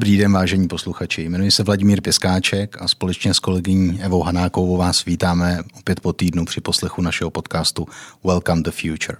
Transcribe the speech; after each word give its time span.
Dobrý 0.00 0.16
den, 0.16 0.32
vážení 0.32 0.68
posluchači. 0.68 1.22
Jmenuji 1.22 1.50
se 1.50 1.62
Vladimír 1.62 2.00
Pěskáček 2.00 2.82
a 2.82 2.88
společně 2.88 3.34
s 3.34 3.38
kolegyní 3.38 4.02
Evou 4.02 4.22
Hanákovou 4.22 4.76
vás 4.76 5.04
vítáme 5.04 5.58
opět 5.78 6.00
po 6.00 6.12
týdnu 6.12 6.44
při 6.44 6.60
poslechu 6.60 7.02
našeho 7.02 7.30
podcastu 7.30 7.86
Welcome 8.24 8.62
the 8.62 8.70
Future. 8.70 9.18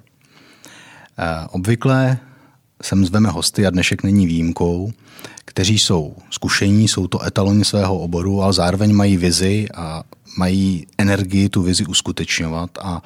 Eh, 1.19 1.47
obvykle 1.51 2.19
sem 2.83 3.07
zveme 3.07 3.29
hosty 3.29 3.67
a 3.67 3.71
dnešek 3.71 4.03
není 4.03 4.27
výjimkou, 4.27 4.93
kteří 5.45 5.79
jsou 5.79 6.17
zkušení, 6.31 6.89
jsou 6.89 7.07
to 7.07 7.23
etaloni 7.23 7.65
svého 7.65 7.99
oboru, 7.99 8.43
ale 8.43 8.53
zároveň 8.53 8.93
mají 8.93 9.17
vizi 9.17 9.67
a 9.75 10.03
mají 10.39 10.87
energii 10.99 11.49
tu 11.49 11.63
vizi 11.63 11.87
uskutečňovat 11.87 12.71
a 12.83 13.03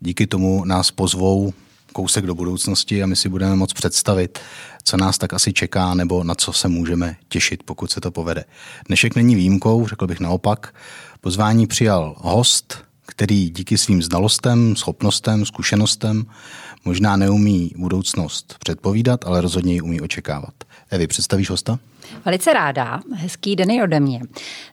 díky 0.00 0.26
tomu 0.26 0.64
nás 0.64 0.90
pozvou 0.90 1.52
kousek 1.92 2.26
do 2.26 2.34
budoucnosti 2.34 3.02
a 3.02 3.06
my 3.06 3.16
si 3.16 3.28
budeme 3.28 3.56
moct 3.56 3.72
představit, 3.72 4.38
co 4.82 4.96
nás 4.96 5.18
tak 5.18 5.32
asi 5.32 5.52
čeká 5.52 5.94
nebo 5.94 6.24
na 6.24 6.34
co 6.34 6.52
se 6.52 6.68
můžeme 6.68 7.16
těšit, 7.28 7.62
pokud 7.62 7.90
se 7.90 8.00
to 8.00 8.10
povede. 8.10 8.44
Dnešek 8.86 9.16
není 9.16 9.34
výjimkou, 9.34 9.88
řekl 9.88 10.06
bych 10.06 10.20
naopak. 10.20 10.74
Pozvání 11.20 11.66
přijal 11.66 12.16
host, 12.18 12.84
který 13.06 13.50
díky 13.50 13.78
svým 13.78 14.02
znalostem, 14.02 14.76
schopnostem, 14.76 15.46
zkušenostem 15.46 16.24
možná 16.84 17.16
neumí 17.16 17.72
budoucnost 17.76 18.56
předpovídat, 18.58 19.24
ale 19.26 19.40
rozhodně 19.40 19.72
ji 19.74 19.80
umí 19.80 20.00
očekávat. 20.00 20.54
Evi, 20.90 21.06
představíš 21.06 21.50
hosta? 21.50 21.78
Velice 22.24 22.52
ráda, 22.52 23.00
hezký 23.14 23.56
den 23.56 23.70
i 23.70 23.82
ode 23.82 24.00
mě. 24.00 24.20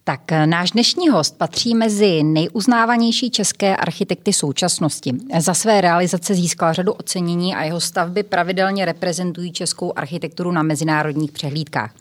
Tak 0.03 0.21
náš 0.45 0.71
dnešní 0.71 1.09
host 1.09 1.37
patří 1.37 1.75
mezi 1.75 2.23
nejuznávanější 2.23 3.29
české 3.29 3.75
architekty 3.75 4.33
současnosti. 4.33 5.13
Za 5.39 5.53
své 5.53 5.81
realizace 5.81 6.35
získal 6.35 6.73
řadu 6.73 6.91
ocenění 6.91 7.55
a 7.55 7.63
jeho 7.63 7.79
stavby 7.79 8.23
pravidelně 8.23 8.85
reprezentují 8.85 9.51
českou 9.51 9.93
architekturu 9.95 10.51
na 10.51 10.63
mezinárodních 10.63 11.31
přehlídkách. 11.31 11.95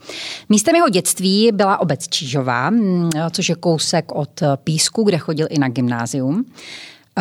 Místem 0.48 0.74
jeho 0.74 0.88
dětství 0.88 1.50
byla 1.52 1.80
obec 1.80 2.08
Čížová, 2.08 2.70
mm, 2.70 3.10
což 3.30 3.48
je 3.48 3.54
kousek 3.54 4.12
od 4.12 4.42
Písku, 4.64 5.02
kde 5.02 5.18
chodil 5.18 5.46
i 5.50 5.58
na 5.58 5.68
gymnázium. 5.68 6.44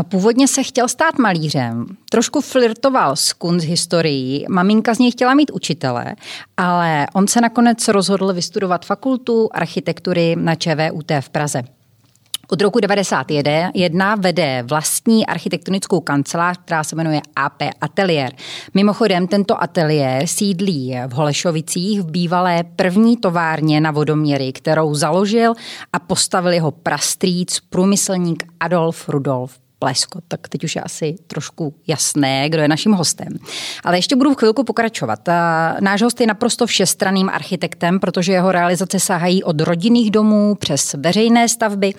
Původně 0.03 0.47
se 0.47 0.63
chtěl 0.63 0.87
stát 0.87 1.17
malířem, 1.17 1.85
trošku 2.09 2.41
flirtoval 2.41 3.15
s 3.15 3.35
historií, 3.59 4.45
maminka 4.49 4.95
z 4.95 4.99
něj 4.99 5.11
chtěla 5.11 5.33
mít 5.33 5.51
učitele, 5.51 6.15
ale 6.57 7.07
on 7.13 7.27
se 7.27 7.41
nakonec 7.41 7.87
rozhodl 7.87 8.33
vystudovat 8.33 8.85
fakultu 8.85 9.49
architektury 9.51 10.35
na 10.39 10.55
ČVUT 10.55 11.11
v 11.19 11.29
Praze. 11.29 11.63
Od 12.49 12.61
roku 12.61 12.79
1991 12.79 14.15
vede 14.15 14.63
vlastní 14.67 15.25
architektonickou 15.25 15.99
kancelář, 15.99 16.57
která 16.57 16.83
se 16.83 16.95
jmenuje 16.95 17.21
AP 17.35 17.63
Atelier. 17.81 18.31
Mimochodem, 18.73 19.27
tento 19.27 19.63
ateliér 19.63 20.27
sídlí 20.27 20.95
v 21.07 21.11
Holešovicích 21.11 22.01
v 22.01 22.11
bývalé 22.11 22.63
první 22.63 23.17
továrně 23.17 23.81
na 23.81 23.91
vodoměry, 23.91 24.51
kterou 24.51 24.95
založil 24.95 25.53
a 25.93 25.99
postavil 25.99 26.53
jeho 26.53 26.71
prastrýc 26.71 27.59
průmyslník 27.69 28.43
Adolf 28.59 29.09
Rudolf 29.09 29.66
Plesko. 29.79 30.19
Tak 30.27 30.47
teď 30.47 30.63
už 30.63 30.75
je 30.75 30.81
asi 30.81 31.15
trošku 31.27 31.73
jasné, 31.87 32.49
kdo 32.49 32.61
je 32.61 32.67
naším 32.67 32.91
hostem. 32.91 33.27
Ale 33.83 33.97
ještě 33.97 34.15
budu 34.15 34.33
v 34.33 34.35
chvilku 34.35 34.63
pokračovat. 34.63 35.19
Náš 35.79 36.01
host 36.01 36.21
je 36.21 36.27
naprosto 36.27 36.67
všestranným 36.67 37.29
architektem, 37.29 37.99
protože 37.99 38.33
jeho 38.33 38.51
realizace 38.51 38.99
sahají 38.99 39.43
od 39.43 39.61
rodinných 39.61 40.11
domů 40.11 40.55
přes 40.55 40.93
veřejné 40.93 41.49
stavby 41.49 41.93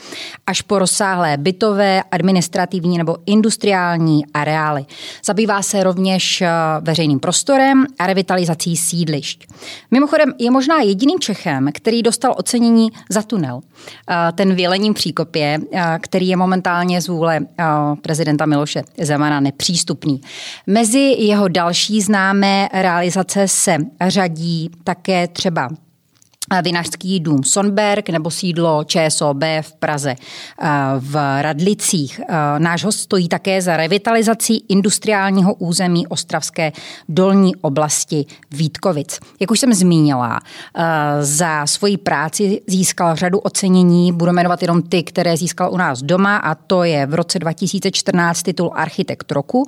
až 0.46 0.62
po 0.62 0.78
rozsáhlé 0.78 1.36
bytové, 1.36 2.02
administrativní 2.10 2.98
nebo 2.98 3.16
industriální 3.26 4.26
areály. 4.34 4.86
Zabývá 5.24 5.62
se 5.62 5.82
rovněž 5.82 6.42
veřejným 6.80 7.20
prostorem 7.20 7.86
a 7.98 8.06
revitalizací 8.06 8.76
sídlišť. 8.76 9.46
Mimochodem 9.90 10.32
je 10.38 10.50
možná 10.50 10.80
jediným 10.80 11.20
Čechem, 11.20 11.68
který 11.72 12.02
dostal 12.02 12.34
ocenění 12.36 12.88
za 13.10 13.22
tunel. 13.22 13.60
Ten 14.34 14.54
v 14.54 14.58
příkopě, 14.94 15.58
který 16.00 16.28
je 16.28 16.36
momentálně 16.36 17.02
z 17.02 17.08
vůle 17.08 17.40
prezidenta 18.02 18.46
Miloše 18.46 18.82
Zemana 19.00 19.40
nepřístupný. 19.40 20.20
Mezi 20.66 20.98
jeho 20.98 21.48
další 21.48 22.00
známé 22.02 22.68
realizace 22.72 23.48
se 23.48 23.76
řadí 24.08 24.70
také 24.84 25.28
třeba 25.28 25.68
Vinařský 26.62 27.20
dům 27.20 27.44
Sonberg 27.44 28.08
nebo 28.08 28.30
sídlo 28.30 28.84
ČSOB 28.84 29.42
v 29.60 29.72
Praze 29.78 30.14
v 30.98 31.42
Radlicích. 31.42 32.20
Náš 32.58 32.84
host 32.84 33.00
stojí 33.00 33.28
také 33.28 33.62
za 33.62 33.76
revitalizací 33.76 34.64
industriálního 34.68 35.54
území 35.54 36.06
Ostravské 36.06 36.72
dolní 37.08 37.56
oblasti 37.56 38.26
Vítkovic. 38.50 39.20
Jak 39.40 39.50
už 39.50 39.60
jsem 39.60 39.74
zmínila, 39.74 40.40
za 41.20 41.66
svoji 41.66 41.96
práci 41.96 42.60
získal 42.66 43.16
řadu 43.16 43.38
ocenění, 43.38 44.12
budu 44.12 44.32
jmenovat 44.32 44.62
jenom 44.62 44.82
ty, 44.82 45.02
které 45.02 45.36
získal 45.36 45.72
u 45.72 45.76
nás 45.76 46.02
doma 46.02 46.36
a 46.36 46.54
to 46.54 46.84
je 46.84 47.06
v 47.06 47.14
roce 47.14 47.38
2014 47.38 48.42
titul 48.42 48.70
Architekt 48.74 49.32
roku 49.32 49.66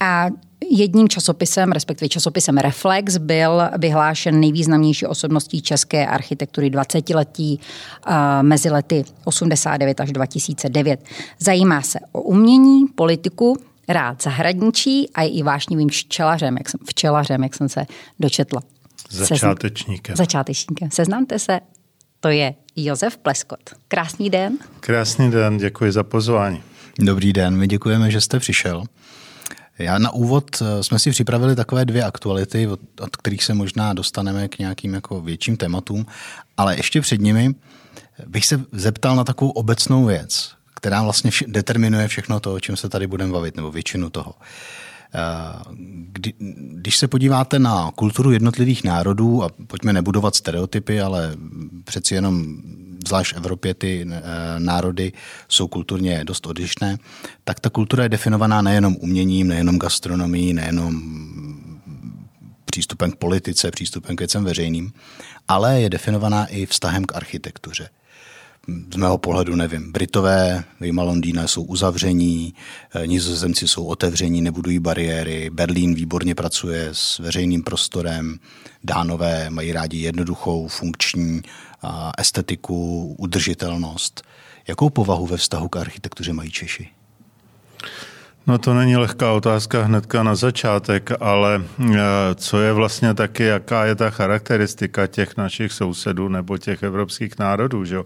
a 0.00 0.26
Jedním 0.70 1.08
časopisem, 1.08 1.72
respektive 1.72 2.08
časopisem 2.08 2.58
Reflex, 2.58 3.16
byl 3.16 3.62
vyhlášen 3.78 4.40
nejvýznamnější 4.40 5.06
osobností 5.06 5.62
české 5.62 6.06
architektury 6.06 6.70
20 6.70 7.10
letí 7.10 7.60
mezi 8.42 8.70
lety 8.70 9.04
89 9.24 10.00
až 10.00 10.12
2009. 10.12 11.04
Zajímá 11.38 11.82
se 11.82 11.98
o 12.12 12.22
umění, 12.22 12.86
politiku, 12.86 13.56
rád 13.88 14.22
zahradničí 14.22 15.10
a 15.14 15.22
je 15.22 15.28
i 15.28 15.42
vášnivým 15.42 15.88
včelařem, 15.88 16.56
jak 16.58 16.68
jsem, 16.68 16.80
včelařem, 16.88 17.42
jak 17.42 17.54
jsem 17.54 17.68
se 17.68 17.86
dočetla. 18.20 18.62
Začátečníkem. 19.10 20.14
Sezn- 20.14 20.18
začátečníkem. 20.18 20.90
Seznamte 20.90 21.38
se, 21.38 21.60
to 22.20 22.28
je 22.28 22.54
Josef 22.76 23.16
Pleskot. 23.16 23.60
Krásný 23.88 24.30
den. 24.30 24.58
Krásný 24.80 25.30
den, 25.30 25.58
děkuji 25.58 25.92
za 25.92 26.02
pozvání. 26.02 26.62
Dobrý 26.98 27.32
den, 27.32 27.56
my 27.56 27.66
děkujeme, 27.66 28.10
že 28.10 28.20
jste 28.20 28.38
přišel. 28.38 28.84
Já 29.78 29.98
na 29.98 30.10
úvod 30.10 30.62
eh, 30.62 30.82
jsme 30.82 30.98
si 30.98 31.10
připravili 31.10 31.56
takové 31.56 31.84
dvě 31.84 32.04
aktuality, 32.04 32.66
od, 32.66 32.80
od 33.00 33.16
kterých 33.16 33.44
se 33.44 33.54
možná 33.54 33.92
dostaneme 33.92 34.48
k 34.48 34.58
nějakým 34.58 34.94
jako 34.94 35.20
větším 35.20 35.56
tématům, 35.56 36.06
ale 36.56 36.76
ještě 36.76 37.00
před 37.00 37.20
nimi 37.20 37.54
bych 38.26 38.46
se 38.46 38.64
zeptal 38.72 39.16
na 39.16 39.24
takovou 39.24 39.50
obecnou 39.50 40.04
věc, 40.04 40.50
která 40.74 41.02
vlastně 41.02 41.30
vš- 41.30 41.52
determinuje 41.52 42.08
všechno 42.08 42.40
to, 42.40 42.54
o 42.54 42.60
čem 42.60 42.76
se 42.76 42.88
tady 42.88 43.06
budeme 43.06 43.32
bavit, 43.32 43.56
nebo 43.56 43.70
většinu 43.70 44.10
toho. 44.10 44.34
Eh, 45.14 45.18
kdy, 46.12 46.34
když 46.72 46.96
se 46.96 47.08
podíváte 47.08 47.58
na 47.58 47.90
kulturu 47.94 48.30
jednotlivých 48.30 48.84
národů, 48.84 49.42
a 49.44 49.50
pojďme 49.66 49.92
nebudovat 49.92 50.34
stereotypy, 50.34 51.00
ale 51.00 51.36
přeci 51.84 52.14
jenom 52.14 52.56
zvlášť 53.06 53.32
v 53.32 53.36
Evropě 53.36 53.74
ty 53.74 54.06
eh, 54.10 54.20
národy 54.58 55.12
jsou 55.48 55.68
kulturně 55.68 56.24
dost 56.24 56.46
odlišné, 56.46 56.98
tak 57.44 57.60
ta 57.60 57.70
kultura 57.70 58.02
je 58.02 58.08
definovaná 58.08 58.62
nejenom 58.62 58.96
uměním, 59.00 59.48
nejenom 59.48 59.78
gastronomií, 59.78 60.52
nejenom 60.52 61.02
přístupem 62.64 63.10
k 63.10 63.16
politice, 63.16 63.70
přístupem 63.70 64.16
k 64.16 64.20
věcem 64.20 64.44
veřejným, 64.44 64.92
ale 65.48 65.80
je 65.80 65.90
definovaná 65.90 66.46
i 66.46 66.66
vztahem 66.66 67.04
k 67.04 67.16
architektuře 67.16 67.88
z 68.94 68.96
mého 68.96 69.18
pohledu 69.18 69.56
nevím. 69.56 69.92
Britové, 69.92 70.64
vyjma 70.80 71.02
Londýna, 71.02 71.46
jsou 71.46 71.62
uzavření, 71.62 72.54
eh, 72.94 73.06
nizozemci 73.06 73.68
jsou 73.68 73.84
otevření, 73.84 74.40
nebudují 74.40 74.78
bariéry, 74.78 75.50
Berlín 75.50 75.94
výborně 75.94 76.34
pracuje 76.34 76.88
s 76.92 77.18
veřejným 77.18 77.62
prostorem, 77.62 78.38
dánové 78.84 79.50
mají 79.50 79.72
rádi 79.72 79.98
jednoduchou, 79.98 80.68
funkční 80.68 81.42
estetiku, 82.18 83.14
udržitelnost. 83.18 84.22
Jakou 84.68 84.90
povahu 84.90 85.26
ve 85.26 85.36
vztahu 85.36 85.68
k 85.68 85.76
architektuře 85.76 86.32
mají 86.32 86.50
Češi? 86.50 86.88
No 88.48 88.58
to 88.58 88.74
není 88.74 88.96
lehká 88.96 89.32
otázka 89.32 89.82
hnedka 89.82 90.22
na 90.22 90.34
začátek, 90.34 91.10
ale 91.20 91.62
eh, 91.80 91.96
co 92.34 92.60
je 92.60 92.72
vlastně 92.72 93.14
taky, 93.14 93.44
jaká 93.44 93.84
je 93.84 93.94
ta 93.94 94.10
charakteristika 94.10 95.06
těch 95.06 95.36
našich 95.36 95.72
sousedů 95.72 96.28
nebo 96.28 96.58
těch 96.58 96.82
evropských 96.82 97.38
národů, 97.38 97.84
že 97.84 97.98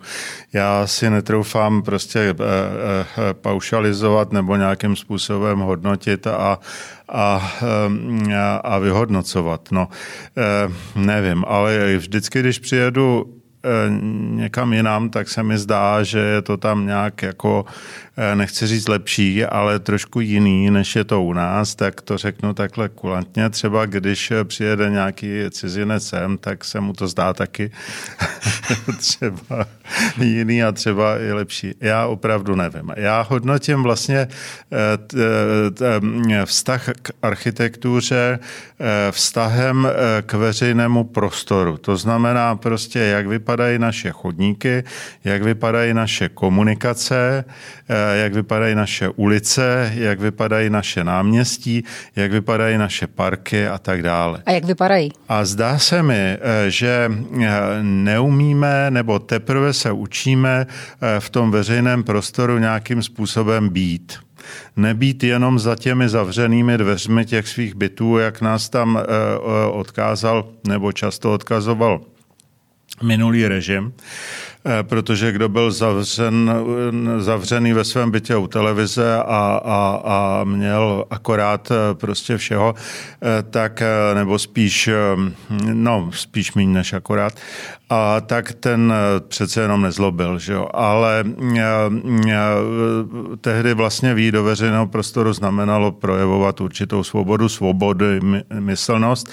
Já 0.53 0.87
si 0.87 1.11
netroufám 1.11 1.83
prostě 1.83 2.19
eh, 2.19 2.35
eh, 2.35 3.35
paušalizovat 3.35 4.33
nebo 4.33 4.57
nějakým 4.57 4.97
způsobem 4.97 5.59
hodnotit 5.59 6.27
a, 6.27 6.59
a, 7.09 7.53
a 8.65 8.79
vyhodnocovat. 8.79 9.69
No, 9.71 9.89
nevím, 10.97 11.45
ale 11.49 11.97
vždycky, 11.97 12.41
když 12.41 12.59
přijedu 12.59 13.42
někam 14.31 14.73
jinam, 14.73 15.11
tak 15.11 15.29
se 15.29 15.43
mi 15.43 15.59
zdá, 15.59 16.03
že 16.03 16.19
je 16.19 16.43
to 16.43 16.57
tam 16.57 16.87
nějak 16.87 17.23
jako 17.23 17.65
Eh, 18.17 18.37
nechci 18.37 18.67
říct 18.67 18.89
lepší, 18.89 19.45
ale 19.45 19.79
trošku 19.79 20.21
jiný, 20.21 20.71
než 20.71 20.97
je 20.97 21.05
to 21.05 21.23
u 21.23 21.33
nás, 21.33 21.75
tak 21.75 22.01
to 22.01 22.19
řeknu 22.19 22.55
takhle 22.55 22.89
kulantně. 22.89 23.51
Třeba 23.51 23.87
když 23.87 24.33
přijede 24.45 24.91
nějaký 24.91 25.27
cizinec 25.51 26.07
sem, 26.07 26.39
tak 26.39 26.65
se 26.65 26.81
mu 26.81 26.93
to 26.93 27.09
zdá 27.09 27.33
taky 27.33 27.71
třeba 28.99 29.67
jiný 30.19 30.63
a 30.63 30.73
třeba 30.73 31.19
i 31.19 31.33
lepší. 31.33 31.75
Já 31.81 32.07
opravdu 32.07 32.55
nevím. 32.55 32.91
Já 32.97 33.27
hodnotím 33.29 33.83
vlastně 33.83 34.29
eh, 34.73 36.45
vztah 36.45 36.89
k 37.03 37.11
architektuře 37.23 38.39
eh, 38.39 39.13
vztahem 39.13 39.89
k 40.27 40.33
veřejnému 40.33 41.05
prostoru. 41.05 41.77
To 41.77 41.97
znamená 41.97 42.57
prostě, 42.57 42.99
jak 42.99 43.29
vypadají 43.53 43.79
naše 43.79 44.11
chodníky, 44.11 44.85
jak 45.25 45.43
vypadají 45.43 45.95
naše 45.95 46.29
komunikace, 46.29 47.45
jak 48.15 48.35
vypadají 48.35 48.75
naše 48.75 49.09
ulice, 49.09 49.93
jak 49.95 50.21
vypadají 50.21 50.71
naše 50.71 51.05
náměstí, 51.05 51.85
jak 52.17 52.33
vypadají 52.33 52.79
naše 52.79 53.07
parky 53.07 53.69
a 53.69 53.79
tak 53.79 54.03
dále. 54.03 54.43
A 54.47 54.51
jak 54.51 54.65
vypadají? 54.65 55.13
A 55.29 55.45
zdá 55.45 55.79
se 55.79 56.03
mi, 56.03 56.17
eh, 56.17 56.39
že 56.71 57.11
eh, 57.11 57.51
neumíme 57.83 58.91
nebo 58.91 59.19
teprve 59.19 59.73
se 59.73 59.93
učíme 59.93 60.67
eh, 60.67 61.21
v 61.21 61.31
tom 61.31 61.51
veřejném 61.51 62.03
prostoru 62.03 62.59
nějakým 62.59 63.03
způsobem 63.03 63.69
být 63.69 64.19
nebýt 64.77 65.25
jenom 65.25 65.59
za 65.59 65.77
těmi 65.77 66.09
zavřenými 66.09 66.79
dveřmi 66.79 67.25
těch 67.27 67.49
svých 67.49 67.75
bytů, 67.75 68.19
jak 68.19 68.41
nás 68.41 68.69
tam 68.69 68.99
odkázal 69.71 70.49
nebo 70.67 70.93
často 70.93 71.33
odkazoval 71.33 72.01
minulý 73.03 73.49
režim, 73.49 73.93
Eh, 74.65 74.83
protože 74.83 75.33
kdo 75.33 75.49
byl 75.49 75.71
zavřen, 75.71 76.53
zavřený 77.19 77.73
ve 77.73 77.85
svém 77.85 78.11
bytě 78.11 78.37
u 78.37 78.47
televize 78.47 79.17
a, 79.17 79.61
a, 79.65 80.01
a 80.05 80.45
měl 80.45 81.05
akorát 81.11 81.71
eh, 81.71 81.95
prostě 81.95 82.37
všeho, 82.37 82.75
eh, 82.75 83.43
tak, 83.43 83.83
nebo 84.15 84.39
spíš, 84.39 84.91
no, 85.73 86.11
spíš 86.15 86.55
méně 86.55 86.73
než 86.73 86.93
akorát, 86.93 87.33
a 87.91 88.21
tak 88.21 88.53
ten 88.53 88.95
přece 89.29 89.61
jenom 89.61 89.83
nezlobil, 89.83 90.39
že 90.39 90.53
jo. 90.53 90.69
Ale 90.75 91.25
tehdy 93.41 93.75
vlastně 93.75 94.15
výjít 94.15 94.35
do 94.35 94.45
veřejného 94.45 94.87
prostoru 94.87 95.33
znamenalo 95.33 95.93
projevovat 95.93 96.61
určitou 96.61 97.05
svobodu, 97.05 97.49
svobodu, 97.49 98.07
myslnost 98.59 99.29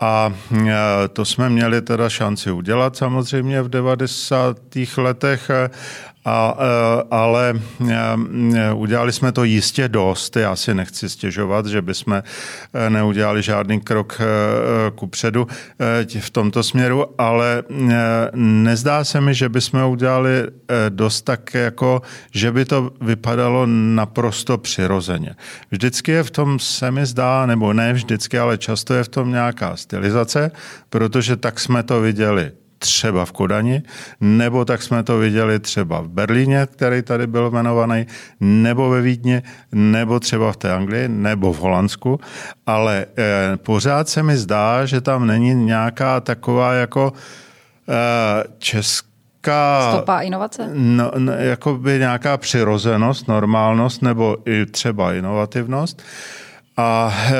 a 0.00 0.32
e, 0.68 0.74
to 1.08 1.24
jsme 1.24 1.48
měli 1.48 1.82
teda 1.82 2.08
šanci 2.08 2.50
udělat 2.50 2.96
samozřejmě 2.96 3.62
v 3.62 3.68
90. 3.68 4.56
letech 4.96 5.50
a, 6.26 6.56
e, 6.58 7.02
ale 7.10 7.54
e, 7.88 8.72
udělali 8.72 9.12
jsme 9.12 9.32
to 9.32 9.44
jistě 9.44 9.88
dost. 9.88 10.36
Já 10.36 10.56
si 10.56 10.74
nechci 10.74 11.08
stěžovat, 11.08 11.66
že 11.66 11.82
bychom 11.82 12.14
e, 12.14 12.90
neudělali 12.90 13.42
žádný 13.42 13.80
krok 13.80 14.20
ku 14.94 15.06
předu 15.06 15.46
v 16.20 16.30
tomto 16.30 16.62
směru, 16.62 17.04
ale 17.18 17.62
nezdá 18.34 19.04
se 19.04 19.20
mi, 19.20 19.34
že 19.34 19.48
bychom 19.48 19.84
udělali 19.84 20.30
dost 20.88 21.22
tak, 21.22 21.54
jako 21.54 22.02
že 22.30 22.52
by 22.52 22.64
to 22.64 22.90
vypadalo 23.00 23.66
naprosto 23.66 24.58
přirozeně. 24.58 25.34
Vždycky 25.70 26.12
je 26.12 26.22
v 26.22 26.30
tom, 26.30 26.58
se 26.58 26.90
mi 26.90 27.06
zdá, 27.06 27.46
nebo 27.46 27.72
ne 27.72 27.92
vždycky, 27.92 28.38
ale 28.38 28.58
často 28.58 28.94
je 28.94 29.04
v 29.04 29.08
tom 29.08 29.30
nějaká 29.30 29.76
stylizace, 29.76 30.50
protože 30.90 31.36
tak 31.36 31.60
jsme 31.60 31.82
to 31.82 32.00
viděli 32.00 32.52
třeba 32.86 33.24
v 33.24 33.32
Kodani, 33.32 33.82
nebo 34.20 34.64
tak 34.64 34.82
jsme 34.82 35.02
to 35.02 35.18
viděli 35.18 35.60
třeba 35.60 36.00
v 36.00 36.08
Berlíně, 36.08 36.66
který 36.72 37.02
tady 37.02 37.26
byl 37.26 37.46
jmenovaný, 37.46 38.06
nebo 38.40 38.90
ve 38.90 39.00
Vídni, 39.00 39.42
nebo 39.72 40.20
třeba 40.20 40.52
v 40.52 40.56
té 40.56 40.72
Anglii, 40.72 41.08
nebo 41.08 41.52
v 41.52 41.58
Holandsku, 41.58 42.20
ale 42.66 43.06
eh, 43.18 43.56
pořád 43.56 44.08
se 44.08 44.22
mi 44.22 44.36
zdá, 44.36 44.86
že 44.86 45.00
tam 45.00 45.26
není 45.26 45.54
nějaká 45.54 46.20
taková 46.20 46.72
jako 46.72 47.12
eh, 47.88 48.44
česká 48.58 49.06
Stopa 49.92 50.20
inovace? 50.20 50.70
No, 50.74 51.10
no, 51.18 51.32
jako 51.32 51.74
by 51.74 51.98
nějaká 51.98 52.36
přirozenost, 52.36 53.28
normálnost 53.28 54.02
nebo 54.02 54.36
i 54.44 54.66
třeba 54.66 55.14
inovativnost. 55.14 56.02
A, 56.76 57.14
eh, 57.28 57.34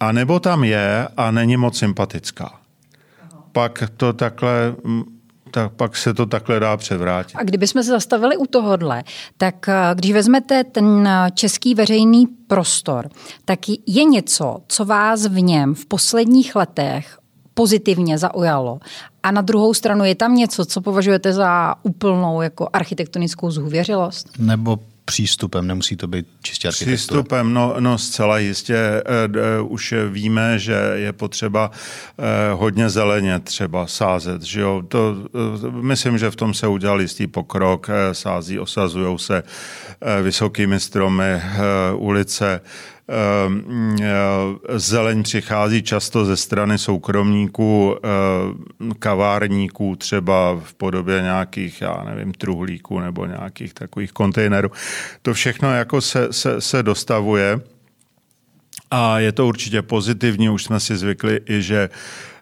a 0.00 0.12
nebo 0.12 0.40
tam 0.40 0.64
je 0.64 1.08
a 1.16 1.30
není 1.30 1.56
moc 1.56 1.78
sympatická 1.78 2.57
pak 3.58 3.82
to 3.96 4.12
takhle 4.12 4.74
tak 5.50 5.72
pak 5.72 5.96
se 5.96 6.14
to 6.14 6.26
takhle 6.26 6.60
dá 6.60 6.76
převrátit. 6.76 7.36
A 7.36 7.44
kdybychom 7.44 7.82
se 7.82 7.90
zastavili 7.90 8.36
u 8.36 8.46
tohohle, 8.46 9.04
tak 9.36 9.68
eh, 9.68 9.74
když 9.94 10.12
vezmete 10.12 10.64
ten 10.64 11.06
eh, 11.08 11.30
český 11.34 11.74
veřejný 11.74 12.26
prostor, 12.26 13.08
tak 13.44 13.58
je 13.86 14.04
něco, 14.04 14.58
co 14.68 14.84
vás 14.84 15.26
v 15.26 15.40
něm 15.40 15.74
v 15.74 15.86
posledních 15.86 16.56
letech 16.56 17.18
pozitivně 17.54 18.18
zaujalo. 18.18 18.78
A 19.22 19.30
na 19.30 19.40
druhou 19.40 19.74
stranu 19.74 20.04
je 20.04 20.14
tam 20.14 20.34
něco, 20.34 20.64
co 20.64 20.80
považujete 20.80 21.32
za 21.32 21.74
úplnou 21.82 22.42
jako 22.42 22.68
architektonickou 22.72 23.50
zhůvěřilost? 23.50 24.28
Nebo 24.38 24.78
přístupem, 25.08 25.66
nemusí 25.66 25.96
to 25.96 26.06
být 26.06 26.26
čistě 26.42 26.68
architektura. 26.68 26.96
Přístupem, 26.96 27.54
no, 27.54 27.74
no 27.80 27.98
zcela 27.98 28.38
jistě. 28.38 28.76
E, 28.76 29.02
e, 29.24 29.60
už 29.60 29.94
víme, 30.08 30.58
že 30.58 30.92
je 30.94 31.12
potřeba 31.12 31.70
e, 32.18 32.52
hodně 32.52 32.90
zeleně 32.90 33.40
třeba 33.40 33.86
sázet. 33.86 34.42
Že 34.42 34.60
jo? 34.60 34.82
To, 34.88 35.16
myslím, 35.70 36.18
že 36.18 36.30
v 36.30 36.36
tom 36.36 36.54
se 36.54 36.66
udělal 36.66 37.00
jistý 37.00 37.26
pokrok. 37.26 37.88
Sází, 38.12 38.58
osazují 38.58 39.18
se 39.18 39.42
vysokými 40.22 40.80
stromy 40.80 41.42
ulice. 41.96 42.54
Ehm, 42.54 42.60
eh, 42.60 42.97
zeleň 44.76 45.22
přichází 45.22 45.82
často 45.82 46.24
ze 46.24 46.36
strany 46.36 46.78
soukromníků, 46.78 47.96
eh, 47.96 48.08
kavárníků, 48.98 49.96
třeba 49.96 50.60
v 50.64 50.74
podobě 50.74 51.22
nějakých, 51.22 51.80
já 51.80 52.04
nevím, 52.04 52.32
truhlíků 52.32 53.00
nebo 53.00 53.26
nějakých 53.26 53.74
takových 53.74 54.12
kontejnerů. 54.12 54.70
To 55.22 55.34
všechno 55.34 55.74
jako 55.74 56.00
se, 56.00 56.28
se, 56.30 56.60
se 56.60 56.82
dostavuje. 56.82 57.60
A 58.90 59.18
je 59.18 59.32
to 59.32 59.46
určitě 59.46 59.82
pozitivní, 59.82 60.50
už 60.50 60.64
jsme 60.64 60.80
si 60.80 60.96
zvykli 60.96 61.40
i, 61.48 61.62
že 61.62 61.88
Ehm, 61.88 62.37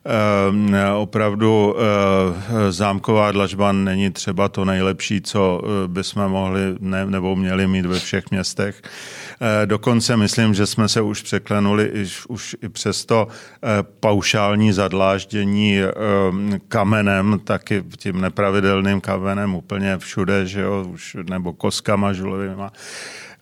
opravdu 0.97 1.77
eh, 1.77 2.73
zámková 2.73 3.33
dlažba 3.33 3.73
není 3.73 4.11
třeba 4.11 4.49
to 4.49 4.65
nejlepší, 4.65 5.21
co 5.21 5.63
eh, 5.65 5.89
bychom 5.89 6.29
mohli 6.29 6.61
ne, 6.81 7.07
nebo 7.07 7.37
měli 7.37 7.67
mít 7.67 7.87
ve 7.87 7.99
všech 7.99 8.31
městech. 8.31 8.83
Eh, 8.83 9.67
dokonce 9.67 10.17
myslím, 10.17 10.55
že 10.55 10.67
jsme 10.67 10.89
se 10.89 11.01
už 11.01 11.23
překlenuli 11.23 11.85
i, 11.85 12.07
už 12.29 12.57
i 12.63 12.69
přesto 12.69 13.29
paušální 14.01 14.73
zadláždění 14.73 15.81
ehm, 15.81 16.61
kamenem, 16.69 17.41
taky 17.45 17.85
tím 17.97 18.21
nepravidelným 18.21 19.01
kamenem 19.01 19.55
úplně 19.55 19.99
všude, 19.99 20.47
že 20.47 20.61
jo, 20.61 20.85
už, 20.93 21.17
nebo 21.29 21.53
koskama 21.53 22.13
žulovýma 22.13 22.73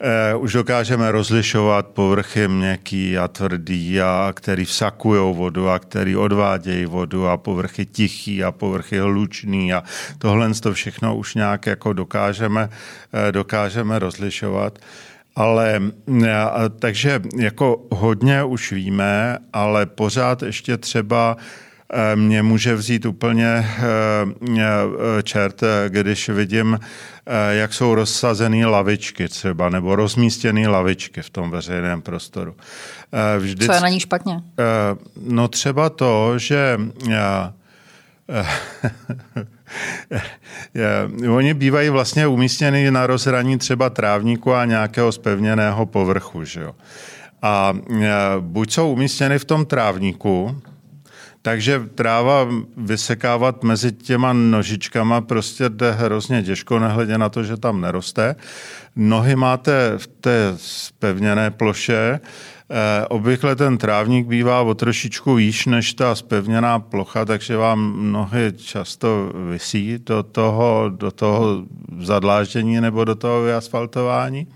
eh, 0.04 0.34
už 0.34 0.52
dokážeme 0.52 1.12
rozlišovat 1.12 1.86
povrchy 1.86 2.48
měkký 2.48 3.18
a 3.18 3.28
tvrdý, 3.28 4.00
a 4.00 4.32
který 4.36 4.64
vsakují 4.64 5.34
vodu 5.34 5.68
a 5.68 5.78
který 5.78 6.16
odvádějí 6.16 6.86
vodu 6.86 7.28
a 7.28 7.36
povrchy 7.36 7.86
tichý 7.86 8.44
a 8.44 8.52
povrchy 8.52 8.98
hlučný 8.98 9.72
a 9.72 9.82
tohle 10.18 10.54
to 10.54 10.72
všechno 10.72 11.16
už 11.16 11.34
nějak 11.34 11.66
jako 11.66 11.92
dokážeme, 11.92 12.68
eh, 13.12 13.32
dokážeme 13.32 13.98
rozlišovat. 13.98 14.78
Ale 15.36 15.80
eh, 16.24 16.34
takže 16.78 17.22
jako 17.36 17.86
hodně 17.90 18.44
už 18.44 18.72
víme, 18.72 19.38
ale 19.52 19.86
pořád 19.86 20.42
ještě 20.42 20.76
třeba 20.76 21.36
mě 22.14 22.42
může 22.42 22.74
vzít 22.74 23.06
úplně 23.06 23.46
eh, 23.46 23.66
eh, 24.58 25.22
čert, 25.22 25.60
když 25.88 26.28
vidím, 26.28 26.80
jak 27.50 27.74
jsou 27.74 27.94
rozsazené 27.94 28.66
lavičky 28.66 29.28
třeba, 29.28 29.68
nebo 29.68 29.96
rozmístěné 29.96 30.68
lavičky 30.68 31.22
v 31.22 31.30
tom 31.30 31.50
veřejném 31.50 32.02
prostoru. 32.02 32.54
Vždyť, 33.38 33.66
Co 33.66 33.72
je 33.72 33.80
na 33.80 33.88
ní 33.88 34.00
špatně? 34.00 34.42
No 35.26 35.48
třeba 35.48 35.90
to, 35.90 36.38
že 36.38 36.80
Oni 41.36 41.54
bývají 41.54 41.88
vlastně 41.88 42.26
umístěny 42.26 42.90
na 42.90 43.06
rozhraní 43.06 43.58
třeba 43.58 43.90
trávníku 43.90 44.54
a 44.54 44.64
nějakého 44.64 45.12
spevněného 45.12 45.86
povrchu. 45.86 46.44
Že 46.44 46.60
jo? 46.60 46.74
A 47.42 47.74
buď 48.40 48.72
jsou 48.72 48.92
umístěny 48.92 49.38
v 49.38 49.44
tom 49.44 49.66
trávníku, 49.66 50.60
Takže 51.44 51.80
tráva 51.94 52.48
vysekávat 52.76 53.64
mezi 53.64 53.92
těma 53.92 54.32
nožičkama 54.32 55.20
prostě 55.20 55.68
jde 55.68 55.92
hrozně 55.92 56.42
těžko, 56.42 56.78
nehledě 56.78 57.18
na 57.18 57.28
to, 57.28 57.44
že 57.44 57.56
tam 57.56 57.80
neroste. 57.80 58.36
Nohy 58.96 59.36
máte 59.36 59.92
v 59.96 60.06
té 60.06 60.52
spevněné 60.56 61.50
ploše, 61.50 62.20
Eh, 62.70 63.06
obvykle 63.08 63.56
ten 63.56 63.78
trávník 63.78 64.26
bývá 64.26 64.62
o 64.62 64.74
trošičku 64.74 65.34
výš 65.34 65.66
než 65.66 65.94
ta 65.94 66.14
spevněná 66.14 66.78
plocha, 66.78 67.24
takže 67.24 67.56
vám 67.56 68.12
nohy 68.12 68.52
často 68.56 69.32
vysí 69.50 69.98
do 69.98 70.22
toho, 70.22 70.88
do 70.88 71.10
toho 71.10 71.64
zadláždění 71.98 72.80
nebo 72.80 73.04
do 73.04 73.14
toho 73.14 73.42
vyasfaltování. 73.42 74.46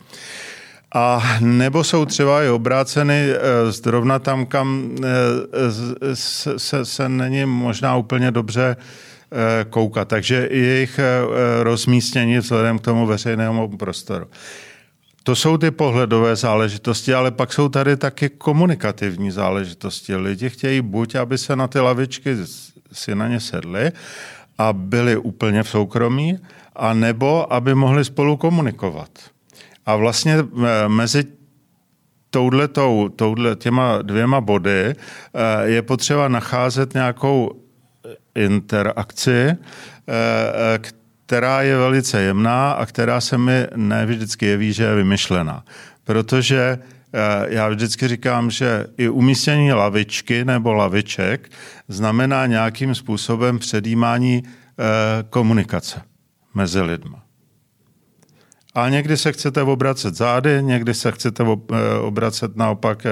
A 0.95 1.37
nebo 1.41 1.85
jsou 1.85 2.05
třeba 2.05 2.43
i 2.43 2.49
obráceny 2.49 3.31
eh, 3.31 3.73
zrovna 3.73 4.19
tam, 4.19 4.47
kam 4.47 4.97
eh, 5.05 6.17
se, 6.17 6.59
se, 6.59 6.85
se 6.85 7.09
není 7.09 7.45
možná 7.45 7.97
úplně 7.97 8.31
dobře 8.31 8.77
koukat. 9.71 10.09
Takže 10.09 10.49
jejich 10.51 11.01
rozmístění 11.63 12.39
vzhledem 12.39 12.79
k 12.79 12.83
tomu 12.83 13.07
veřejnému 13.07 13.77
prostoru. 13.77 14.27
To 15.23 15.37
jsou 15.37 15.57
ty 15.57 15.71
pohledové 15.71 16.37
záležitosti, 16.37 17.15
ale 17.15 17.31
pak 17.31 17.53
jsou 17.53 17.69
tady 17.69 17.97
taky 17.97 18.29
komunikativní 18.29 19.31
záležitosti. 19.31 20.17
Lidi 20.17 20.51
chtějí 20.51 20.81
buď, 20.81 21.15
aby 21.15 21.39
se 21.39 21.57
na 21.57 21.69
ty 21.69 21.81
lavičky 21.81 22.37
si 22.93 23.15
na 23.15 23.29
ně 23.29 23.41
sedli 23.41 23.93
a 24.59 24.73
byli 24.73 25.17
úplně 25.17 25.63
v 25.63 25.69
soukromí, 25.69 26.39
a 26.77 26.95
nebo 26.95 27.53
aby 27.53 27.75
mohli 27.75 28.05
spolu 28.05 28.37
komunikovat. 28.37 29.11
A 29.89 29.97
vlastně 29.97 30.35
eh, 30.35 30.89
mezi 30.89 31.25
touhletou, 32.31 33.09
touhle, 33.09 33.57
těma 33.57 34.03
dvěma 34.03 34.41
body 34.41 34.85
eh, 34.85 34.95
je 35.65 35.83
potřeba 35.83 36.29
nacházet 36.29 36.95
nějakou 36.95 37.63
interakci, 38.35 39.33
eh, 39.33 39.57
která 41.27 41.63
je 41.63 41.77
velice 41.77 42.23
jemná 42.23 42.73
a 42.73 42.87
která 42.87 43.21
se 43.21 43.39
mi 43.39 43.67
ne 43.77 44.07
vždycky 44.07 44.47
jeví, 44.47 44.73
že 44.73 44.85
je 44.85 44.95
vymyšlená. 44.95 45.65
Protože 46.05 46.79
já 47.49 47.69
vždycky 47.69 48.09
říkám, 48.09 48.51
že 48.51 48.87
i 48.97 49.09
umístění 49.09 49.73
lavičky 49.73 50.45
nebo 50.45 50.73
laviček 50.73 51.51
znamená 51.89 52.47
nějakým 52.47 52.95
způsobem 52.95 53.59
předjímání 53.59 54.43
komunikace 55.31 56.03
mezi 56.55 56.81
lidmi. 56.81 57.17
A 58.79 58.89
někdy 58.89 59.17
se 59.17 59.33
chcete 59.33 59.63
obracet 59.63 60.15
zády, 60.15 60.59
někdy 60.63 60.95
se 60.95 61.13
chcete 61.13 61.45
eh, 61.45 61.99
obracet 61.99 62.57
naopak 62.57 63.07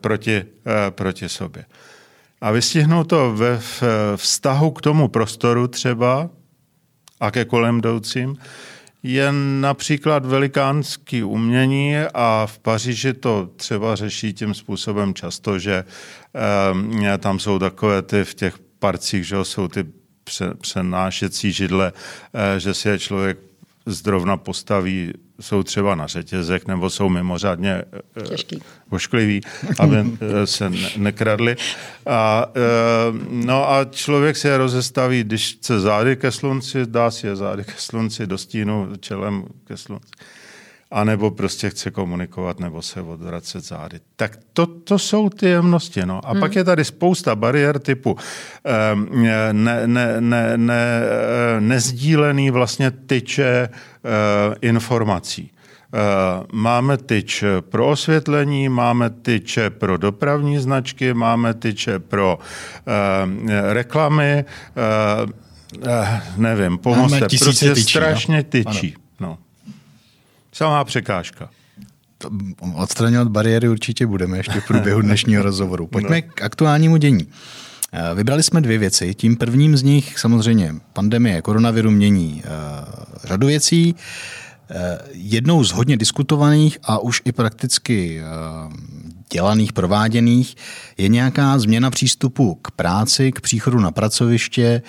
proti, 0.00 0.44
proti 0.90 1.28
sobě. 1.28 1.64
A 2.40 2.50
vystihnout 2.50 3.04
to 3.04 3.34
ve 3.34 3.60
vztahu 4.16 4.70
k 4.70 4.80
tomu 4.80 5.08
prostoru 5.08 5.68
třeba, 5.68 6.30
a 7.20 7.30
ke 7.30 7.44
kolem 7.44 7.78
jdoucím, 7.78 8.36
je 9.02 9.32
například 9.60 10.26
velikánský 10.26 11.22
umění 11.22 11.96
a 12.14 12.46
v 12.46 12.58
Paříži 12.58 13.12
to 13.12 13.50
třeba 13.56 13.96
řeší 13.96 14.32
tím 14.32 14.54
způsobem 14.54 15.14
často, 15.14 15.58
že 15.58 15.84
e, 17.04 17.18
tam 17.18 17.38
jsou 17.38 17.58
takové 17.58 18.02
ty 18.02 18.24
v 18.24 18.34
těch 18.34 18.58
parcích, 18.78 19.26
že 19.26 19.44
jsou 19.44 19.68
ty 19.68 19.84
přenášecí 20.60 21.52
židle, 21.52 21.92
e, 22.56 22.60
že 22.60 22.74
si 22.74 22.88
je 22.88 22.98
člověk 22.98 23.38
zdrovna 23.86 24.36
postaví, 24.36 25.12
jsou 25.40 25.62
třeba 25.62 25.94
na 25.94 26.06
řetězech 26.06 26.66
nebo 26.66 26.90
jsou 26.90 27.08
mimořádně 27.08 27.82
eh, 28.16 28.22
Těžký. 28.22 28.62
oškliví, 28.90 29.40
aby 29.78 29.96
eh, 29.96 30.46
se 30.46 30.72
nekradli. 30.96 31.56
A, 32.06 32.46
eh, 32.54 32.60
no 33.30 33.70
a 33.70 33.84
člověk 33.84 34.36
se 34.36 34.48
je 34.48 34.58
rozestaví, 34.58 35.24
když 35.24 35.54
chce 35.54 35.80
zády 35.80 36.16
ke 36.16 36.30
slunci, 36.30 36.86
dá 36.86 37.10
si 37.10 37.26
je 37.26 37.36
zády 37.36 37.64
ke 37.64 37.74
slunci, 37.76 38.26
do 38.26 38.38
stínu 38.38 38.88
čelem 39.00 39.44
ke 39.64 39.76
slunci 39.76 40.10
a 40.90 41.04
nebo 41.04 41.30
prostě 41.30 41.70
chce 41.70 41.90
komunikovat 41.90 42.60
nebo 42.60 42.82
se 42.82 43.02
odvracet 43.02 43.64
zády. 43.64 44.00
Tak 44.16 44.38
to, 44.52 44.66
to 44.66 44.98
jsou 44.98 45.28
ty 45.28 45.46
jemnosti. 45.46 46.06
No. 46.06 46.20
A 46.24 46.30
hmm. 46.30 46.40
pak 46.40 46.56
je 46.56 46.64
tady 46.64 46.84
spousta 46.84 47.36
bariér 47.36 47.78
typu 47.78 48.10
um, 48.12 49.22
ne, 49.52 49.86
ne, 49.86 50.20
ne, 50.20 50.56
ne, 50.56 51.00
nezdílený 51.60 52.50
vlastně 52.50 52.90
tyče 52.90 53.68
uh, 53.68 54.54
informací. 54.60 55.50
Uh, 55.92 56.46
máme 56.52 56.96
tyč 56.96 57.44
pro 57.60 57.88
osvětlení, 57.88 58.68
máme 58.68 59.10
tyče 59.10 59.70
pro 59.70 59.96
dopravní 59.96 60.58
značky, 60.58 61.14
máme 61.14 61.54
tyče 61.54 61.98
pro 61.98 62.38
reklamy, 63.68 64.44
nevím, 66.36 66.78
pomozte, 66.78 67.26
prostě 67.40 67.74
tyčí, 67.74 67.82
strašně 67.82 68.36
no? 68.36 68.42
tyčí. 68.42 68.94
No. 68.96 68.99
Samá 70.60 70.84
překážka. 70.84 71.50
Odstraňovat 72.74 73.28
bariéry 73.28 73.68
určitě 73.68 74.06
budeme 74.06 74.36
ještě 74.36 74.60
v 74.60 74.66
průběhu 74.66 75.00
dnešního 75.00 75.42
rozhovoru. 75.42 75.86
Pojďme 75.86 76.20
no. 76.20 76.28
k 76.34 76.42
aktuálnímu 76.42 76.96
dění. 76.96 77.28
Eh, 77.92 78.14
vybrali 78.14 78.42
jsme 78.42 78.60
dvě 78.60 78.78
věci. 78.78 79.14
Tím 79.14 79.36
prvním 79.36 79.76
z 79.76 79.82
nich 79.82 80.18
samozřejmě 80.18 80.74
pandemie 80.92 81.42
koronaviru 81.42 81.90
mění 81.90 82.42
uh, 82.44 83.04
řadu 83.24 83.46
věcí. 83.46 83.94
Uh, 83.94 84.76
jednou 85.12 85.64
z 85.64 85.72
hodně 85.72 85.96
diskutovaných 85.96 86.78
a 86.82 86.98
už 86.98 87.22
i 87.24 87.32
prakticky 87.32 88.20
dělaných, 89.32 89.72
prováděných, 89.72 90.56
je 90.98 91.08
nějaká 91.08 91.58
změna 91.58 91.90
přístupu 91.90 92.54
k 92.54 92.70
práci, 92.70 93.32
k 93.32 93.40
příchodu 93.40 93.80
na 93.80 93.90
pracoviště, 93.90 94.82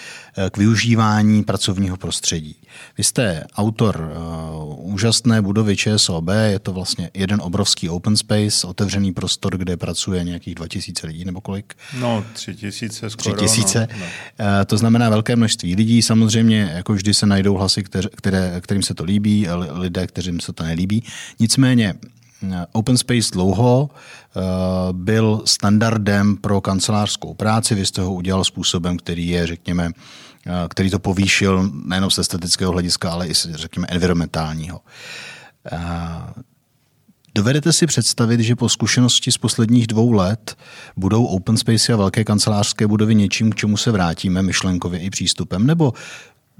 k 0.51 0.57
využívání 0.57 1.43
pracovního 1.43 1.97
prostředí. 1.97 2.55
Vy 2.97 3.03
jste 3.03 3.43
autor 3.55 4.11
uh, 4.15 4.93
úžasné 4.93 5.41
budovy 5.41 5.77
ČSOB, 5.77 6.27
je 6.43 6.59
to 6.59 6.73
vlastně 6.73 7.09
jeden 7.13 7.41
obrovský 7.41 7.89
open 7.89 8.17
space, 8.17 8.67
otevřený 8.67 9.13
prostor, 9.13 9.57
kde 9.57 9.77
pracuje 9.77 10.23
nějakých 10.23 10.55
2000 10.55 11.07
lidí 11.07 11.25
nebo 11.25 11.41
kolik? 11.41 11.73
No, 11.99 12.25
3000 12.33 13.09
skoro. 13.09 13.35
3000. 13.35 13.87
No, 13.91 13.97
no. 13.99 14.05
Uh, 14.05 14.65
to 14.65 14.77
znamená 14.77 15.09
velké 15.09 15.35
množství 15.35 15.75
lidí. 15.75 16.01
Samozřejmě, 16.01 16.71
jako 16.75 16.93
vždy 16.93 17.13
se 17.13 17.25
najdou 17.25 17.57
hlasy, 17.57 17.83
které, 17.83 18.09
které, 18.15 18.61
kterým 18.61 18.83
se 18.83 18.93
to 18.93 19.03
líbí, 19.03 19.47
lidé, 19.71 20.07
kterým 20.07 20.39
se 20.39 20.53
to 20.53 20.63
nelíbí. 20.63 21.03
Nicméně 21.39 21.93
eh, 22.05 22.20
Open 22.71 22.97
Space 22.97 23.31
dlouho 23.31 23.89
byl 24.91 25.41
standardem 25.45 26.37
pro 26.37 26.61
kancelářskou 26.61 27.33
práci. 27.33 27.75
Vy 27.75 27.85
jste 27.85 28.01
ho 28.01 28.13
udělal 28.13 28.43
způsobem, 28.43 28.97
který 28.97 29.27
je, 29.27 29.47
řekněme, 29.47 29.91
Eh, 30.47 30.67
který 30.69 30.89
to 30.89 30.99
povýšil 30.99 31.69
nejen 31.85 32.09
z 32.09 32.17
estetického 32.17 32.71
hlediska, 32.71 33.11
ale 33.11 33.27
i 33.27 33.33
řekněme 33.33 33.87
environmentálního. 33.89 34.81
Eh, 35.71 35.77
dovedete 37.35 37.73
si 37.73 37.87
představit, 37.87 38.39
že 38.39 38.55
po 38.55 38.69
zkušenosti 38.69 39.31
z 39.31 39.37
posledních 39.37 39.87
dvou 39.87 40.11
let 40.11 40.55
budou 40.97 41.25
open 41.25 41.57
space 41.57 41.93
a 41.93 41.95
velké 41.95 42.23
kancelářské 42.23 42.87
budovy 42.87 43.15
něčím, 43.15 43.51
k 43.51 43.55
čemu 43.55 43.77
se 43.77 43.91
vrátíme 43.91 44.41
myšlenkově 44.41 44.99
i 44.99 45.09
přístupem, 45.09 45.67
nebo 45.67 45.93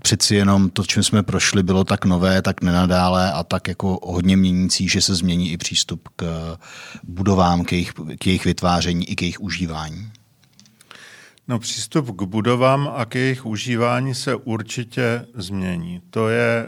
přeci 0.01 0.35
jenom 0.35 0.69
to, 0.69 0.83
čím 0.83 1.03
jsme 1.03 1.23
prošli, 1.23 1.63
bylo 1.63 1.83
tak 1.83 2.05
nové, 2.05 2.41
tak 2.41 2.61
nenadále 2.61 3.31
a 3.31 3.43
tak 3.43 3.67
jako 3.67 3.99
hodně 4.03 4.37
měnící, 4.37 4.87
že 4.87 5.01
se 5.01 5.15
změní 5.15 5.51
i 5.51 5.57
přístup 5.57 6.09
k 6.15 6.57
budovám, 7.03 7.63
k 7.63 7.71
jejich, 7.71 7.93
k 8.19 8.27
jejich 8.27 8.45
vytváření 8.45 9.09
i 9.09 9.15
k 9.15 9.21
jejich 9.21 9.41
užívání? 9.41 10.11
No, 11.47 11.59
přístup 11.59 12.15
k 12.17 12.23
budovám 12.23 12.91
a 12.95 13.05
k 13.05 13.15
jejich 13.15 13.45
užívání 13.45 14.15
se 14.15 14.35
určitě 14.35 15.25
změní. 15.35 16.01
To 16.09 16.29
je 16.29 16.65
e, 16.65 16.67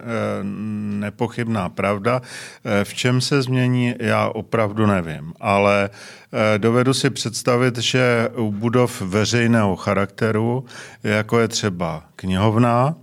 nepochybná 0.99 1.69
pravda. 1.69 2.21
E, 2.65 2.83
v 2.83 2.93
čem 2.93 3.21
se 3.21 3.41
změní, 3.41 3.95
já 3.99 4.29
opravdu 4.29 4.85
nevím, 4.85 5.33
ale 5.39 5.89
e, 6.55 6.59
dovedu 6.59 6.93
si 6.93 7.09
představit, 7.09 7.77
že 7.77 8.29
u 8.35 8.51
budov 8.51 9.01
veřejného 9.01 9.75
charakteru, 9.75 10.65
jako 11.03 11.39
je 11.39 11.47
třeba 11.47 12.03
knihovna, 12.15 12.95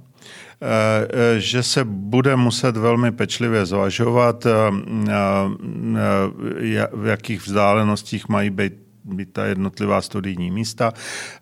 že 1.38 1.62
se 1.62 1.84
bude 1.84 2.36
muset 2.36 2.76
velmi 2.76 3.12
pečlivě 3.12 3.66
zvažovat, 3.66 4.46
v 6.92 7.06
jakých 7.06 7.42
vzdálenostích 7.42 8.28
mají 8.28 8.50
být 8.50 8.72
být 9.04 9.32
ta 9.32 9.44
jednotlivá 9.44 10.00
studijní 10.00 10.50
místa, 10.50 10.92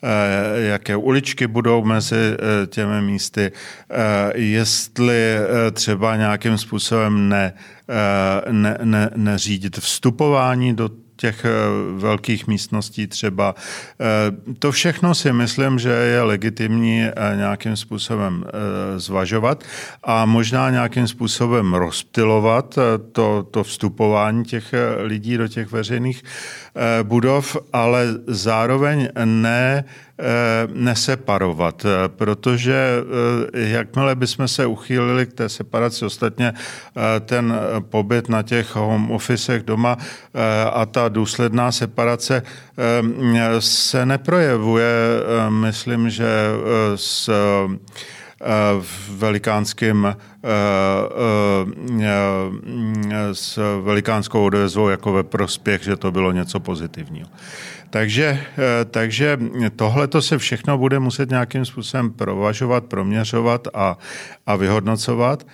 eh, 0.03 0.61
jaké 0.61 0.97
uličky 0.97 1.47
budou 1.47 1.85
mezi 1.85 2.17
eh, 2.17 2.67
těmi 2.67 3.03
místy, 3.03 3.53
eh, 3.91 4.39
jestli 4.39 5.37
třeba 5.73 6.17
nějakým 6.17 6.59
způsobem 6.59 7.29
ne, 7.29 7.53
ne, 8.51 8.79
ne, 8.83 9.11
neřídit 9.17 9.79
vstupování 9.79 10.77
do 10.77 10.91
těch 11.19 11.47
velkých 11.97 12.47
místností 12.47 13.07
třeba. 13.07 13.55
To 14.59 14.73
všechno 14.73 15.15
si 15.15 15.33
myslím, 15.33 15.79
že 15.79 15.91
je 15.91 16.23
legitimní 16.23 17.07
nějakým 17.37 17.77
způsobem 17.77 18.45
zvažovat 18.97 19.65
a 20.05 20.27
možná 20.27 20.71
nějakým 20.71 21.09
způsobem 21.09 21.75
rozptilovat 21.75 22.79
to, 23.13 23.43
to 23.51 23.65
vstupování 23.65 24.45
těch 24.45 24.75
lidí 24.99 25.37
do 25.37 25.49
těch 25.49 25.73
veřejných 25.73 26.23
budov, 27.03 27.57
ale 27.73 28.07
zároveň 28.27 29.09
ne 29.25 29.59
Eh, 29.79 30.08
neseparovat, 30.73 31.85
eh, 31.85 32.09
protože 32.09 33.03
eh, 33.55 33.69
jakmile 33.69 34.15
bychom 34.15 34.49
se 34.49 34.67
uchýlili 34.67 35.27
k 35.27 35.33
té 35.33 35.49
separaci, 35.49 36.05
ostatně 36.05 36.55
ten 37.21 37.55
pobyt 37.81 38.29
na 38.29 38.43
těch 38.43 38.77
home 38.77 39.11
officech 39.11 39.63
doma 39.63 39.97
a 40.73 40.87
ta 40.87 41.09
důsledná 41.09 41.73
separace 41.73 42.43
se 43.59 44.07
neprojevuje, 44.07 44.91
myslím, 45.49 46.11
že 46.11 46.29
s 46.95 47.31
velikánským 49.11 50.17
s 53.33 53.81
velikánskou 53.83 54.45
odezvou 54.45 54.89
jako 54.89 55.13
ve 55.13 55.23
prospěch, 55.23 55.83
že 55.83 55.97
to 55.97 56.13
bylo 56.13 56.33
něco 56.33 56.61
pozitivního. 56.61 57.29
Takže, 57.91 58.41
eh, 58.59 58.85
takže 58.85 59.39
tohle 59.77 60.07
to 60.07 60.23
se 60.23 60.39
všechno 60.39 60.79
bude 60.79 60.99
muset 60.99 61.31
nějakým 61.31 61.65
způsobem 61.65 62.13
provažovat, 62.13 62.85
proměřovat 62.85 63.69
a, 63.75 63.99
a 64.47 64.57
vyhodnocovat. 64.57 65.47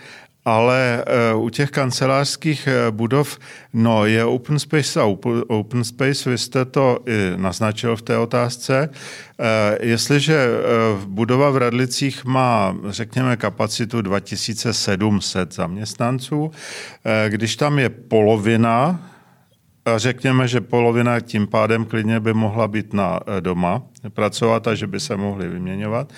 Ale 0.47 1.05
eh, 1.07 1.35
u 1.35 1.49
těch 1.49 1.71
kancelářských 1.71 2.67
eh, 2.67 2.91
budov, 2.91 3.39
no 3.73 4.07
je 4.07 4.25
open 4.25 4.59
space 4.59 5.01
a 5.01 5.05
open 5.47 5.85
space, 5.85 6.31
vy 6.31 6.39
jste 6.39 6.65
to 6.65 6.99
i 7.07 7.33
naznačil 7.37 7.97
v 7.97 8.03
té 8.03 8.19
otázce. 8.19 8.91
Jestliže 9.81 10.49
budova 11.07 11.51
v 11.51 11.57
Radlicích 11.57 12.25
má, 12.25 12.77
řekněme, 12.89 13.37
kapacitu 13.37 14.03
2700 14.03 15.55
zaměstnanců, 15.55 16.51
když 17.29 17.57
tam 17.57 17.79
je 17.79 17.89
polovina 17.89 19.14
řekněme, 19.97 20.49
že 20.49 20.61
polovina 20.61 21.21
tím 21.21 21.47
pádem 21.47 21.85
klidně 21.85 22.21
by 22.21 22.35
mohla 22.35 22.69
být 22.69 22.93
na 22.93 23.21
eh, 23.27 23.41
doma, 23.41 23.83
pracovat 24.11 24.69
a 24.69 24.75
že 24.75 24.87
by 24.87 25.01
se 25.01 25.17
mohli 25.17 25.49
vyměňovat, 25.49 26.13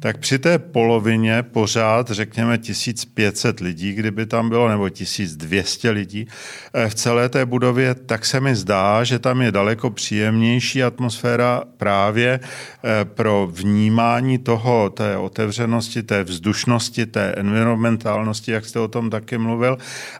tak 0.00 0.18
při 0.18 0.38
té 0.38 0.58
polovině 0.58 1.42
pořád, 1.42 2.10
řekněme, 2.10 2.58
1500 2.58 3.60
lidí, 3.60 3.92
kdyby 3.92 4.26
tam 4.26 4.48
bylo, 4.48 4.68
nebo 4.68 4.88
1200 4.90 5.90
lidí 5.90 6.26
eh, 6.74 6.88
v 6.88 6.94
celé 6.94 7.28
té 7.28 7.46
budově, 7.46 7.94
tak 7.94 8.24
se 8.24 8.40
mi 8.40 8.56
zdá, 8.56 9.04
že 9.04 9.18
tam 9.18 9.42
je 9.42 9.52
daleko 9.52 9.90
příjemnější 9.90 10.82
atmosféra 10.82 11.62
právě 11.76 12.40
eh, 12.40 13.04
pro 13.04 13.48
vnímání 13.52 14.38
toho, 14.38 14.90
té 14.90 15.16
otevřenosti, 15.16 16.02
té 16.02 16.24
vzdušnosti, 16.24 17.06
té 17.06 17.34
environmentálnosti, 17.36 18.52
jak 18.52 18.64
jste 18.64 18.80
o 18.80 18.88
tom 18.88 19.10
taky 19.10 19.38
mluvil, 19.38 19.78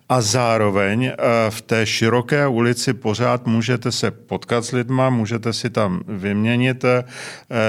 a 0.09 0.21
zároveň 0.21 1.05
eh, 1.05 1.15
v 1.51 1.63
té 1.63 1.87
široké 1.87 2.47
ulici 2.47 2.95
pořád 2.95 3.47
můžete 3.47 3.93
se 3.93 4.11
potkat 4.11 4.65
s 4.65 4.73
lidma, 4.73 5.11
můžete 5.11 5.53
si 5.53 5.71
tam 5.71 6.01
vyměnit 6.09 6.85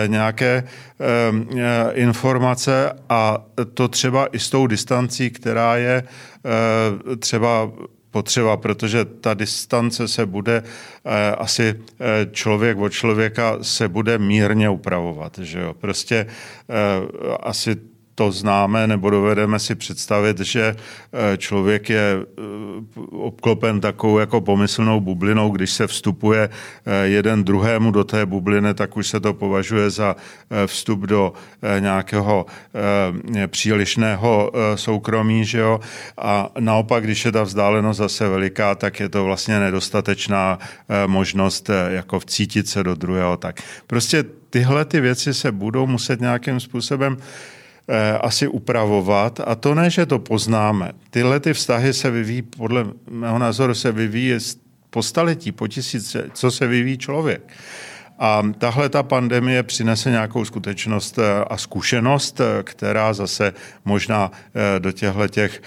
nějaké 0.08 0.64
eh, 0.64 1.92
informace 1.94 2.92
a 3.10 3.46
to 3.74 3.88
třeba 3.88 4.28
i 4.28 4.40
s 4.40 4.50
tou 4.50 4.68
distancí, 4.68 5.30
která 5.30 5.78
je 5.78 6.04
eh, 6.04 7.16
třeba 7.16 7.72
potřeba, 8.12 8.58
protože 8.58 9.06
ta 9.06 9.34
distance 9.34 10.08
se 10.08 10.26
bude 10.26 10.64
asi 11.38 11.76
člověk 12.32 12.78
od 12.78 12.90
člověka 12.90 13.58
se 13.62 13.88
bude 13.88 14.18
mírně 14.18 14.70
upravovat. 14.70 15.38
Že 15.38 15.60
jo? 15.60 15.74
Prostě 15.74 16.26
asi 17.40 17.76
to 18.18 18.32
známe 18.32 18.88
nebo 18.88 19.10
dovedeme 19.10 19.60
si 19.60 19.76
představit, 19.76 20.40
že 20.40 20.76
eh, 20.76 21.38
člověk 21.38 21.90
je 21.90 22.18
eh, 22.18 22.42
obklopen 23.12 23.82
takovou 23.82 24.20
jako 24.20 24.42
pomyslnou 24.42 25.00
bublinou, 25.00 25.50
když 25.50 25.72
se 25.72 25.88
vstupuje 25.88 26.50
eh, 26.50 27.08
jeden 27.08 27.44
druhému 27.44 27.92
do 27.92 28.04
té 28.04 28.26
bubliny, 28.26 28.74
tak 28.74 28.98
už 28.98 29.08
se 29.08 29.20
to 29.20 29.34
považuje 29.34 29.90
za 29.90 30.16
vstup 30.66 31.00
do 31.00 31.34
nějakého 31.80 32.46
přílišného 33.48 34.52
soukromí, 34.76 35.46
že 35.46 35.60
jo? 35.60 35.80
A 36.18 36.50
naopak, 36.60 37.04
když 37.04 37.26
je 37.26 37.32
ta 37.32 37.44
vzdálenost 37.44 37.98
zase 37.98 38.30
veliká, 38.30 38.76
tak 38.76 39.00
je 39.00 39.10
to 39.10 39.24
vlastně 39.24 39.60
nedostatečná 39.60 40.60
možnost 41.08 41.70
jako 41.90 42.20
vcítit 42.20 42.68
se 42.68 42.84
do 42.84 42.96
druhého. 42.96 43.38
Tak 43.38 43.62
prostě 43.88 44.24
tyhle 44.50 44.86
ty 44.86 45.02
věci 45.02 45.34
se 45.34 45.52
budou 45.52 45.88
muset 45.88 46.22
nějakým 46.22 46.60
způsobem 46.60 47.18
Eh, 47.18 47.57
asi 48.22 48.48
upravovat. 48.48 49.40
A 49.46 49.56
to 49.56 49.76
ne, 49.76 49.90
že 49.90 50.06
to 50.06 50.20
poznáme. 50.20 50.92
Tyhle 51.10 51.40
ty 51.40 51.54
vztahy 51.54 51.94
se 51.94 52.12
vyvíjí, 52.12 52.42
podle 52.42 52.86
mého 53.10 53.40
názoru, 53.40 53.74
se 53.74 53.92
vyvíjí 53.92 54.34
po 54.90 55.04
staletí, 55.04 55.52
po 55.52 55.68
tisíce, 55.68 56.30
co 56.34 56.52
se 56.52 56.68
vyvíjí 56.68 56.98
člověk. 56.98 57.54
A 58.20 58.44
tahle 58.58 58.90
ta 58.90 59.04
pandemie 59.04 59.64
přinese 59.64 60.10
nějakou 60.10 60.46
skutečnost 60.46 61.20
eh, 61.20 61.44
a 61.44 61.58
zkušenost, 61.58 62.42
eh, 62.42 62.64
která 62.64 63.14
zase 63.14 63.54
možná 63.86 64.32
do 64.80 64.92
těchto 64.92 65.28
těch, 65.28 65.62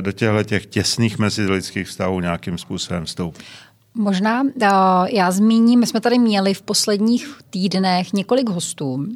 do 0.00 0.12
těch 0.44 0.66
těsných 0.66 1.18
mezilidských 1.18 1.86
vztahů 1.86 2.20
nějakým 2.20 2.58
způsobem 2.58 3.04
vstoupí. 3.04 3.44
Možná 3.94 4.42
já 5.12 5.30
zmíním, 5.30 5.80
my 5.80 5.86
jsme 5.86 6.00
tady 6.00 6.18
měli 6.18 6.54
v 6.54 6.62
posledních 6.62 7.38
týdnech 7.50 8.12
několik 8.12 8.48
hostů, 8.48 9.06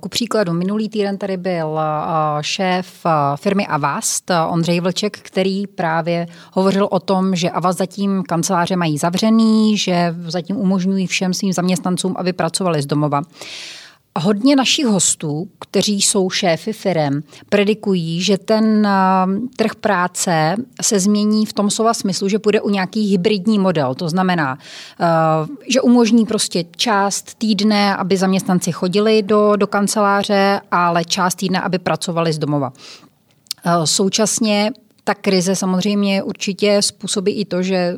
ku 0.00 0.08
příkladu, 0.08 0.52
minulý 0.52 0.88
týden 0.88 1.18
tady 1.18 1.36
byl 1.36 1.80
šéf 2.40 3.06
firmy 3.36 3.66
Avast, 3.66 4.30
Ondřej 4.48 4.80
Vlček, 4.80 5.18
který 5.18 5.66
právě 5.66 6.26
hovořil 6.52 6.88
o 6.90 7.00
tom, 7.00 7.36
že 7.36 7.50
Avast 7.50 7.78
zatím 7.78 8.22
kanceláře 8.22 8.76
mají 8.76 8.98
zavřený, 8.98 9.78
že 9.78 10.14
zatím 10.26 10.56
umožňují 10.56 11.06
všem 11.06 11.34
svým 11.34 11.52
zaměstnancům, 11.52 12.14
aby 12.18 12.32
pracovali 12.32 12.82
z 12.82 12.86
domova. 12.86 13.22
Hodně 14.16 14.56
našich 14.56 14.86
hostů, 14.86 15.48
kteří 15.60 16.02
jsou 16.02 16.30
šéfy 16.30 16.72
firem, 16.72 17.22
predikují, 17.48 18.22
že 18.22 18.38
ten 18.38 18.88
trh 19.56 19.74
práce 19.74 20.56
se 20.82 21.00
změní 21.00 21.46
v 21.46 21.52
tom 21.52 21.70
slova 21.70 21.94
smyslu, 21.94 22.28
že 22.28 22.38
půjde 22.38 22.60
o 22.60 22.70
nějaký 22.70 23.10
hybridní 23.10 23.58
model. 23.58 23.94
To 23.94 24.08
znamená, 24.08 24.58
že 25.68 25.80
umožní 25.80 26.26
prostě 26.26 26.64
část 26.76 27.34
týdne, 27.34 27.96
aby 27.96 28.16
zaměstnanci 28.16 28.72
chodili 28.72 29.22
do, 29.22 29.56
do 29.56 29.66
kanceláře, 29.66 30.60
ale 30.70 31.04
část 31.04 31.34
týdne, 31.34 31.60
aby 31.60 31.78
pracovali 31.78 32.32
z 32.32 32.38
domova. 32.38 32.72
Současně 33.84 34.72
ta 35.04 35.14
krize 35.14 35.56
samozřejmě 35.56 36.22
určitě 36.22 36.82
způsobí 36.82 37.32
i 37.32 37.44
to, 37.44 37.62
že 37.62 37.96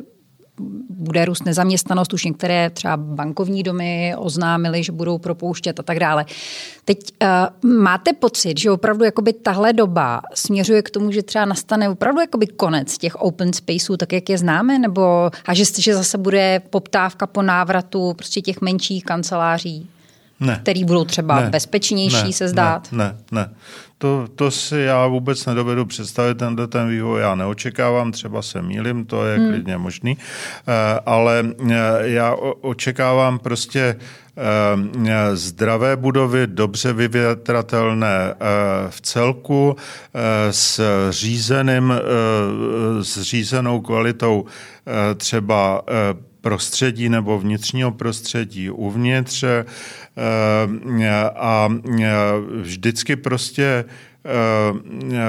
bude 0.89 1.25
růst 1.25 1.45
nezaměstnanost, 1.45 2.13
už 2.13 2.25
některé 2.25 2.69
třeba 2.69 2.97
bankovní 2.97 3.63
domy 3.63 4.13
oznámily, 4.17 4.83
že 4.83 4.91
budou 4.91 5.17
propouštět 5.17 5.79
a 5.79 5.83
tak 5.83 5.99
dále. 5.99 6.25
Teď 6.85 6.99
uh, 7.63 7.71
máte 7.71 8.13
pocit, 8.13 8.59
že 8.59 8.71
opravdu 8.71 9.03
jakoby 9.03 9.33
tahle 9.33 9.73
doba 9.73 10.21
směřuje 10.33 10.81
k 10.81 10.89
tomu, 10.89 11.11
že 11.11 11.23
třeba 11.23 11.45
nastane 11.45 11.89
opravdu 11.89 12.21
jakoby 12.21 12.47
konec 12.47 12.97
těch 12.97 13.15
open 13.15 13.53
spaceů, 13.53 13.97
tak 13.97 14.13
jak 14.13 14.29
je 14.29 14.37
známe, 14.37 14.79
nebo 14.79 15.31
a 15.45 15.53
že, 15.53 15.63
že 15.77 15.95
zase 15.95 16.17
bude 16.17 16.61
poptávka 16.69 17.27
po 17.27 17.41
návratu 17.41 18.13
prostě 18.13 18.41
těch 18.41 18.61
menších 18.61 19.03
kanceláří? 19.03 19.89
Ne. 20.41 20.59
který 20.63 20.85
budou 20.85 21.05
třeba 21.05 21.41
ne. 21.41 21.49
bezpečnější 21.49 22.25
ne. 22.25 22.33
se 22.33 22.47
zdát? 22.47 22.91
Ne, 22.91 23.15
ne, 23.31 23.41
ne. 23.41 23.49
To, 24.01 24.27
to 24.35 24.51
si 24.51 24.77
já 24.77 25.07
vůbec 25.07 25.45
nedovedu 25.45 25.85
představit, 25.85 26.37
tenhle 26.37 26.67
ten 26.67 26.89
vývoj 26.89 27.21
já 27.21 27.35
neočekávám, 27.35 28.11
třeba 28.11 28.41
se 28.41 28.61
mýlim, 28.61 29.05
to 29.05 29.25
je 29.25 29.37
hmm. 29.37 29.49
klidně 29.49 29.77
možný, 29.77 30.17
eh, 30.17 30.99
ale 31.05 31.45
eh, 31.69 31.75
já 32.01 32.35
očekávám 32.61 33.39
prostě 33.39 33.95
eh, 35.07 35.35
zdravé 35.35 35.95
budovy, 35.95 36.47
dobře 36.47 36.93
vyvětratelné 36.93 38.33
v 38.89 39.01
celku, 39.01 39.75
s 40.51 40.81
řízeným, 41.09 41.93
s 43.01 43.21
řízenou 43.21 43.81
kvalitou 43.81 44.45
třeba 45.15 45.81
prostředí 46.41 47.09
nebo 47.09 47.39
vnitřního 47.39 47.91
prostředí 47.91 48.69
uvnitř 48.69 49.43
a 51.35 51.69
vždycky 52.61 53.15
prostě 53.15 53.85
eh, 54.25 55.19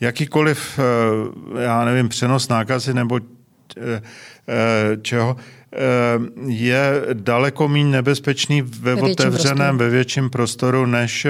jakýkoliv, 0.00 0.78
eh, 0.78 1.62
já 1.62 1.84
nevím, 1.84 2.08
přenos 2.08 2.48
nákazy 2.48 2.94
nebo 2.94 3.20
čeho, 5.02 5.36
je 6.46 7.02
daleko 7.12 7.68
méně 7.68 7.84
nebezpečný 7.84 8.62
ve, 8.62 8.94
ve 8.94 9.02
otevřeném, 9.02 9.78
ve 9.78 9.90
větším 9.90 10.30
prostoru, 10.30 10.86
než, 10.86 11.26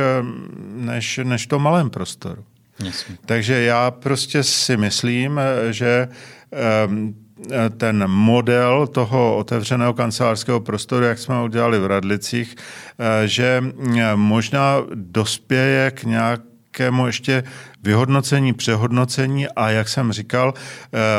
než, 0.75 1.21
než 1.23 1.47
to 1.47 1.59
malém 1.59 1.91
prostoru. 1.91 2.45
Jasně. 2.85 3.17
Takže 3.27 3.63
já 3.63 3.91
prostě 3.91 4.43
si 4.43 4.77
myslím, 4.77 5.41
že 5.71 6.09
ten 7.77 8.09
model 8.09 8.87
toho 8.87 9.37
otevřeného 9.37 9.95
kancelářského 9.95 10.61
prostoru, 10.61 11.05
jak 11.05 11.19
jsme 11.19 11.43
udělali 11.43 11.79
v 11.79 11.87
Radlicích, 11.87 12.57
že 13.25 13.65
možná 14.15 14.77
dospěje 14.95 15.91
k 15.91 16.05
nějak 16.05 16.41
nějakému 16.79 17.07
ještě 17.07 17.45
vyhodnocení, 17.83 18.53
přehodnocení 18.53 19.49
a 19.49 19.71
jak 19.71 19.89
jsem 19.89 20.13
říkal, 20.13 20.55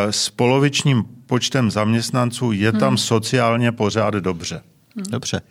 s 0.10 0.30
polovičním 0.30 1.04
počtem 1.26 1.72
zaměstnanců 1.72 2.52
je 2.52 2.72
tam 2.72 2.90
hmm. 2.90 2.98
sociálně 2.98 3.72
pořád 3.72 4.14
dobře. 4.14 4.62
Dobře. 5.10 5.42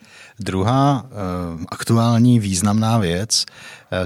Druhá 0.41 1.03
uh, 1.03 1.09
aktuální 1.69 2.41
významná 2.41 2.99
věc, 2.99 3.47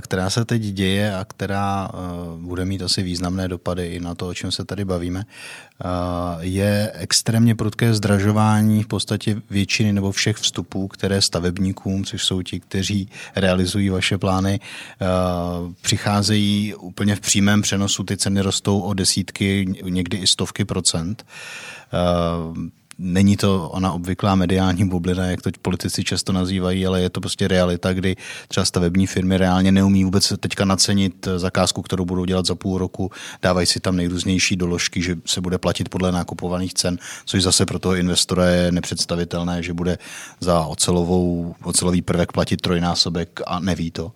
která 0.00 0.30
se 0.30 0.44
teď 0.44 0.62
děje 0.62 1.16
a 1.16 1.24
která 1.24 1.88
uh, 1.88 2.40
bude 2.40 2.64
mít 2.64 2.82
asi 2.82 3.02
významné 3.02 3.48
dopady 3.48 3.86
i 3.86 4.00
na 4.00 4.14
to, 4.14 4.28
o 4.28 4.34
čem 4.34 4.52
se 4.52 4.64
tady 4.64 4.84
bavíme, 4.84 5.24
je 6.40 6.92
extrémně 6.94 7.54
prudké 7.54 7.94
zdražování 7.94 8.82
v 8.82 8.86
podstatě 8.86 9.42
většiny 9.50 9.92
nebo 9.92 10.12
všech 10.12 10.36
vstupů, 10.36 10.88
které 10.88 11.20
stavebníkům, 11.20 12.04
což 12.04 12.24
jsou 12.24 12.42
ti, 12.42 12.60
kteří 12.60 13.08
realizují 13.36 13.88
vaše 13.88 14.18
plány, 14.18 14.60
přicházejí 15.80 16.74
úplně 16.74 17.16
v 17.16 17.20
přímém 17.20 17.62
přenosu. 17.62 18.04
Ty 18.04 18.16
ceny 18.16 18.40
rostou 18.40 18.80
o 18.80 18.94
desítky, 18.94 19.66
někdy 19.82 20.16
i 20.16 20.26
stovky 20.26 20.64
procent 20.64 21.24
Není 22.98 23.36
to 23.36 23.68
ona 23.68 23.92
obvyklá 23.92 24.34
mediální 24.34 24.88
bublina, 24.88 25.24
jak 25.24 25.42
to 25.42 25.50
politici 25.62 26.04
často 26.04 26.32
nazývají, 26.32 26.86
ale 26.86 27.00
je 27.00 27.10
to 27.10 27.20
prostě 27.20 27.48
realita, 27.48 27.92
kdy 27.92 28.16
třeba 28.48 28.64
stavební 28.64 29.06
firmy 29.06 29.38
reálně 29.38 29.72
neumí 29.72 30.04
vůbec 30.04 30.32
teďka 30.40 30.64
nacenit 30.64 31.28
zakázku, 31.36 31.82
kterou 31.82 32.04
budou 32.04 32.24
dělat 32.24 32.46
za 32.46 32.54
půl 32.54 32.78
roku. 32.78 33.10
Dávají 33.42 33.66
si 33.66 33.80
tam 33.80 33.96
nejrůznější 33.96 34.56
doložky, 34.56 35.02
že 35.02 35.16
se 35.24 35.40
bude 35.40 35.58
platit 35.58 35.88
podle 35.88 36.12
nákupovaných 36.12 36.74
cen, 36.74 36.98
což 37.24 37.42
zase 37.42 37.66
pro 37.66 37.78
toho 37.78 37.94
investora 37.94 38.46
je 38.46 38.72
nepředstavitelné, 38.72 39.62
že 39.62 39.72
bude 39.72 39.98
za 40.40 40.64
ocelovou, 40.64 41.54
ocelový 41.62 42.02
prvek 42.02 42.32
platit 42.32 42.60
trojnásobek 42.60 43.40
a 43.46 43.60
neví 43.60 43.90
to. 43.90 44.12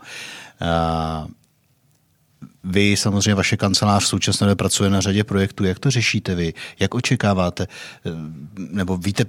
Vy 2.65 2.97
samozřejmě, 2.97 3.35
vaše 3.35 3.57
kancelář 3.57 4.05
v 4.05 4.07
současné 4.07 4.45
době 4.45 4.57
pracuje 4.57 4.91
na 4.91 5.01
řadě 5.01 5.25
projektů. 5.25 5.65
Jak 5.65 5.79
to 5.79 5.91
řešíte 5.91 6.35
vy? 6.35 6.55
Jak 6.81 6.95
očekáváte? 6.95 7.67
Eh, 8.07 8.11
nebo 8.71 8.97
víte, 8.97 9.25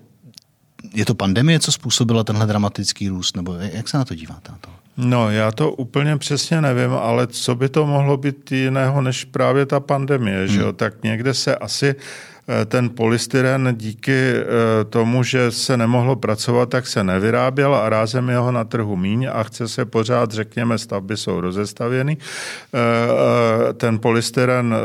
je 0.93 1.05
to 1.05 1.15
pandemie, 1.15 1.59
co 1.59 1.71
způsobila 1.71 2.23
tenhle 2.23 2.45
dramatický 2.45 3.09
růst? 3.09 3.35
Nebo 3.35 3.53
jak 3.53 3.89
se 3.89 3.97
na 3.97 4.05
to 4.05 4.15
díváte? 4.15 4.51
Na 4.51 4.57
to? 4.61 4.69
No, 4.97 5.31
já 5.31 5.51
to 5.51 5.71
úplně 5.71 6.17
přesně 6.17 6.61
nevím, 6.61 6.91
ale 6.91 7.27
co 7.27 7.55
by 7.55 7.69
to 7.69 7.85
mohlo 7.85 8.17
být 8.17 8.51
jiného 8.51 9.01
než 9.01 9.25
právě 9.25 9.65
ta 9.65 9.79
pandemie, 9.79 10.37
hmm. 10.37 10.47
že 10.47 10.59
jo? 10.61 10.73
Tak 10.73 11.03
někde 11.03 11.33
se 11.33 11.55
asi 11.55 11.95
ten 12.65 12.89
polystyren 12.89 13.75
díky 13.77 14.11
eh, 14.11 14.43
tomu, 14.89 15.23
že 15.23 15.51
se 15.51 15.77
nemohlo 15.77 16.15
pracovat, 16.15 16.69
tak 16.69 16.87
se 16.87 17.03
nevyráběl 17.03 17.75
a 17.75 17.89
rázem 17.89 18.29
je 18.29 18.37
ho 18.37 18.51
na 18.51 18.63
trhu 18.63 18.95
míň 18.95 19.27
a 19.33 19.43
chce 19.43 19.67
se 19.67 19.85
pořád, 19.85 20.31
řekněme, 20.31 20.77
stavby 20.77 21.17
jsou 21.17 21.41
rozestavěny. 21.41 22.17
Eh, 22.19 23.73
ten 23.73 23.99
polystyren 23.99 24.75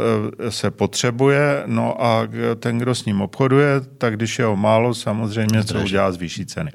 se 0.49 0.71
potřebuje, 0.71 1.63
no 1.67 2.05
a 2.05 2.29
ten, 2.59 2.79
kdo 2.79 2.95
s 2.95 3.05
ním 3.05 3.21
obchoduje, 3.21 3.81
tak 3.99 4.17
když 4.17 4.39
je 4.39 4.45
ho 4.45 4.57
málo, 4.57 4.95
samozřejmě 4.95 5.65
co 5.65 5.81
udělá 5.81 6.13
zvýší 6.13 6.47
ceny. 6.47 6.71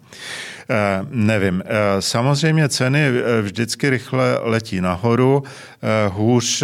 Nevím. 1.10 1.64
Samozřejmě 2.00 2.70
ceny 2.70 3.12
vždycky 3.42 3.90
rychle 3.90 4.38
letí 4.42 4.82
nahoru, 4.82 5.44
hůř 6.10 6.64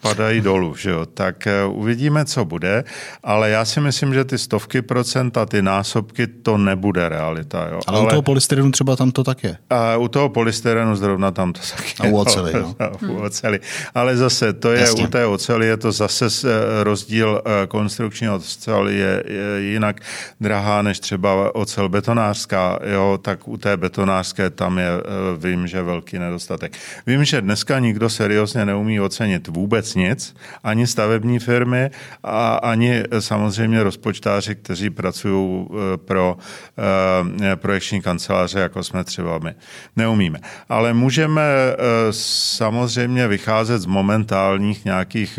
padají 0.00 0.40
dolů, 0.40 0.76
že 0.76 0.90
jo? 0.90 1.06
tak 1.06 1.48
uvidíme, 1.68 2.24
co 2.24 2.44
bude 2.44 2.84
ale 3.24 3.50
já 3.50 3.64
si 3.64 3.80
myslím, 3.80 4.14
že 4.14 4.24
ty 4.24 4.38
stovky 4.38 4.82
procent 4.82 5.36
a 5.36 5.46
ty 5.46 5.62
násobky, 5.62 6.26
to 6.26 6.58
nebude 6.58 7.08
realita. 7.08 7.68
Jo. 7.70 7.80
Ale, 7.86 7.98
ale 7.98 8.06
u 8.06 8.10
toho 8.10 8.22
polystyrenu 8.22 8.70
třeba 8.70 8.96
tam 8.96 9.10
to 9.10 9.24
tak 9.24 9.44
je. 9.44 9.56
A 9.70 9.96
u 9.96 10.08
toho 10.08 10.28
polystyrenu 10.28 10.96
zrovna 10.96 11.30
tam 11.30 11.52
to 11.52 11.60
tak 11.76 11.84
je. 11.86 12.10
A 12.10 12.12
u 12.12 12.16
oceli, 12.16 12.52
no. 12.54 12.74
u 13.08 13.16
oceli. 13.16 13.60
Ale 13.94 14.16
zase, 14.16 14.52
to 14.52 14.72
je 14.72 14.80
Jasně. 14.80 15.04
u 15.04 15.06
té 15.06 15.26
oceli, 15.26 15.66
je 15.66 15.76
to 15.76 15.92
zase 15.92 16.26
eh, 16.26 16.84
rozdíl 16.84 17.42
eh, 17.44 17.66
konstrukční 17.66 18.28
ocel 18.30 18.88
je, 18.88 19.22
je 19.26 19.60
jinak 19.60 20.00
drahá 20.40 20.82
než 20.82 21.00
třeba 21.00 21.54
ocel 21.54 21.88
betonářská, 21.88 22.78
jo, 22.92 23.18
tak 23.22 23.48
u 23.48 23.56
té 23.56 23.76
betonářské 23.76 24.50
tam 24.50 24.78
je, 24.78 24.88
eh, 24.88 25.48
vím, 25.48 25.66
že 25.66 25.82
velký 25.82 26.18
nedostatek. 26.18 26.72
Vím, 27.06 27.24
že 27.24 27.40
dneska 27.40 27.78
nikdo 27.78 28.10
seriózně 28.14 28.66
neumí 28.66 29.00
ocenit 29.00 29.48
vůbec 29.48 29.94
nic, 29.94 30.34
ani 30.64 30.86
stavební 30.86 31.38
firmy, 31.38 31.90
a 32.22 32.54
ani 32.54 33.02
samozřejmě 33.18 33.82
rozpočtáři, 33.82 34.54
kteří 34.54 34.90
pracují 34.90 35.66
eh, 35.66 35.96
pro 35.96 36.36
eh, 36.38 37.56
projekční 37.56 38.00
kanceláře, 38.00 38.58
jako 38.58 38.82
jsme 38.82 39.04
třeba 39.04 39.38
my. 39.38 39.54
Neumíme. 39.96 40.38
Ale 40.68 40.94
můžeme 40.94 41.42
eh, 41.42 41.76
samozřejmě 42.10 43.28
vycházet 43.28 43.78
z 43.78 43.86
momentálních 43.86 44.84
nějakých, 44.84 45.38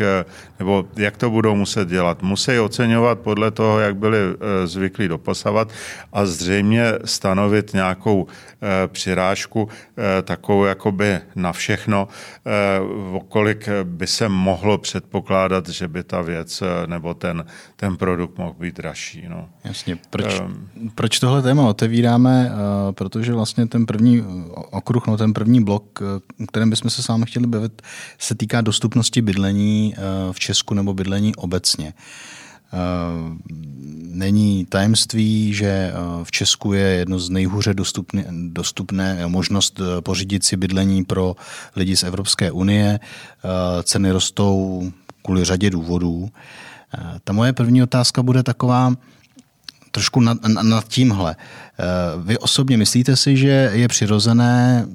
nebo 0.58 0.84
jak 0.96 1.16
to 1.16 1.30
budou 1.30 1.54
muset 1.54 1.88
dělat. 1.88 2.22
Musí 2.22 2.58
oceňovat 2.58 3.18
podle 3.18 3.50
toho, 3.50 3.80
jak 3.80 3.96
byli 3.96 4.18
zvyklí 4.64 5.08
doposavat 5.08 5.68
a 6.12 6.26
zřejmě 6.26 6.92
stanovit 7.04 7.74
nějakou 7.74 8.26
přirážku 8.86 9.68
takovou 10.22 10.64
jakoby 10.64 11.18
na 11.34 11.52
všechno, 11.52 12.08
okolik 13.12 13.68
by 13.82 14.06
se 14.06 14.28
mohlo 14.28 14.78
předpokládat, 14.78 15.68
že 15.68 15.88
by 15.88 16.02
ta 16.02 16.20
věc 16.20 16.62
nebo 16.86 17.14
ten, 17.14 17.44
ten 17.76 17.96
produkt 17.96 18.38
mohl 18.38 18.54
být 18.58 18.76
dražší. 18.76 19.24
No. 19.28 19.48
Jasně. 19.64 19.98
Proč, 20.10 20.40
um, 20.40 20.68
proč 20.94 21.18
tohle 21.18 21.42
téma 21.42 21.68
otevíráme? 21.68 22.52
Protože 22.90 23.32
vlastně 23.32 23.66
ten 23.66 23.86
první 23.86 24.24
okruh, 24.70 25.06
no 25.06 25.16
ten 25.16 25.32
první 25.32 25.64
blok, 25.64 26.02
kterém 26.48 26.70
bychom 26.70 26.90
se 26.90 27.02
s 27.02 27.08
vámi 27.08 27.26
chtěli 27.26 27.46
bavit, 27.46 27.82
se 28.18 28.34
týká 28.34 28.60
dostupnosti 28.60 29.22
bydlení 29.22 29.94
v 30.32 30.38
Česku 30.46 30.74
nebo 30.74 30.94
bydlení 30.94 31.34
obecně. 31.34 31.94
Není 34.02 34.66
tajemství, 34.66 35.54
že 35.54 35.92
v 36.22 36.30
Česku 36.30 36.72
je 36.72 36.82
jedno 36.82 37.18
z 37.18 37.30
nejhůře 37.30 37.74
dostupné, 37.74 38.24
dostupné 38.30 39.26
možnost 39.26 39.80
pořídit 40.00 40.44
si 40.44 40.56
bydlení 40.56 41.04
pro 41.04 41.36
lidi 41.76 41.96
z 41.96 42.02
Evropské 42.02 42.50
unie. 42.50 43.00
Ceny 43.82 44.10
rostou 44.10 44.82
kvůli 45.26 45.44
řadě 45.44 45.70
důvodů. 45.70 46.30
Eh, 46.94 47.18
ta 47.24 47.32
moje 47.32 47.52
první 47.52 47.82
otázka 47.82 48.22
bude 48.22 48.42
taková 48.42 48.94
trošku 49.90 50.20
nad, 50.20 50.38
nad 50.62 50.88
tímhle. 50.88 51.36
Eh, 51.36 51.84
vy 52.22 52.38
osobně 52.38 52.76
myslíte 52.76 53.16
si, 53.16 53.36
že 53.36 53.70
je 53.72 53.88
přirozené 53.88 54.86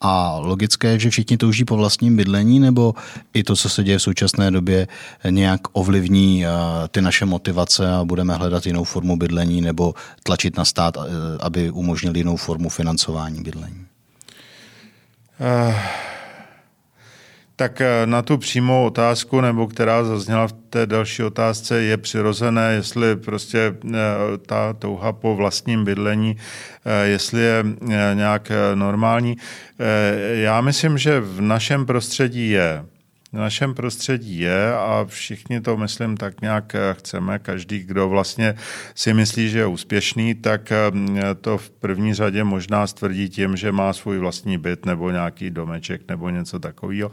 a 0.00 0.38
logické, 0.38 0.98
že 0.98 1.10
všichni 1.10 1.36
touží 1.36 1.64
po 1.64 1.76
vlastním 1.76 2.16
bydlení, 2.16 2.60
nebo 2.60 2.94
i 3.34 3.44
to, 3.44 3.56
co 3.56 3.68
se 3.68 3.84
děje 3.84 3.98
v 3.98 4.02
současné 4.02 4.50
době, 4.50 4.88
nějak 5.30 5.60
ovlivní 5.72 6.46
eh, 6.46 6.48
ty 6.90 7.02
naše 7.02 7.24
motivace 7.24 7.92
a 7.92 8.04
budeme 8.04 8.34
hledat 8.34 8.66
jinou 8.66 8.84
formu 8.84 9.16
bydlení 9.16 9.60
nebo 9.60 9.94
tlačit 10.22 10.56
na 10.56 10.64
stát, 10.64 10.96
aby 11.40 11.70
umožnil 11.70 12.16
jinou 12.16 12.36
formu 12.36 12.68
financování 12.68 13.42
bydlení? 13.42 13.86
Uh 15.40 15.74
tak 17.58 17.80
eh, 17.80 18.06
na 18.06 18.22
tu 18.22 18.38
přímou 18.38 18.86
otázku, 18.86 19.40
nebo 19.40 19.66
která 19.66 20.04
zazněla 20.04 20.48
v 20.48 20.52
té 20.52 20.86
další 20.86 21.22
otázce, 21.22 21.82
je 21.82 21.96
přirozené, 21.96 22.72
jestli 22.72 23.16
prostě 23.16 23.74
eh, 23.84 23.98
ta 24.46 24.72
touha 24.72 25.12
po 25.12 25.36
vlastním 25.36 25.84
bydlení, 25.84 26.36
eh, 26.84 27.06
jestli 27.06 27.40
je 27.40 27.64
nějak 28.14 28.52
normální. 28.74 29.36
Já 30.32 30.60
myslím, 30.60 30.98
že 30.98 31.20
v 31.20 31.40
našem 31.40 31.86
prostředí 31.86 32.50
je 32.50 32.84
v 33.32 33.36
našem 33.36 33.74
prostředí 33.74 34.38
je 34.38 34.74
a 34.74 35.04
všichni 35.08 35.60
to, 35.60 35.76
myslím, 35.76 36.16
tak 36.16 36.40
nějak 36.40 36.76
chceme. 36.92 37.38
Každý, 37.38 37.78
kdo 37.78 38.08
vlastně 38.08 38.54
si 38.94 39.14
myslí, 39.14 39.50
že 39.50 39.58
je 39.58 39.66
úspěšný, 39.66 40.34
tak 40.34 40.72
eh, 40.72 40.90
to 41.40 41.58
v 41.58 41.70
první 41.70 42.14
řadě 42.14 42.44
možná 42.44 42.86
stvrdí 42.86 43.28
tím, 43.28 43.56
že 43.56 43.72
má 43.72 43.92
svůj 43.92 44.18
vlastní 44.18 44.58
byt 44.58 44.86
nebo 44.86 45.10
nějaký 45.10 45.50
domeček 45.50 46.02
nebo 46.08 46.30
něco 46.30 46.58
takového. 46.58 47.10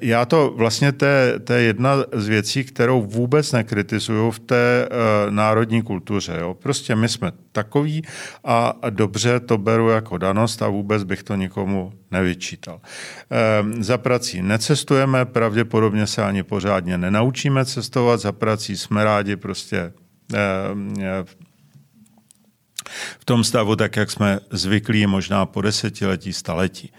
Já 0.00 0.24
to 0.24 0.54
vlastně, 0.56 0.92
to 0.92 1.04
je, 1.52 1.62
jedna 1.62 1.96
z 2.12 2.28
věcí, 2.28 2.64
kterou 2.64 3.02
vůbec 3.02 3.52
nekritizuju 3.52 4.30
v 4.30 4.38
té 4.38 4.88
uh, 4.88 5.34
národní 5.34 5.82
kultuře. 5.82 6.36
Jo. 6.40 6.54
Prostě 6.54 6.96
my 6.96 7.08
jsme 7.08 7.32
takový 7.52 8.02
a 8.44 8.74
dobře 8.90 9.40
to 9.40 9.58
beru 9.58 9.88
jako 9.88 10.18
danost 10.18 10.62
a 10.62 10.68
vůbec 10.68 11.02
bych 11.02 11.22
to 11.22 11.34
nikomu 11.34 11.92
nevyčítal. 12.10 12.80
Za 13.78 13.98
prací 13.98 14.42
necestujeme, 14.42 15.17
pravděpodobně 15.24 16.06
se 16.06 16.24
ani 16.24 16.42
pořádně 16.42 16.98
nenaučíme 16.98 17.64
cestovat, 17.64 18.20
za 18.20 18.32
prací 18.32 18.76
jsme 18.76 19.04
rádi 19.04 19.36
prostě 19.36 19.92
e, 20.34 21.24
v 23.18 23.24
tom 23.24 23.44
stavu, 23.44 23.76
tak 23.76 23.96
jak 23.96 24.10
jsme 24.10 24.40
zvyklí 24.50 25.06
možná 25.06 25.46
po 25.46 25.62
desetiletí, 25.62 26.32
staletí. 26.32 26.92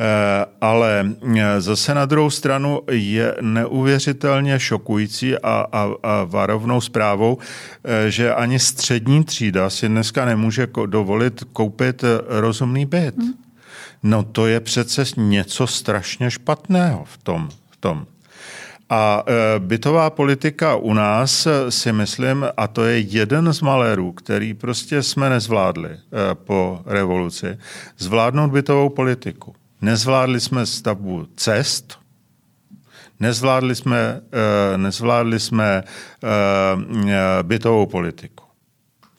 Eh, 0.00 0.46
ale 0.60 1.14
eh, 1.38 1.60
zase 1.60 1.94
na 1.94 2.06
druhou 2.06 2.30
stranu 2.30 2.80
je 2.90 3.34
neuvěřitelně 3.40 4.60
šokující 4.60 5.38
a, 5.38 5.66
a, 5.72 5.90
a 6.02 6.24
varovnou 6.24 6.80
zprávou, 6.80 7.38
eh, 7.84 8.10
že 8.10 8.34
ani 8.34 8.58
střední 8.58 9.24
třída 9.24 9.70
si 9.70 9.88
dneska 9.88 10.24
nemůže 10.24 10.68
dovolit 10.86 11.44
koupit 11.52 12.04
rozumný 12.28 12.86
byt. 12.86 13.16
Hmm. 13.16 13.47
No 14.02 14.22
to 14.22 14.46
je 14.46 14.60
přece 14.60 15.04
něco 15.16 15.66
strašně 15.66 16.30
špatného 16.30 17.04
v 17.04 17.18
tom. 17.18 17.48
V 17.70 17.76
tom. 17.76 18.06
A 18.90 19.24
bytová 19.58 20.10
politika 20.10 20.76
u 20.76 20.94
nás 20.94 21.48
si 21.68 21.92
myslím, 21.92 22.46
a 22.56 22.68
to 22.68 22.84
je 22.84 22.98
jeden 22.98 23.52
z 23.52 23.60
malérů, 23.60 24.12
který 24.12 24.54
prostě 24.54 25.02
jsme 25.02 25.30
nezvládli 25.30 25.90
po 26.34 26.80
revoluci, 26.86 27.58
zvládnout 27.98 28.50
bytovou 28.50 28.88
politiku. 28.88 29.54
Nezvládli 29.80 30.40
jsme 30.40 30.66
stavbu 30.66 31.26
cest, 31.36 31.98
nezvládli 33.20 33.74
jsme, 33.74 34.20
nezvládli 34.76 35.40
jsme 35.40 35.82
bytovou 37.42 37.86
politiku. 37.86 38.44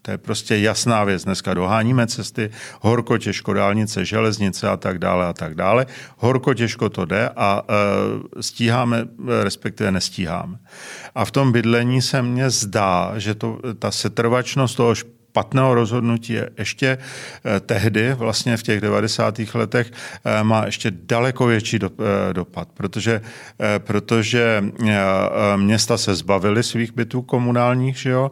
To 0.09 0.13
je 0.13 0.17
prostě 0.17 0.57
jasná 0.57 1.03
věc. 1.03 1.23
Dneska 1.23 1.53
doháníme 1.53 2.07
cesty, 2.07 2.49
horko 2.81 3.17
těžko 3.17 3.53
dálnice, 3.53 4.05
železnice 4.05 4.69
a 4.69 4.77
tak 4.77 4.99
dále 4.99 5.25
a 5.25 5.33
tak 5.33 5.55
dále. 5.55 5.85
Horko 6.17 6.53
těžko 6.53 6.89
to 6.89 7.05
jde 7.05 7.29
a 7.35 7.61
uh, 7.61 8.41
stíháme, 8.41 9.05
respektive 9.43 9.91
nestíháme. 9.91 10.57
A 11.15 11.25
v 11.25 11.31
tom 11.31 11.51
bydlení 11.51 12.01
se 12.01 12.21
mně 12.21 12.49
zdá, 12.49 13.13
že 13.17 13.35
to, 13.35 13.59
ta 13.79 13.91
setrvačnost 13.91 14.77
toho 14.77 14.95
špatného 15.39 15.73
rozhodnutí 15.73 16.33
je 16.33 16.49
ještě 16.57 16.97
eh, 16.97 17.59
tehdy, 17.59 18.13
vlastně 18.13 18.57
v 18.57 18.63
těch 18.63 18.81
90. 18.81 19.39
letech, 19.53 19.91
eh, 20.25 20.43
má 20.43 20.65
ještě 20.65 20.91
daleko 20.91 21.45
větší 21.45 21.79
eh, 21.83 22.33
dopad, 22.33 22.67
protože, 22.73 23.21
protože 23.77 24.63
města 25.55 25.97
se 25.97 26.15
zbavily 26.15 26.63
svých 26.63 26.91
bytů 26.91 27.21
komunálních, 27.21 27.97
že 27.97 28.09
jo? 28.09 28.31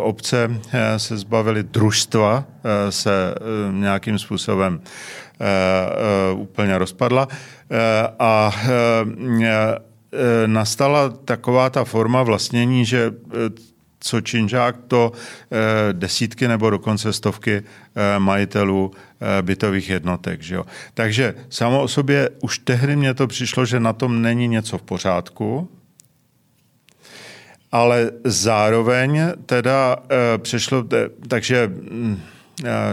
obce 0.00 0.60
se 0.96 1.16
zbavily 1.16 1.62
družstva, 1.62 2.44
se 2.90 3.34
nějakým 3.70 4.18
způsobem 4.18 4.80
úplně 6.34 6.78
rozpadla 6.78 7.28
a 8.18 8.54
nastala 10.46 11.08
taková 11.08 11.70
ta 11.70 11.84
forma 11.84 12.22
vlastnění, 12.22 12.84
že 12.84 13.12
co 14.06 14.20
činžák, 14.20 14.76
to 14.88 15.12
eh, 15.12 15.92
desítky 15.92 16.48
nebo 16.48 16.70
dokonce 16.70 17.12
stovky 17.12 17.62
eh, 17.62 18.18
majitelů 18.18 18.90
eh, 18.94 19.42
bytových 19.42 19.90
jednotek. 19.90 20.42
Že 20.42 20.54
jo? 20.54 20.64
Takže 20.94 21.34
samo 21.50 21.82
o 21.82 21.88
sobě 21.88 22.30
už 22.42 22.58
tehdy 22.58 22.96
mně 22.96 23.14
to 23.14 23.26
přišlo, 23.26 23.66
že 23.66 23.80
na 23.80 23.92
tom 23.92 24.22
není 24.22 24.48
něco 24.48 24.78
v 24.78 24.82
pořádku, 24.82 25.68
ale 27.72 28.10
zároveň 28.24 29.20
teda 29.46 29.96
přešlo, 30.38 30.84
takže 31.28 31.66
hm, 31.66 32.20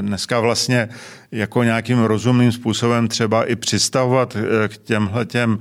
dneska 0.01 0.39
vlastně 0.39 0.89
jako 1.31 1.63
nějakým 1.63 2.03
rozumným 2.03 2.51
způsobem 2.51 3.07
třeba 3.07 3.45
i 3.45 3.55
přistavovat 3.55 4.37
k 4.67 4.77
těmhle 4.77 5.25
těm 5.25 5.59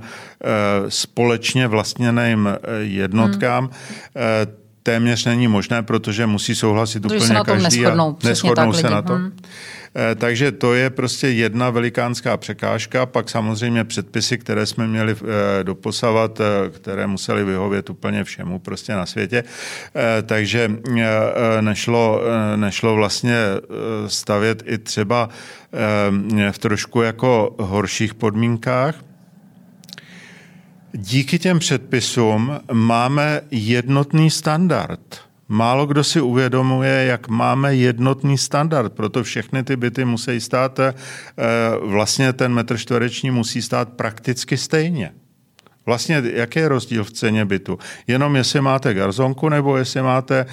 společně 0.89 1.67
vlastněným 1.67 2.49
jednotkám, 2.81 3.63
hmm 3.63 4.62
téměř 4.83 5.25
není 5.25 5.47
možné, 5.47 5.83
protože 5.83 6.25
musí 6.25 6.55
souhlasit 6.55 6.99
protože 6.99 7.15
úplně 7.15 7.27
se 7.27 7.33
na 7.33 7.43
tom 7.43 7.61
každý. 7.61 7.79
Neschodnou, 7.79 8.17
a 8.23 8.27
neschodnou 8.27 8.73
se 8.73 8.87
lidi. 8.87 8.93
na 8.95 9.01
to. 9.01 9.13
Hmm. 9.13 9.31
Takže 10.15 10.51
to 10.51 10.73
je 10.73 10.89
prostě 10.89 11.27
jedna 11.27 11.69
velikánská 11.69 12.37
překážka, 12.37 13.05
pak 13.05 13.29
samozřejmě 13.29 13.83
předpisy, 13.83 14.37
které 14.37 14.65
jsme 14.65 14.87
měli 14.87 15.15
eh, 15.21 15.63
doposavat, 15.63 16.39
eh, 16.39 16.69
které 16.69 17.07
museli 17.07 17.43
vyhovět 17.43 17.89
úplně 17.89 18.23
všemu 18.23 18.59
prostě 18.59 18.93
na 18.93 19.05
světě. 19.05 19.43
Takže 20.25 20.71
nešlo, 21.61 22.21
nešlo 22.55 22.95
vlastně 22.95 23.35
stavět 24.07 24.63
i 24.65 24.77
třeba 24.77 25.29
v 26.51 26.57
trošku 26.59 27.01
jako 27.01 27.55
horších 27.59 28.13
podmínkách, 28.13 28.95
Díky 30.95 31.39
těm 31.39 31.59
předpisům 31.59 32.59
máme 32.71 33.41
jednotný 33.51 34.31
standard. 34.31 34.99
Málo 35.47 35.85
kdo 35.85 36.03
si 36.03 36.21
uvědomuje, 36.21 37.05
jak 37.05 37.27
máme 37.27 37.75
jednotný 37.75 38.37
standard, 38.37 38.93
proto 38.93 39.23
všechny 39.23 39.63
ty 39.63 39.75
byty 39.75 40.05
musí 40.05 40.41
stát, 40.41 40.79
eh, 40.79 40.93
vlastně 41.81 42.33
ten 42.33 42.53
metr 42.53 42.77
čtvereční 42.77 43.31
musí 43.31 43.61
stát 43.61 43.89
prakticky 43.89 44.57
stejně. 44.57 45.11
Vlastně 45.85 46.23
jaký 46.33 46.59
je 46.59 46.67
rozdíl 46.67 47.03
v 47.03 47.11
ceně 47.11 47.45
bytu? 47.45 47.79
Jenom 48.07 48.35
jestli 48.35 48.61
máte 48.61 48.93
garzonku 48.93 49.49
nebo 49.49 49.77
jestli 49.77 50.01
máte 50.01 50.45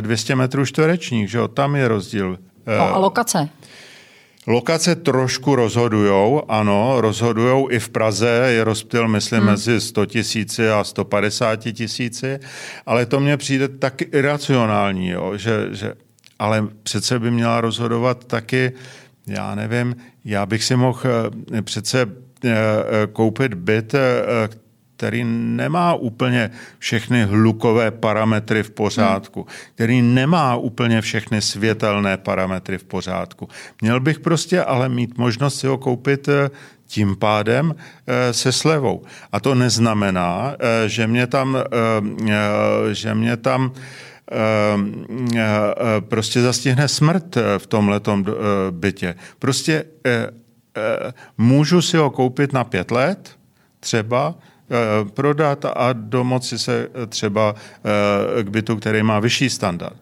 200 0.00 0.32
eh, 0.32 0.36
metrů 0.36 0.66
čtverečních, 0.66 1.30
že 1.30 1.38
jo? 1.38 1.48
tam 1.48 1.76
je 1.76 1.88
rozdíl. 1.88 2.38
No 2.78 2.94
a 2.94 2.98
lokace? 2.98 3.48
Lokace 4.50 4.94
trošku 4.96 5.54
rozhodujou, 5.54 6.42
ano, 6.48 7.00
rozhodujou 7.00 7.70
i 7.70 7.78
v 7.78 7.88
Praze, 7.88 8.28
je 8.28 8.64
rozptyl, 8.64 9.08
myslím, 9.08 9.40
hmm. 9.40 9.50
mezi 9.50 9.80
100 9.80 10.06
tisíci 10.06 10.70
a 10.70 10.84
150 10.84 11.56
tisíci, 11.56 12.38
ale 12.86 13.06
to 13.06 13.20
mně 13.20 13.36
přijde 13.36 13.68
tak 13.68 14.02
iracionální, 14.02 15.08
jo, 15.08 15.36
že, 15.36 15.68
že, 15.70 15.94
ale 16.38 16.66
přece 16.82 17.18
by 17.18 17.30
měla 17.30 17.60
rozhodovat 17.60 18.24
taky, 18.24 18.72
já 19.26 19.54
nevím, 19.54 19.96
já 20.24 20.46
bych 20.46 20.64
si 20.64 20.76
mohl 20.76 21.00
eh, 21.52 21.62
přece 21.62 22.00
eh, 22.44 22.48
eh, 22.48 23.06
koupit 23.12 23.54
byt, 23.54 23.94
který 25.00 25.24
nemá 25.24 25.94
úplně 25.94 26.50
všechny 26.78 27.24
hlukové 27.24 27.90
parametry 27.90 28.62
v 28.62 28.70
pořádku, 28.70 29.46
který 29.74 30.02
nemá 30.02 30.56
úplně 30.56 31.00
všechny 31.00 31.40
světelné 31.42 32.16
parametry 32.16 32.78
v 32.78 32.84
pořádku. 32.84 33.48
Měl 33.80 34.00
bych 34.00 34.20
prostě 34.20 34.60
ale 34.62 34.88
mít 34.88 35.18
možnost 35.18 35.58
si 35.58 35.66
ho 35.66 35.78
koupit 35.78 36.28
eh, 36.28 36.50
tím 36.86 37.16
pádem 37.16 37.74
eh, 37.74 38.32
se 38.32 38.52
slevou. 38.52 39.02
A 39.32 39.40
to 39.40 39.54
neznamená, 39.54 40.52
eh, 40.60 40.88
že 40.88 41.06
mě 41.06 41.26
tam, 41.26 41.56
že 42.92 43.14
mě 43.14 43.36
tam 43.36 43.72
prostě 46.08 46.42
zastihne 46.42 46.88
smrt 46.88 47.36
v 47.58 47.66
tomhletom 47.66 48.24
bytě. 48.70 49.14
Prostě 49.38 49.84
můžu 51.38 51.82
si 51.82 51.96
ho 51.96 52.10
koupit 52.10 52.52
na 52.52 52.64
pět 52.64 52.90
let, 52.90 53.40
třeba, 53.80 54.34
prodat 55.14 55.64
a 55.64 55.92
domoci 55.92 56.58
se 56.58 56.88
třeba 57.08 57.54
eh, 58.38 58.42
k 58.42 58.48
bytu, 58.48 58.76
který 58.76 59.02
má 59.02 59.20
vyšší 59.20 59.50
standard. 59.50 59.96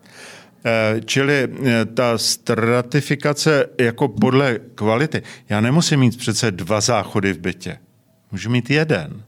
Eh, 0.65 1.01
čili 1.05 1.49
ta 1.95 2.19
stratifikace 2.19 3.67
jako 3.81 4.09
podle 4.09 4.59
kvality. 4.75 5.23
Já 5.49 5.61
nemusím 5.61 6.01
mít 6.01 6.19
přece 6.19 6.51
dva 6.51 6.81
záchody 6.81 7.33
v 7.33 7.39
bytě. 7.39 7.79
Můžu 8.33 8.51
mít 8.51 8.71
jeden. 8.71 9.23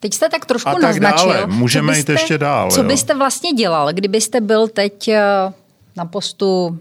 Teď 0.00 0.14
jste 0.14 0.28
tak 0.28 0.46
trošku 0.46 0.68
a 0.68 0.72
tak 0.72 0.82
naznačil. 0.82 1.32
Dále. 1.32 1.46
Můžeme 1.46 1.92
byste, 1.92 2.12
jít 2.12 2.18
ještě 2.18 2.38
dál. 2.38 2.70
Co 2.70 2.82
jo? 2.82 2.88
byste 2.88 3.14
vlastně 3.14 3.52
dělal, 3.52 3.92
kdybyste 3.92 4.40
byl 4.40 4.68
teď 4.68 5.10
na 5.96 6.04
postu 6.04 6.78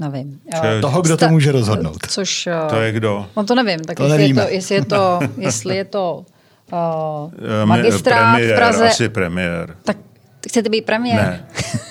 nevím. 0.00 0.40
Če, 0.54 0.80
toho, 0.80 1.02
kdo 1.02 1.16
to 1.16 1.28
může 1.28 1.52
rozhodnout. 1.52 1.96
Což, 2.08 2.48
to 2.68 2.76
je 2.76 2.92
kdo? 2.92 3.26
No 3.36 3.44
to 3.44 3.54
nevím, 3.54 3.80
tak 3.80 3.96
to 3.96 4.04
jestli, 4.04 4.28
je 4.28 4.34
to, 4.34 4.48
jestli 4.48 4.74
je 4.74 4.84
to, 4.84 5.20
jestli 5.36 5.76
je 5.76 5.84
to 5.84 6.24
uh, 6.72 7.30
magistrát 7.64 8.34
premiér, 8.34 8.54
v 8.54 8.58
Praze. 8.58 8.88
Asi 8.88 9.08
premiér. 9.08 9.76
Tak 9.84 9.96
chcete 10.48 10.68
být 10.68 10.84
premiér? 10.86 11.16
Ne. 11.16 11.46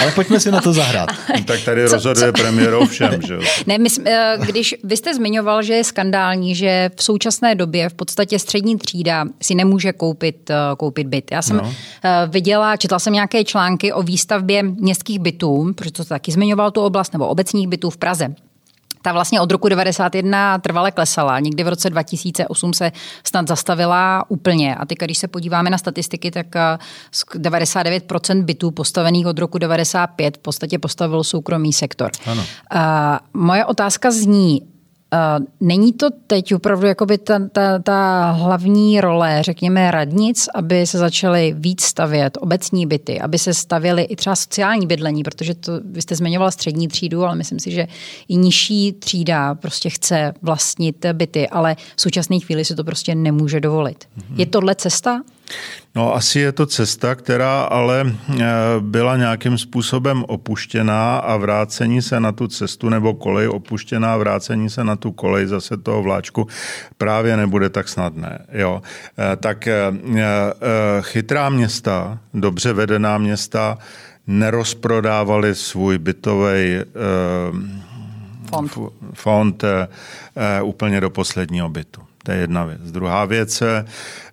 Ale 0.00 0.12
pojďme 0.12 0.40
si 0.40 0.50
na 0.50 0.60
to 0.60 0.72
zahrát. 0.72 1.10
No, 1.38 1.44
tak 1.44 1.60
tady 1.64 1.88
co, 1.88 1.94
rozhoduje 1.94 2.32
co? 2.32 2.42
premiér 2.42 2.74
o 2.74 2.86
všem, 2.86 3.22
že 3.26 3.38
Ne, 3.66 3.78
my, 3.78 3.88
eh, 4.06 4.36
když 4.46 4.74
vy 4.84 4.96
jste 4.96 5.14
zmiňoval, 5.14 5.62
že 5.62 5.74
je 5.74 5.84
skandální, 5.84 6.54
že 6.54 6.90
v 6.96 7.02
současné 7.02 7.54
době 7.54 7.88
v 7.88 7.94
podstatě 7.94 8.38
střední 8.38 8.78
třída 8.78 9.24
si 9.42 9.54
nemůže 9.54 9.92
koupit, 9.92 10.50
eh, 10.50 10.54
koupit 10.76 11.06
byt. 11.06 11.32
Já 11.32 11.42
jsem 11.42 11.56
no. 11.56 11.74
Eh, 12.04 12.26
viděla, 12.28 12.76
četla 12.76 12.98
jsem 12.98 13.12
nějaké 13.12 13.44
články 13.44 13.92
o 13.92 14.02
výstavbě 14.02 14.62
městských 14.62 15.18
bytů, 15.18 15.72
protože 15.76 15.92
to 15.92 16.04
taky 16.04 16.32
zmiňoval 16.32 16.70
tu 16.70 16.80
oblast, 16.80 17.12
nebo 17.12 17.26
obecních 17.26 17.68
bytů 17.68 17.90
v 17.90 17.96
Praze 17.96 18.34
ta 19.02 19.12
vlastně 19.12 19.40
od 19.40 19.52
roku 19.52 19.68
91 19.68 20.58
trvale 20.58 20.90
klesala. 20.90 21.40
Někdy 21.40 21.64
v 21.64 21.68
roce 21.68 21.90
2008 21.90 22.74
se 22.74 22.92
snad 23.24 23.48
zastavila 23.48 24.24
úplně. 24.28 24.76
A 24.76 24.86
teď, 24.86 24.98
když 24.98 25.18
se 25.18 25.28
podíváme 25.28 25.70
na 25.70 25.78
statistiky, 25.78 26.30
tak 26.30 26.46
99% 27.34 28.44
bytů 28.44 28.70
postavených 28.70 29.26
od 29.26 29.38
roku 29.38 29.58
95 29.58 30.36
v 30.36 30.40
podstatě 30.40 30.78
postavil 30.78 31.24
soukromý 31.24 31.72
sektor. 31.72 32.10
Ano. 32.26 32.44
A 32.70 33.20
moje 33.34 33.64
otázka 33.64 34.10
zní, 34.10 34.62
Není 35.60 35.92
to 35.92 36.08
teď 36.26 36.54
opravdu 36.54 36.86
jakoby 36.86 37.18
ta, 37.18 37.38
ta, 37.52 37.78
ta 37.78 38.30
hlavní 38.30 39.00
role, 39.00 39.42
řekněme, 39.42 39.90
radnic, 39.90 40.48
aby 40.54 40.86
se 40.86 40.98
začaly 40.98 41.54
víc 41.58 41.82
stavět 41.82 42.38
obecní 42.40 42.86
byty, 42.86 43.20
aby 43.20 43.38
se 43.38 43.54
stavěly 43.54 44.02
i 44.02 44.16
třeba 44.16 44.36
sociální 44.36 44.86
bydlení, 44.86 45.22
protože 45.22 45.54
to, 45.54 45.72
vy 45.84 46.02
jste 46.02 46.16
zmiňovala 46.16 46.50
střední 46.50 46.88
třídu, 46.88 47.24
ale 47.24 47.36
myslím 47.36 47.60
si, 47.60 47.70
že 47.70 47.86
i 48.28 48.36
nižší 48.36 48.92
třída 48.92 49.54
prostě 49.54 49.90
chce 49.90 50.34
vlastnit 50.42 51.06
byty, 51.12 51.48
ale 51.48 51.76
v 51.96 52.00
současné 52.00 52.38
chvíli 52.38 52.64
si 52.64 52.74
to 52.74 52.84
prostě 52.84 53.14
nemůže 53.14 53.60
dovolit. 53.60 54.04
Mm-hmm. 54.04 54.38
Je 54.38 54.46
tohle 54.46 54.74
cesta? 54.74 55.22
No 55.94 56.14
asi 56.14 56.38
je 56.38 56.52
to 56.52 56.66
cesta, 56.66 57.14
která 57.14 57.62
ale 57.62 58.06
eh, 58.06 58.44
byla 58.80 59.16
nějakým 59.16 59.58
způsobem 59.58 60.24
opuštěná 60.28 61.18
a 61.18 61.36
vrácení 61.36 62.02
se 62.02 62.20
na 62.20 62.32
tu 62.32 62.48
cestu 62.48 62.88
nebo 62.88 63.14
kolej 63.14 63.48
opuštěná, 63.48 64.16
vrácení 64.16 64.70
se 64.70 64.84
na 64.84 64.96
tu 64.96 65.12
kolej 65.12 65.46
zase 65.46 65.76
toho 65.76 66.02
vláčku 66.02 66.46
právě 66.98 67.36
nebude 67.36 67.68
tak 67.70 67.88
snadné. 67.88 68.46
Jo. 68.52 68.82
Eh, 69.18 69.36
tak 69.36 69.66
eh, 69.66 69.92
chytrá 71.00 71.48
města, 71.48 72.18
dobře 72.34 72.72
vedená 72.72 73.18
města, 73.18 73.78
nerozprodávali 74.26 75.54
svůj 75.54 75.98
bytový 75.98 76.78
fond, 78.52 78.72
fond 79.14 79.64
úplně 80.62 81.00
do 81.00 81.10
posledního 81.10 81.68
bytu. 81.68 82.09
To 82.24 82.32
je 82.32 82.38
jedna 82.38 82.64
věc. 82.64 82.92
Druhá 82.92 83.24
věc, 83.24 83.60
je, 83.60 83.84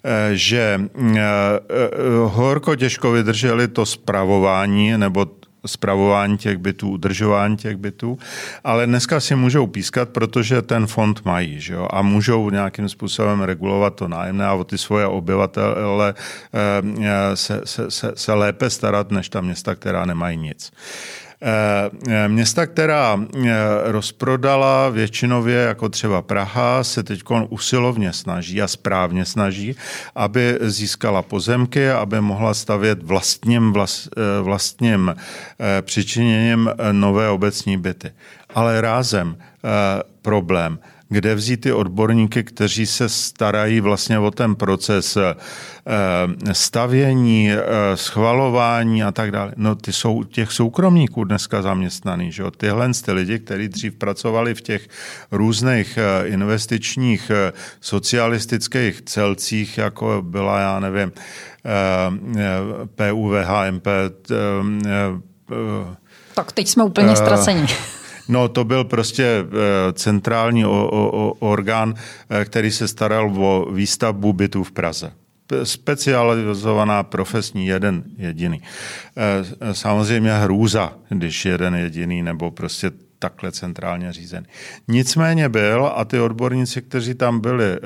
eh, 0.03 0.31
že 0.33 0.81
eh, 0.95 1.19
eh, 1.19 1.89
horko 2.25 2.75
těžko 2.75 3.11
vydrželi 3.11 3.67
to 3.67 3.85
spravování 3.85 4.97
nebo 4.97 5.27
spravování 5.65 6.37
těch 6.37 6.57
bytů, 6.57 6.89
udržování 6.89 7.57
těch 7.57 7.77
bytů, 7.77 8.17
ale 8.63 8.85
dneska 8.85 9.19
si 9.19 9.35
můžou 9.35 9.67
pískat, 9.67 10.09
protože 10.09 10.61
ten 10.61 10.87
fond 10.87 11.25
mají 11.25 11.59
že 11.59 11.73
jo? 11.73 11.87
a 11.91 12.01
můžou 12.01 12.49
nějakým 12.49 12.89
způsobem 12.89 13.41
regulovat 13.41 13.95
to 13.95 14.07
nájemné 14.07 14.45
a 14.45 14.53
o 14.53 14.63
ty 14.63 14.77
svoje 14.77 15.05
obyvatele 15.05 16.13
se, 17.33 17.61
se, 17.63 17.91
se, 17.91 18.11
se 18.15 18.33
lépe 18.33 18.69
starat, 18.69 19.11
než 19.11 19.29
ta 19.29 19.41
města, 19.41 19.75
která 19.75 20.05
nemají 20.05 20.37
nic. 20.37 20.71
Eh, 21.41 22.27
města, 22.27 22.65
která 22.65 23.19
eh, 23.19 23.49
rozprodala 23.83 24.89
většinově, 24.89 25.57
jako 25.57 25.89
třeba 25.89 26.21
Praha, 26.21 26.83
se 26.83 27.03
teď 27.03 27.21
usilovně 27.49 28.13
snaží 28.13 28.61
a 28.61 28.67
správně 28.67 29.25
snaží, 29.25 29.75
aby 30.15 30.57
získala 30.61 31.21
pozemky, 31.21 31.89
aby 31.89 32.21
mohla 32.21 32.53
stavět 32.53 33.03
vlastním, 33.03 33.73
vlast, 33.73 34.09
eh, 34.17 34.41
vlastním 34.41 35.15
přičiněním 35.81 36.69
nové 36.91 37.29
obecní 37.29 37.77
byty. 37.77 38.11
Ale 38.49 38.81
rázem 38.81 39.37
problém– 40.21 40.79
kde 41.09 41.35
vzít 41.35 41.61
ty 41.61 41.71
odborníky, 41.71 42.43
kteří 42.43 42.85
se 42.85 43.09
starají 43.09 43.79
vlastně 43.81 44.19
o 44.19 44.31
ten 44.31 44.55
proces 44.55 45.17
eh, 45.17 45.35
stavění, 46.53 47.51
eh, 47.51 47.57
schvalování 47.97 49.03
a 49.03 49.11
tak 49.11 49.31
dále. 49.31 49.53
No 49.55 49.75
ty 49.75 49.93
jsou 49.93 50.23
těch 50.23 50.51
soukromníků 50.51 51.23
dneska 51.23 51.61
zaměstnaný, 51.61 52.31
že 52.31 52.43
jo? 52.43 52.51
Tyhle 52.51 52.91
ty 53.05 53.11
lidi, 53.11 53.39
kteří 53.39 53.67
dřív 53.67 53.93
pracovali 53.93 54.55
v 54.55 54.61
těch 54.61 54.87
různých 55.31 55.97
eh, 55.97 56.27
investičních 56.27 57.31
socialistických 57.81 59.01
celcích, 59.01 59.77
jako 59.77 60.21
byla, 60.21 60.59
já 60.59 60.79
nevím, 60.79 61.11
PUVHMP, 62.95 63.87
tak 66.33 66.51
teď 66.51 66.67
jsme 66.67 66.83
úplně 66.83 67.15
ztraceni. 67.15 67.67
No 68.29 68.47
to 68.47 68.63
byl 68.63 68.83
prostě 68.83 69.23
eh, 69.23 69.47
centrální 69.93 70.65
orgán, 71.39 71.93
eh, 72.29 72.45
který 72.45 72.71
se 72.71 72.87
staral 72.87 73.33
o 73.37 73.71
výstavbu 73.71 74.33
bytů 74.33 74.63
v 74.63 74.71
Praze 74.71 75.11
specializovaná 75.63 77.03
profesní 77.03 77.67
jeden 77.67 78.03
jediný. 78.17 78.61
Eh, 78.61 79.73
samozřejmě 79.73 80.31
hrůza, 80.33 80.93
když 81.09 81.45
jeden 81.45 81.75
jediný, 81.75 82.23
nebo 82.23 82.51
prostě 82.51 82.91
takhle 83.19 83.51
centrálně 83.51 84.13
řízený. 84.13 84.45
Nicméně 84.87 85.49
byl 85.49 85.91
a 85.95 86.05
ty 86.05 86.19
odborníci, 86.19 86.81
kteří 86.81 87.13
tam 87.13 87.39
byli 87.39 87.65
e, 87.65 87.79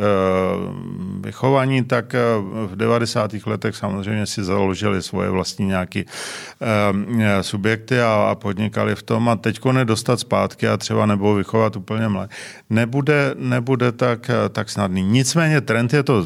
vychovaní, 1.22 1.84
tak 1.84 2.16
eh, 2.16 2.20
v 2.68 2.76
90. 2.76 3.32
letech 3.46 3.76
samozřejmě 3.76 4.26
si 4.26 4.44
založili 4.44 5.02
svoje 5.02 5.30
vlastní 5.30 5.66
nějaké 5.66 6.00
e, 6.00 7.44
subjekty 7.44 8.02
a, 8.02 8.28
a 8.32 8.36
podnikali 8.36 8.96
v 8.96 9.04
tom 9.04 9.30
a 9.30 9.36
teďko 9.36 9.72
nedostat 9.72 10.20
zpátky 10.20 10.68
a 10.68 10.78
třeba 10.78 11.06
nebo 11.06 11.36
vychovat 11.36 11.76
úplně 11.76 12.08
mladé. 12.08 12.30
Nebude, 12.70 13.36
nebude 13.38 13.92
tak, 13.92 14.32
tak 14.50 14.70
snadný. 14.70 15.02
Nicméně 15.02 15.62
trend 15.62 15.94
je 15.94 16.04
to 16.04 16.26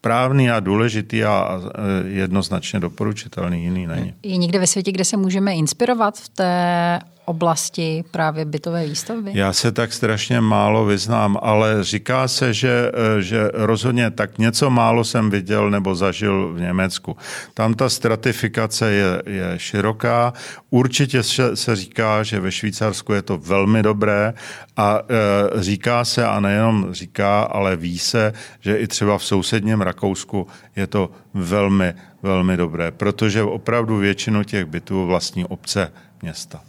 správný 0.00 0.50
a 0.50 0.60
důležitý 0.60 1.24
a 1.24 1.60
jednoznačně 2.04 2.80
doporučitelný, 2.80 3.62
jiný 3.62 3.86
není. 3.86 4.14
Je 4.22 4.36
někde 4.36 4.58
ve 4.58 4.66
světě, 4.66 4.92
kde 4.92 5.04
se 5.04 5.16
můžeme 5.16 5.54
inspirovat 5.54 6.18
v 6.18 6.28
té 6.28 6.98
oblasti 7.30 8.04
právě 8.10 8.44
bytové 8.44 8.86
výstavby? 8.86 9.30
Já 9.34 9.52
se 9.52 9.72
tak 9.72 9.92
strašně 9.92 10.40
málo 10.40 10.84
vyznám, 10.84 11.38
ale 11.42 11.84
říká 11.84 12.28
se, 12.28 12.54
že, 12.54 12.90
eh, 12.90 13.22
že 13.22 13.50
rozhodně 13.54 14.10
tak 14.10 14.38
něco 14.38 14.70
málo 14.70 15.04
jsem 15.04 15.30
viděl 15.30 15.70
nebo 15.70 15.94
zažil 15.94 16.52
v 16.52 16.60
Německu. 16.60 17.16
Tam 17.54 17.74
ta 17.74 17.88
stratifikace 17.88 18.90
je, 18.90 19.22
je 19.26 19.48
široká. 19.56 20.32
Určitě 20.70 21.22
se, 21.22 21.56
se 21.56 21.76
říká, 21.76 22.22
že 22.22 22.40
ve 22.40 22.52
Švýcarsku 22.52 23.12
je 23.12 23.22
to 23.22 23.38
velmi 23.38 23.82
dobré 23.82 24.34
a 24.76 24.98
e, 24.98 25.62
říká 25.62 26.04
se, 26.04 26.26
a 26.26 26.40
nejenom 26.40 26.88
říká, 26.90 27.42
ale 27.42 27.76
ví 27.76 27.98
se, 27.98 28.32
že 28.60 28.76
i 28.76 28.86
třeba 28.86 29.18
v 29.18 29.24
sousedním 29.24 29.80
Rakousku 29.80 30.46
je 30.76 30.86
to 30.86 31.10
velmi, 31.34 31.94
velmi 32.22 32.56
dobré, 32.56 32.90
protože 32.90 33.42
opravdu 33.42 33.96
většinu 33.96 34.44
těch 34.44 34.64
bytů 34.64 35.06
vlastní 35.06 35.44
obce 35.44 35.92
města. 36.22 36.60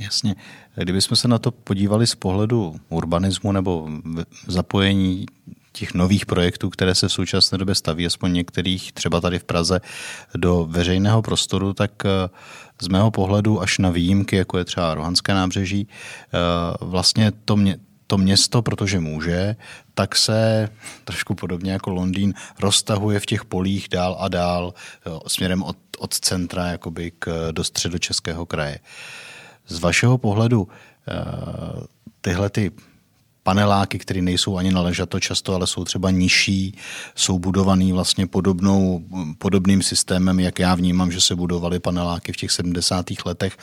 Jasně. 0.00 0.34
Kdybychom 0.74 1.16
se 1.16 1.28
na 1.28 1.38
to 1.38 1.50
podívali 1.50 2.06
z 2.06 2.14
pohledu 2.14 2.76
urbanismu 2.88 3.52
nebo 3.52 3.88
zapojení 4.46 5.26
těch 5.72 5.94
nových 5.94 6.26
projektů, 6.26 6.70
které 6.70 6.94
se 6.94 7.08
v 7.08 7.12
současné 7.12 7.58
době 7.58 7.74
staví, 7.74 8.06
aspoň 8.06 8.32
některých, 8.32 8.92
třeba 8.92 9.20
tady 9.20 9.38
v 9.38 9.44
Praze, 9.44 9.80
do 10.34 10.66
veřejného 10.70 11.22
prostoru, 11.22 11.72
tak 11.72 11.90
eh, 12.04 12.28
z 12.82 12.88
mého 12.88 13.10
pohledu 13.10 13.60
až 13.60 13.78
na 13.78 13.90
výjimky, 13.90 14.36
jako 14.36 14.58
je 14.58 14.64
třeba 14.64 14.94
Rohanské 14.94 15.34
nábřeží, 15.34 15.88
eh, 15.88 16.38
vlastně 16.80 17.32
to, 17.44 17.56
mě, 17.56 17.76
to 18.06 18.18
město, 18.18 18.62
protože 18.62 19.00
může, 19.00 19.56
tak 19.94 20.16
se 20.16 20.68
trošku 21.04 21.34
podobně 21.34 21.72
jako 21.72 21.90
Londýn 21.90 22.34
roztahuje 22.60 23.20
v 23.20 23.26
těch 23.26 23.44
polích 23.44 23.88
dál 23.88 24.16
a 24.20 24.28
dál 24.28 24.74
směrem 25.26 25.62
od, 25.62 25.76
od 25.98 26.14
centra 26.14 26.66
jakoby 26.66 27.12
k, 27.18 27.48
do 27.52 27.64
středočeského 27.64 28.46
kraje. 28.46 28.78
Z 29.70 29.80
vašeho 29.80 30.18
pohledu 30.18 30.68
eh, 31.08 31.86
tyhle 32.20 32.50
ty 32.50 32.70
paneláky, 33.42 33.98
které 33.98 34.22
nejsou 34.22 34.56
ani 34.56 34.70
na 34.70 34.80
ležato 34.80 35.20
často, 35.20 35.54
ale 35.54 35.66
jsou 35.66 35.84
třeba 35.84 36.10
nižší, 36.10 36.78
jsou 37.14 37.38
budovaný 37.38 37.92
vlastně 37.92 38.26
podobnou, 38.26 39.02
podobným 39.38 39.82
systémem, 39.82 40.40
jak 40.40 40.58
já 40.58 40.74
vnímám, 40.74 41.12
že 41.12 41.20
se 41.20 41.36
budovaly 41.36 41.78
paneláky 41.80 42.32
v 42.32 42.36
těch 42.36 42.50
70. 42.50 43.06
letech. 43.26 43.56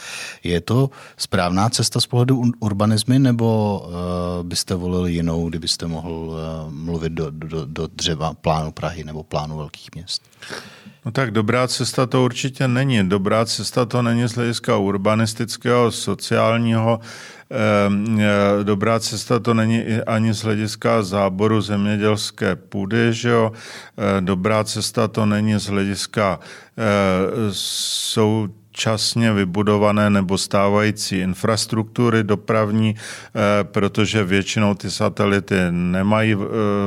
Je 0.44 0.62
to 0.62 0.90
správná 1.18 1.70
cesta 1.70 2.02
z 2.02 2.06
pohledu 2.06 2.44
urbanizmy, 2.60 3.20
nebo 3.20 3.80
uh, 3.80 4.44
byste 4.44 4.76
volili 4.76 5.14
jinou, 5.14 5.50
kdybyste 5.50 5.88
mohl 5.88 6.12
uh, 6.12 6.74
mluvit 6.74 7.14
do, 7.14 7.32
do, 7.32 7.66
do 7.66 7.88
dřeva 7.88 8.34
plánu 8.34 8.72
Prahy 8.72 9.04
nebo 9.04 9.24
plánu 9.24 9.58
velkých 9.58 9.90
měst? 9.96 10.22
No 11.08 11.12
tak 11.12 11.32
dobrá 11.32 11.68
cesta 11.68 12.06
to 12.06 12.24
určitě 12.24 12.68
není. 12.68 13.10
Dobrá 13.10 13.46
cesta 13.46 13.86
to 13.86 14.02
není 14.02 14.28
z 14.28 14.36
hlediska 14.36 14.78
urbanistického, 14.78 15.92
sociálního. 15.92 17.00
Ehm, 17.50 18.20
e, 18.20 18.64
dobrá 18.64 19.00
cesta 19.00 19.40
to 19.40 19.54
není 19.54 19.84
ani 20.08 20.34
z 20.34 20.44
hlediska 20.44 21.04
záboru 21.04 21.62
zemědělské 21.62 22.56
půdy, 22.56 23.14
že 23.14 23.30
jo? 23.30 23.52
E, 24.18 24.22
dobrá 24.22 24.64
cesta 24.64 25.08
to 25.08 25.26
není 25.26 25.60
z 25.60 25.66
hlediska 25.66 26.40
jsou 27.52 28.48
časně 28.78 29.34
vybudované 29.34 30.10
nebo 30.10 30.38
stávající 30.38 31.18
infrastruktury 31.18 32.24
dopravní, 32.24 32.96
eh, 32.96 33.64
protože 33.64 34.24
většinou 34.24 34.74
ty 34.74 34.92
satelity 34.92 35.56
nemají 35.72 36.34
eh, 36.34 36.38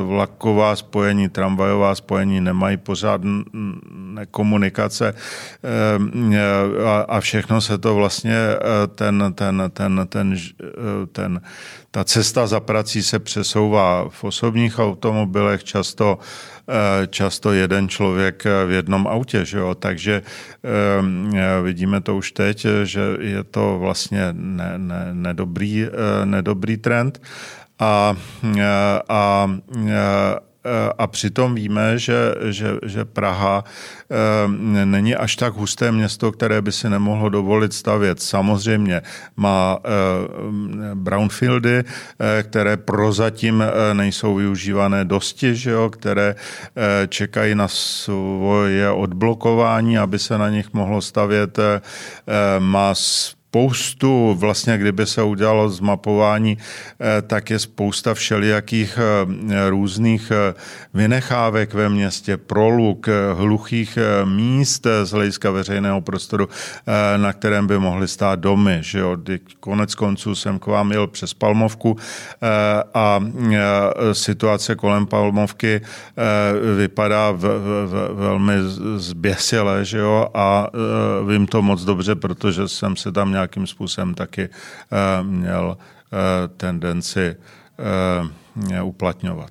vlaková 0.07 0.77
spojení, 0.77 1.29
tramvajová 1.29 1.95
spojení, 1.95 2.41
nemají 2.41 2.77
pořádné 2.77 3.45
komunikace 4.31 5.15
eh, 5.15 5.19
a 7.09 7.21
všechno 7.21 7.61
se 7.61 7.79
to 7.79 7.95
vlastně 7.95 8.37
ten, 8.95 9.33
ten, 9.35 9.63
ten, 9.75 10.07
ten, 10.09 10.37
ten 11.13 11.41
ta 11.91 12.05
cesta 12.05 12.47
za 12.47 12.61
prací 12.61 13.03
se 13.03 13.19
přesouvá 13.19 14.09
v 14.09 14.25
osobních 14.25 14.79
automobilech, 14.79 15.65
často, 15.65 16.19
eh, 16.69 17.07
často 17.07 17.53
jeden 17.53 17.89
člověk 17.89 18.45
v 18.67 18.71
jednom 18.71 19.07
autě. 19.07 19.45
Že 19.45 19.59
jo? 19.59 19.75
Takže 19.75 20.23
eh, 20.23 21.63
vidíme 21.63 22.01
to 22.01 22.17
už 22.17 22.33
teď, 22.33 22.67
že 22.85 23.01
je 23.21 23.45
to 23.45 23.79
vlastně 23.79 24.29
ne, 24.33 24.75
ne, 24.77 25.09
nedobrý, 25.13 25.87
eh, 25.87 26.27
nedobrý 26.27 26.77
trend. 26.77 27.23
A, 27.79 28.17
a, 29.09 29.49
a 30.99 31.01
a 31.01 31.07
přitom 31.07 31.55
víme, 31.55 31.99
že, 31.99 32.35
že, 32.49 32.69
že 32.87 33.05
Praha 33.05 33.65
e, 33.65 34.85
není 34.85 35.17
až 35.17 35.37
tak 35.37 35.55
husté 35.55 35.93
město, 35.93 36.33
které 36.33 36.63
by 36.63 36.73
si 36.73 36.91
nemohlo 36.91 37.29
dovolit 37.29 37.73
stavět. 37.73 38.23
Samozřejmě 38.23 39.03
má 39.37 39.79
e, 39.79 39.89
brownfieldy, 40.95 41.85
které 42.43 42.77
prozatím 42.77 43.65
nejsou 43.93 44.35
využívané 44.35 45.05
dosti, 45.05 45.55
že 45.57 45.71
jo, 45.71 45.91
které 45.91 46.35
čekají 47.09 47.55
na 47.55 47.69
svoje 47.69 48.91
odblokování, 48.91 49.99
aby 49.99 50.19
se 50.19 50.39
na 50.39 50.49
nich 50.49 50.73
mohlo 50.73 51.01
stavět. 51.01 51.59
Má 52.59 52.95
spoustu, 53.51 54.35
vlastně 54.39 54.79
kdyby 54.79 55.07
se 55.07 55.23
udělalo 55.23 55.71
zmapování, 55.71 56.59
eh, 56.59 57.23
tak 57.23 57.51
je 57.51 57.59
spousta 57.59 58.15
všelijakých 58.15 58.99
eh, 58.99 59.71
různých 59.71 60.31
eh, 60.31 60.55
vynechávek 60.95 61.75
ve 61.75 61.89
městě, 61.89 62.37
proluk, 62.37 63.07
hluchých 63.35 63.99
míst 64.25 64.87
z 65.05 65.11
hlediska 65.11 65.51
veřejného 65.51 66.01
prostoru, 66.01 66.49
na 67.17 67.33
kterém 67.33 67.67
by 67.67 67.79
mohly 67.79 68.09
stát 68.09 68.39
domy. 68.39 68.79
Že 68.81 68.99
jo? 68.99 69.17
Konec 69.61 69.95
konců 69.95 70.35
jsem 70.35 70.59
k 70.59 70.67
vám 70.67 70.93
jel 70.93 71.07
přes 71.07 71.35
Palmovku 71.35 71.97
a 72.95 73.21
situace 74.13 74.75
kolem 74.75 75.07
Palmovky 75.07 75.81
vypadá 76.77 77.31
v, 77.31 77.39
v, 77.39 78.11
velmi 78.13 78.55
zběsile, 78.97 79.85
že 79.85 79.99
jo? 79.99 80.29
a 80.35 80.69
vím 81.29 81.47
to 81.47 81.63
moc 81.63 81.85
dobře, 81.85 82.15
protože 82.15 82.69
jsem 82.69 82.97
se 82.97 83.13
tam 83.13 83.33
nějakým 83.41 83.67
způsobem 83.67 84.15
taky 84.15 84.43
eh, 84.43 85.23
měl 85.23 85.77
eh, 85.79 86.49
tendenci 86.49 87.37
eh, 88.71 88.83
uplatňovat. 88.83 89.51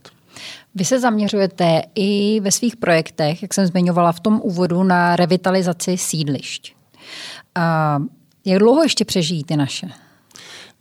Vy 0.76 0.86
se 0.86 1.00
zaměřujete 1.00 1.82
i 1.96 2.40
ve 2.40 2.52
svých 2.52 2.78
projektech, 2.78 3.42
jak 3.42 3.54
jsem 3.54 3.66
zmiňovala 3.66 4.12
v 4.12 4.20
tom 4.20 4.42
úvodu, 4.44 4.84
na 4.84 5.16
revitalizaci 5.16 5.98
sídlišť. 5.98 6.76
Jak 8.46 8.60
dlouho 8.60 8.84
ještě 8.84 9.06
přežijí 9.06 9.44
ty 9.44 9.58
naše? 9.58 9.88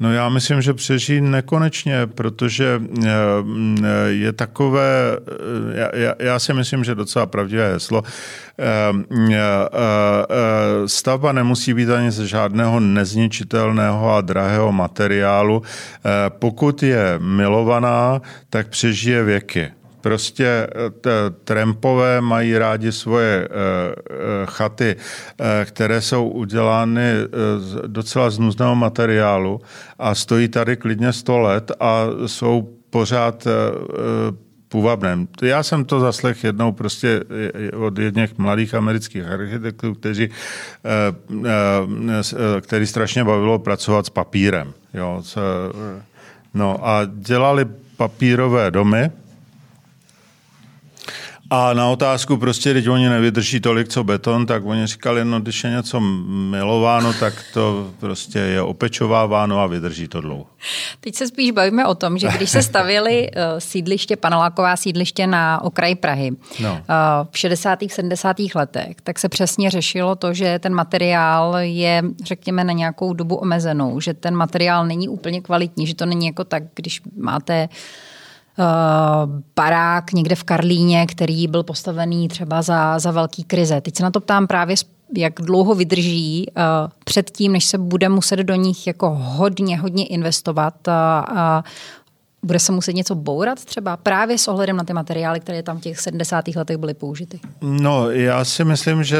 No 0.01 0.13
já 0.13 0.29
myslím, 0.29 0.63
že 0.63 0.75
přežijí 0.75 1.21
nekonečně, 1.21 2.07
protože 2.07 2.83
eh, 3.05 3.11
je 4.09 4.33
takové, 4.33 5.19
eh, 5.95 6.01
já, 6.01 6.15
já 6.19 6.39
si 6.39 6.55
myslím, 6.55 6.85
že 6.85 6.95
docela 6.95 7.27
pravdivé 7.27 7.73
heslo, 7.73 8.03
eh, 8.59 8.93
stavba 10.87 11.33
nemusí 11.33 11.75
být 11.75 11.91
ani 11.91 12.11
ze 12.11 12.27
žádného 12.27 12.81
nezničitelného 12.81 14.15
a 14.15 14.21
drahého 14.21 14.73
materiálu. 14.73 15.63
Pokud 16.29 16.83
je 16.83 17.19
milovaná, 17.19 18.23
tak 18.51 18.69
přežije 18.69 19.25
věky. 19.25 19.78
Prostě 20.01 20.47
eh, 20.47 21.11
trampové 21.45 22.21
mají 22.21 22.59
rádi 22.59 22.93
svoje 22.93 23.49
eh, 23.51 23.95
eh, 24.11 24.15
chaty, 24.45 24.97
které 25.65 26.01
jsou 26.01 26.29
udělány 26.29 27.13
z 27.59 27.83
docela 27.87 28.31
z 28.31 28.39
nuzného 28.39 28.75
materiálu 28.75 29.61
a 29.99 30.15
stojí 30.15 30.49
tady 30.49 30.77
klidně 30.77 31.13
100 31.13 31.39
let 31.39 31.73
a 31.81 32.05
jsou 32.27 32.69
pořád 32.91 33.47
půvabné. 34.69 35.27
Já 35.43 35.63
jsem 35.63 35.85
to 35.85 36.01
zaslech 36.01 36.45
jednou 36.45 36.73
prostě 36.73 37.25
od 37.77 37.99
jedných 37.99 38.39
mladých 38.39 38.75
amerických 38.75 39.25
architektů, 39.25 39.95
kteří, 39.95 40.29
který 42.61 42.87
strašně 42.87 43.25
bavilo 43.25 43.59
pracovat 43.59 44.07
s 44.07 44.11
papírem. 44.11 44.73
Jo. 44.95 45.23
No 46.55 46.89
a 46.89 47.01
dělali 47.05 47.67
papírové 47.97 48.71
domy, 48.71 49.11
a 51.51 51.73
na 51.73 51.89
otázku 51.89 52.37
prostě, 52.37 52.71
když 52.71 52.87
oni 52.87 53.09
nevydrží 53.09 53.61
tolik, 53.61 53.89
co 53.89 54.05
beton, 54.05 54.47
tak 54.47 54.67
oni 54.67 54.87
říkali, 54.87 55.25
no 55.25 55.41
když 55.41 55.65
je 55.65 55.71
něco 55.71 56.01
milováno, 56.51 57.13
tak 57.13 57.35
to 57.55 57.91
prostě 58.01 58.39
je 58.39 58.63
opečováváno 58.63 59.61
a 59.61 59.67
vydrží 59.67 60.09
to 60.09 60.21
dlouho. 60.21 60.47
Teď 61.01 61.15
se 61.15 61.29
spíš 61.29 61.51
bavíme 61.51 61.87
o 61.87 61.95
tom, 61.95 62.19
že 62.19 62.29
když 62.37 62.51
se 62.51 62.63
stavili 62.63 63.31
uh, 63.31 63.43
sídliště, 63.59 64.17
paneláková 64.17 64.77
sídliště 64.77 65.27
na 65.27 65.63
okraji 65.63 65.95
Prahy 65.95 66.31
no. 66.61 66.73
uh, 66.73 66.79
v 67.31 67.39
60. 67.39 67.79
70. 67.89 68.37
letech, 68.55 68.97
tak 69.03 69.19
se 69.19 69.29
přesně 69.29 69.71
řešilo 69.71 70.17
to, 70.17 70.35
že 70.35 70.59
ten 70.59 70.75
materiál 70.75 71.57
je, 71.59 72.03
řekněme, 72.25 72.65
na 72.65 72.73
nějakou 72.73 73.13
dobu 73.13 73.37
omezenou, 73.37 74.01
že 74.01 74.15
ten 74.15 74.35
materiál 74.35 74.87
není 74.87 75.09
úplně 75.09 75.41
kvalitní, 75.41 75.87
že 75.87 75.95
to 75.95 76.07
není 76.07 76.27
jako 76.27 76.45
tak, 76.45 76.63
když 76.75 77.01
máte 77.17 77.69
Eh, 77.69 77.69
barák 79.57 80.13
někde 80.13 80.35
v 80.35 80.45
Karlíně, 80.45 81.07
který 81.07 81.49
byl 81.49 81.63
postavený 81.63 82.29
třeba 82.29 82.63
za, 82.63 82.99
za 82.99 83.11
velký 83.11 83.45
krize. 83.45 83.81
Teď 83.81 83.97
se 83.97 84.03
na 84.03 84.11
to 84.11 84.21
ptám 84.21 84.47
právě, 84.47 84.77
jak 85.17 85.33
dlouho 85.35 85.75
vydrží 85.75 86.47
uh, 86.49 86.63
před 87.05 87.31
tím, 87.31 87.53
než 87.53 87.65
se 87.65 87.79
bude 87.79 88.09
muset 88.09 88.37
do 88.37 88.55
nich 88.55 88.87
jako 88.87 89.11
hodně, 89.21 89.79
hodně 89.79 90.07
investovat. 90.07 90.75
Uh, 90.89 91.35
uh, 91.35 91.39
bude 92.43 92.59
se 92.59 92.73
muset 92.73 92.93
něco 92.93 93.15
bourat 93.15 93.65
třeba 93.65 93.97
právě 93.97 94.39
s 94.39 94.49
ohledem 94.49 94.77
na 94.77 94.85
ty 94.85 94.93
materiály, 94.93 95.41
které 95.41 95.63
tam 95.63 95.79
v 95.79 95.81
těch 95.81 96.01
70. 96.01 96.49
letech 96.49 96.77
byly 96.77 96.95
použity? 96.95 97.41
No, 97.61 98.11
já 98.11 98.45
si 98.45 98.65
myslím, 98.65 99.05
že 99.05 99.17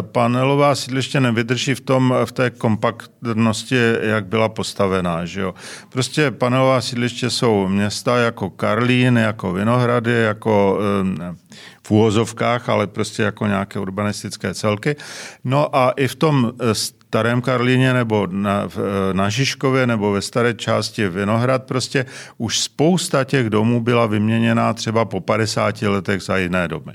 panelová 0.00 0.74
sídliště 0.74 1.20
nevydrží 1.20 1.74
v, 1.74 1.80
tom, 1.80 2.14
v 2.24 2.32
té 2.32 2.50
kompaktnosti, 2.50 3.76
jak 4.00 4.26
byla 4.26 4.48
postavená. 4.48 5.24
Že 5.24 5.40
jo? 5.40 5.54
Prostě 5.92 6.30
panelová 6.30 6.80
sídliště 6.80 7.30
jsou 7.30 7.68
města 7.68 8.16
jako 8.16 8.50
Karlín, 8.50 9.16
jako 9.18 9.52
Vinohrady, 9.52 10.12
jako 10.12 10.78
v 11.86 11.90
úvozovkách, 11.90 12.68
ale 12.68 12.86
prostě 12.86 13.22
jako 13.22 13.46
nějaké 13.46 13.78
urbanistické 13.78 14.54
celky. 14.54 14.96
No 15.44 15.76
a 15.76 15.90
i 15.90 16.08
v 16.08 16.14
tom 16.14 16.52
Starém 17.12 17.42
Karlíně 17.42 17.92
nebo 17.94 18.26
na, 18.30 18.68
na 19.12 19.28
Žižkově 19.28 19.86
nebo 19.86 20.12
ve 20.12 20.22
staré 20.22 20.54
části 20.54 21.08
Vinohrad 21.08 21.64
prostě 21.64 22.06
už 22.38 22.60
spousta 22.60 23.24
těch 23.24 23.50
domů 23.50 23.80
byla 23.80 24.06
vyměněná 24.06 24.72
třeba 24.72 25.04
po 25.04 25.20
50 25.20 25.82
letech 25.82 26.22
za 26.22 26.36
jiné 26.36 26.68
domy. 26.68 26.92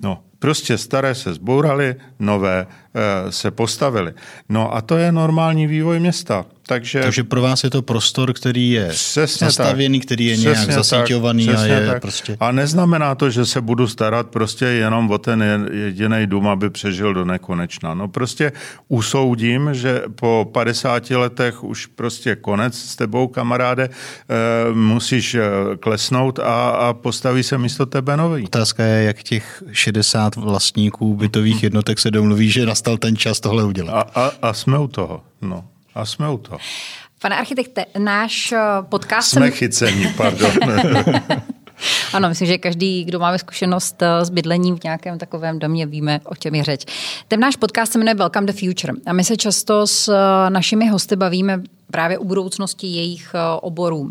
No, 0.00 0.22
prostě 0.40 0.78
staré 0.78 1.14
se 1.14 1.34
zbouraly, 1.34 1.94
nové 2.18 2.66
e, 2.94 3.32
se 3.32 3.50
postavily. 3.50 4.12
No 4.48 4.74
a 4.74 4.80
to 4.80 4.96
je 4.96 5.12
normální 5.12 5.66
vývoj 5.66 6.00
města. 6.00 6.46
Takže, 6.66 7.00
Takže 7.00 7.24
pro 7.24 7.42
vás 7.42 7.64
je 7.64 7.70
to 7.70 7.82
prostor, 7.82 8.32
který 8.32 8.70
je 8.70 8.88
přesně 8.88 9.44
nastavěný, 9.44 10.00
tak, 10.00 10.06
který 10.06 10.26
je 10.26 10.36
nějak 10.36 10.70
zasíťovaný 10.70 11.48
a 11.48 11.64
je 11.64 11.86
tak. 11.86 12.02
prostě... 12.02 12.36
A 12.40 12.52
neznamená 12.52 13.14
to, 13.14 13.30
že 13.30 13.46
se 13.46 13.60
budu 13.60 13.88
starat 13.88 14.26
prostě 14.26 14.64
jenom 14.64 15.10
o 15.10 15.18
ten 15.18 15.68
jediný 15.72 16.26
dům, 16.26 16.48
aby 16.48 16.70
přežil 16.70 17.14
do 17.14 17.24
nekonečna. 17.24 17.94
No 17.94 18.08
prostě 18.08 18.52
usoudím, 18.88 19.68
že 19.72 20.02
po 20.14 20.50
50 20.52 21.10
letech 21.10 21.64
už 21.64 21.86
prostě 21.86 22.36
konec 22.36 22.78
s 22.78 22.96
tebou, 22.96 23.28
kamaráde, 23.28 23.84
e, 23.84 24.72
musíš 24.74 25.34
eh, 25.34 25.42
klesnout 25.80 26.38
a, 26.38 26.70
a 26.70 26.92
postaví 26.92 27.42
se 27.42 27.58
místo 27.58 27.86
tebe 27.86 28.16
nový. 28.16 28.44
Otázka 28.44 28.84
je, 28.84 29.04
jak 29.04 29.22
těch 29.22 29.62
60 29.72 30.29
vlastníků 30.36 31.14
bytových 31.14 31.62
jednotek 31.62 31.98
se 31.98 32.10
domluví, 32.10 32.50
že 32.50 32.66
nastal 32.66 32.96
ten 32.96 33.16
čas 33.16 33.40
tohle 33.40 33.64
udělat. 33.64 33.92
A, 34.14 34.20
a, 34.20 34.32
a 34.42 34.52
jsme 34.52 34.78
u 34.78 34.88
toho. 34.88 35.22
No. 35.40 35.64
A 35.94 36.06
jsme 36.06 36.30
u 36.30 36.38
toho. 36.38 36.58
Pane 37.22 37.36
architekte, 37.36 37.86
náš 37.98 38.52
eh, 38.52 38.58
podcast... 38.82 39.30
Jsme 39.30 39.50
chycení, 39.50 40.06
pardon. 40.16 40.50
Ano, 42.12 42.28
myslím, 42.28 42.48
že 42.48 42.58
každý, 42.58 43.04
kdo 43.04 43.18
máme 43.18 43.38
zkušenost 43.38 44.02
eh, 44.02 44.24
s 44.24 44.30
bydlením 44.30 44.78
v 44.78 44.84
nějakém 44.84 45.18
takovém 45.18 45.58
domě, 45.58 45.86
víme, 45.86 46.20
o 46.24 46.34
čem 46.34 46.54
je 46.54 46.64
řeč. 46.64 46.84
Ten 47.28 47.40
náš 47.40 47.56
podcast 47.56 47.92
se 47.92 47.98
jmenuje 47.98 48.14
Welcome 48.14 48.46
the 48.46 48.52
Future 48.52 48.92
a 49.06 49.12
my 49.12 49.24
se 49.24 49.36
často 49.36 49.86
s 49.86 50.08
eh, 50.08 50.50
našimi 50.50 50.88
hosty 50.88 51.16
bavíme 51.16 51.62
právě 51.90 52.18
o 52.18 52.24
budoucnosti 52.24 52.86
jejich 52.86 53.34
oborů. 53.60 54.10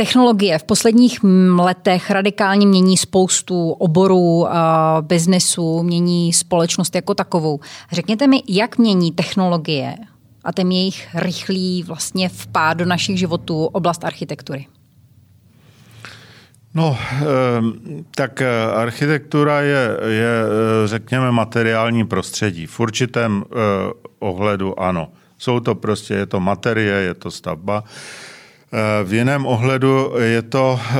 Technologie 0.00 0.58
v 0.58 0.64
posledních 0.64 1.20
letech 1.58 2.10
radikálně 2.10 2.66
mění 2.66 2.96
spoustu 2.96 3.70
oborů, 3.70 4.46
biznesu, 5.00 5.82
mění 5.82 6.32
společnost 6.32 6.94
jako 6.94 7.14
takovou. 7.14 7.60
Řekněte 7.92 8.26
mi, 8.26 8.42
jak 8.48 8.78
mění 8.78 9.12
technologie 9.12 9.94
a 10.44 10.52
ten 10.52 10.72
jejich 10.72 11.08
rychlý 11.14 11.82
vlastně 11.82 12.28
vpád 12.28 12.76
do 12.76 12.84
našich 12.84 13.18
životů 13.18 13.64
oblast 13.64 14.04
architektury? 14.04 14.66
No, 16.74 16.96
ehm, 17.58 18.04
tak 18.14 18.42
eh, 18.42 18.48
architektura 18.74 19.60
je, 19.60 19.96
je, 20.06 20.34
eh, 20.44 20.88
řekněme, 20.88 21.32
materiální 21.32 22.06
prostředí. 22.06 22.66
V 22.66 22.80
určitém 22.80 23.44
eh, 23.44 23.56
ohledu 24.18 24.80
ano. 24.80 25.12
Jsou 25.38 25.60
to 25.60 25.74
prostě, 25.74 26.14
je 26.14 26.26
to 26.26 26.40
materie, 26.40 26.94
je 26.94 27.14
to 27.14 27.30
stavba. 27.30 27.84
Eh, 28.72 29.04
v 29.04 29.12
jiném 29.14 29.46
ohledu 29.46 30.12
je 30.18 30.42
to 30.42 30.80
eh, 30.80 30.94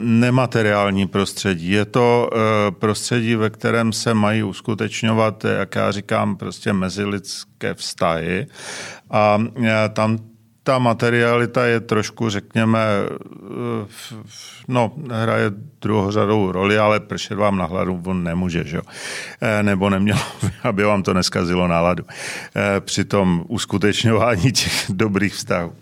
nemateriální 0.00 1.06
prostředí. 1.06 1.70
Je 1.70 1.84
to 1.84 2.30
eh, 2.32 2.70
prostředí, 2.70 3.34
ve 3.34 3.50
kterém 3.50 3.92
se 3.92 4.14
mají 4.14 4.42
uskutečňovat, 4.42 5.44
jak 5.44 5.74
já 5.74 5.90
říkám, 5.90 6.36
prostě 6.36 6.72
mezilidské 6.72 7.74
vztahy. 7.74 8.46
A 9.10 9.38
tam 9.92 10.18
ta 10.64 10.78
materialita 10.78 11.66
je 11.66 11.80
trošku, 11.80 12.30
řekněme, 12.30 12.78
no, 14.68 14.92
hraje 15.10 15.52
druhořadou 15.80 16.52
roli, 16.52 16.78
ale 16.78 17.00
pršet 17.00 17.38
vám 17.38 17.56
na 17.56 17.64
hladu 17.64 18.02
on 18.06 18.24
nemůže, 18.24 18.64
že 18.64 18.76
jo? 18.76 18.82
Nebo 19.62 19.90
nemělo, 19.90 20.20
aby 20.62 20.84
vám 20.84 21.02
to 21.02 21.14
neskazilo 21.14 21.68
náladu 21.68 22.04
při 22.80 23.04
tom 23.04 23.44
uskutečňování 23.48 24.52
těch 24.52 24.84
dobrých 24.88 25.34
vztahů. 25.34 25.72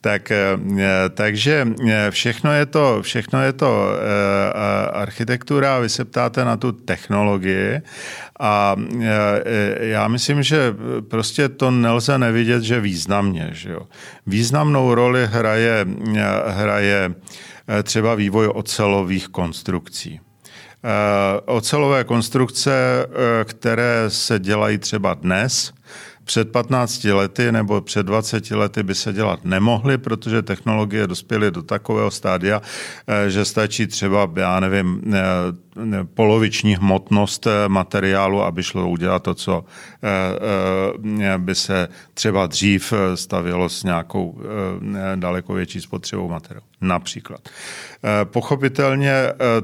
Tak, 0.00 0.32
takže 1.14 1.68
všechno 2.10 2.52
je 2.52 2.66
to, 2.66 3.02
všechno 3.02 3.42
je 3.42 3.52
to 3.52 3.92
architektura, 4.92 5.78
vy 5.78 5.88
se 5.88 6.04
ptáte 6.04 6.44
na 6.44 6.56
tu 6.56 6.72
technologii 6.72 7.80
a 8.40 8.76
já 9.80 10.08
myslím, 10.08 10.42
že 10.42 10.74
prostě 11.08 11.48
to 11.48 11.70
nelze 11.70 12.18
nevidět, 12.18 12.62
že 12.62 12.80
významně. 12.80 13.50
Že 13.52 13.70
jo. 13.70 13.80
Významnou 14.26 14.94
roli 14.94 15.26
hraje, 15.26 15.86
hraje 16.46 17.14
eh, 17.68 17.82
třeba 17.82 18.14
vývoj 18.14 18.50
ocelových 18.54 19.28
konstrukcí. 19.28 20.20
Eh, 20.84 21.40
ocelové 21.44 22.04
konstrukce, 22.04 22.72
eh, 22.72 23.44
které 23.44 24.04
se 24.08 24.38
dělají 24.38 24.78
třeba 24.78 25.14
dnes, 25.14 25.72
před 26.28 26.52
15 26.52 27.04
lety 27.04 27.52
nebo 27.52 27.80
před 27.80 28.06
20 28.06 28.50
lety 28.50 28.82
by 28.82 28.94
se 28.94 29.12
dělat 29.12 29.44
nemohly, 29.44 29.98
protože 29.98 30.42
technologie 30.42 31.06
dospěly 31.06 31.50
do 31.50 31.62
takového 31.62 32.10
stádia, 32.10 32.62
že 33.28 33.44
stačí 33.44 33.86
třeba, 33.86 34.30
já 34.36 34.60
nevím, 34.60 35.02
poloviční 36.14 36.76
hmotnost 36.76 37.46
eh, 37.46 37.68
materiálu, 37.68 38.42
aby 38.42 38.62
šlo 38.62 38.88
udělat 38.88 39.22
to, 39.22 39.34
co 39.34 39.64
eh, 40.02 40.08
eh, 41.24 41.38
by 41.38 41.54
se 41.54 41.88
třeba 42.14 42.46
dřív 42.46 42.92
stavělo 43.14 43.68
s 43.68 43.84
nějakou 43.84 44.40
daleko 45.14 45.54
větší 45.54 45.80
spotřebou 45.80 46.28
materiálu. 46.28 46.66
Například. 46.80 47.48
Pochopitelně 48.24 49.12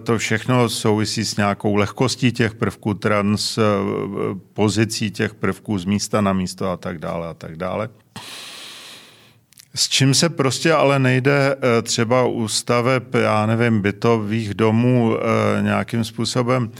to 0.02 0.18
všechno 0.18 0.68
souvisí 0.68 1.24
s 1.24 1.36
nějakou 1.36 1.76
lehkostí 1.76 2.32
těch 2.32 2.54
prvků, 2.54 2.94
transpozicí 2.94 5.10
těch 5.10 5.34
prvků 5.34 5.78
z 5.78 5.84
místa 5.84 6.20
na 6.20 6.32
místo 6.32 6.70
a 6.70 6.76
tak 6.76 6.98
dále 6.98 7.28
a 7.28 7.34
tak 7.34 7.56
dále. 7.56 7.88
S 9.76 9.88
čím 9.88 10.14
se 10.14 10.28
prostě 10.28 10.72
ale 10.72 10.98
nejde 10.98 11.56
eh, 11.56 11.82
třeba 11.82 12.26
u 12.26 12.48
staveb, 12.48 13.14
já 13.14 13.46
nevím, 13.46 13.82
bytových 13.82 14.54
domů 14.54 15.16
eh, 15.16 15.62
nějakým 15.62 16.04
způsobem, 16.04 16.70
eh, 16.72 16.78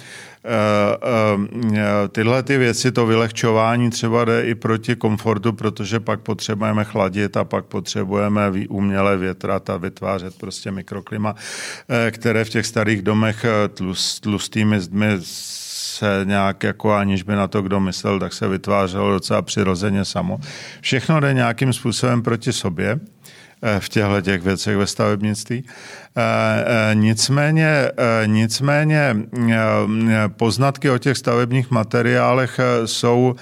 tyhle 2.13 2.43
ty 2.43 2.59
věci, 2.59 2.93
to 2.93 3.07
vylehčování 3.07 3.91
třeba 3.91 4.25
jde 4.25 4.43
i 4.43 4.55
proti 4.55 4.97
komfortu, 4.97 5.53
protože 5.53 6.01
pak 6.01 6.21
potřebujeme 6.21 6.85
chladit 6.85 7.37
a 7.37 7.45
pak 7.45 7.65
potřebujeme 7.65 8.53
uměle 8.69 9.17
větrat 9.17 9.71
a 9.71 9.77
vytvářet 9.77 10.39
prostě 10.39 10.71
mikroklima, 10.71 11.35
které 12.11 12.45
v 12.45 12.51
těch 12.51 12.67
starých 12.67 13.03
domech 13.03 13.45
tlustými 14.21 14.81
zdmi 14.81 15.07
se 15.95 16.21
nějak 16.25 16.63
jako 16.63 16.93
aniž 16.93 17.23
by 17.23 17.33
na 17.33 17.49
to 17.49 17.63
kdo 17.63 17.81
myslel, 17.81 18.21
tak 18.21 18.33
se 18.33 18.49
vytvářelo 18.49 19.13
docela 19.13 19.43
přirozeně 19.43 20.05
samo. 20.05 20.39
Všechno 20.81 21.21
jde 21.21 21.35
nějakým 21.35 21.73
způsobem 21.73 22.23
proti 22.23 22.53
sobě 22.53 23.01
eh, 23.01 23.14
v 23.79 23.89
těchto 23.89 24.21
těch 24.21 24.43
věcech 24.43 24.77
ve 24.77 24.87
stavebnictví. 24.87 25.65
Eh, 26.17 26.21
eh, 26.67 26.95
nicméně, 26.95 27.91
nicméně 28.27 29.17
poznatky 30.29 30.91
o 30.91 30.99
těch 30.99 31.19
stavebních 31.19 31.71
materiálech 31.71 32.61
jsou 32.85 33.35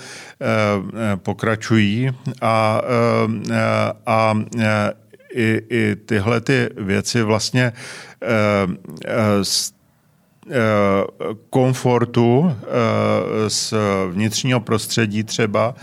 pokračují 1.17 2.11
a, 2.41 2.83
a 4.07 4.35
i, 5.35 5.61
i 5.71 5.97
tyhle 5.97 6.41
ty 6.41 6.69
věci 6.77 7.23
vlastně 7.23 7.73
Eh, 10.51 11.05
komfortu 11.51 12.57
eh, 12.57 13.51
z 13.51 13.75
vnitřního 14.11 14.61
prostředí 14.61 15.25
třeba 15.25 15.75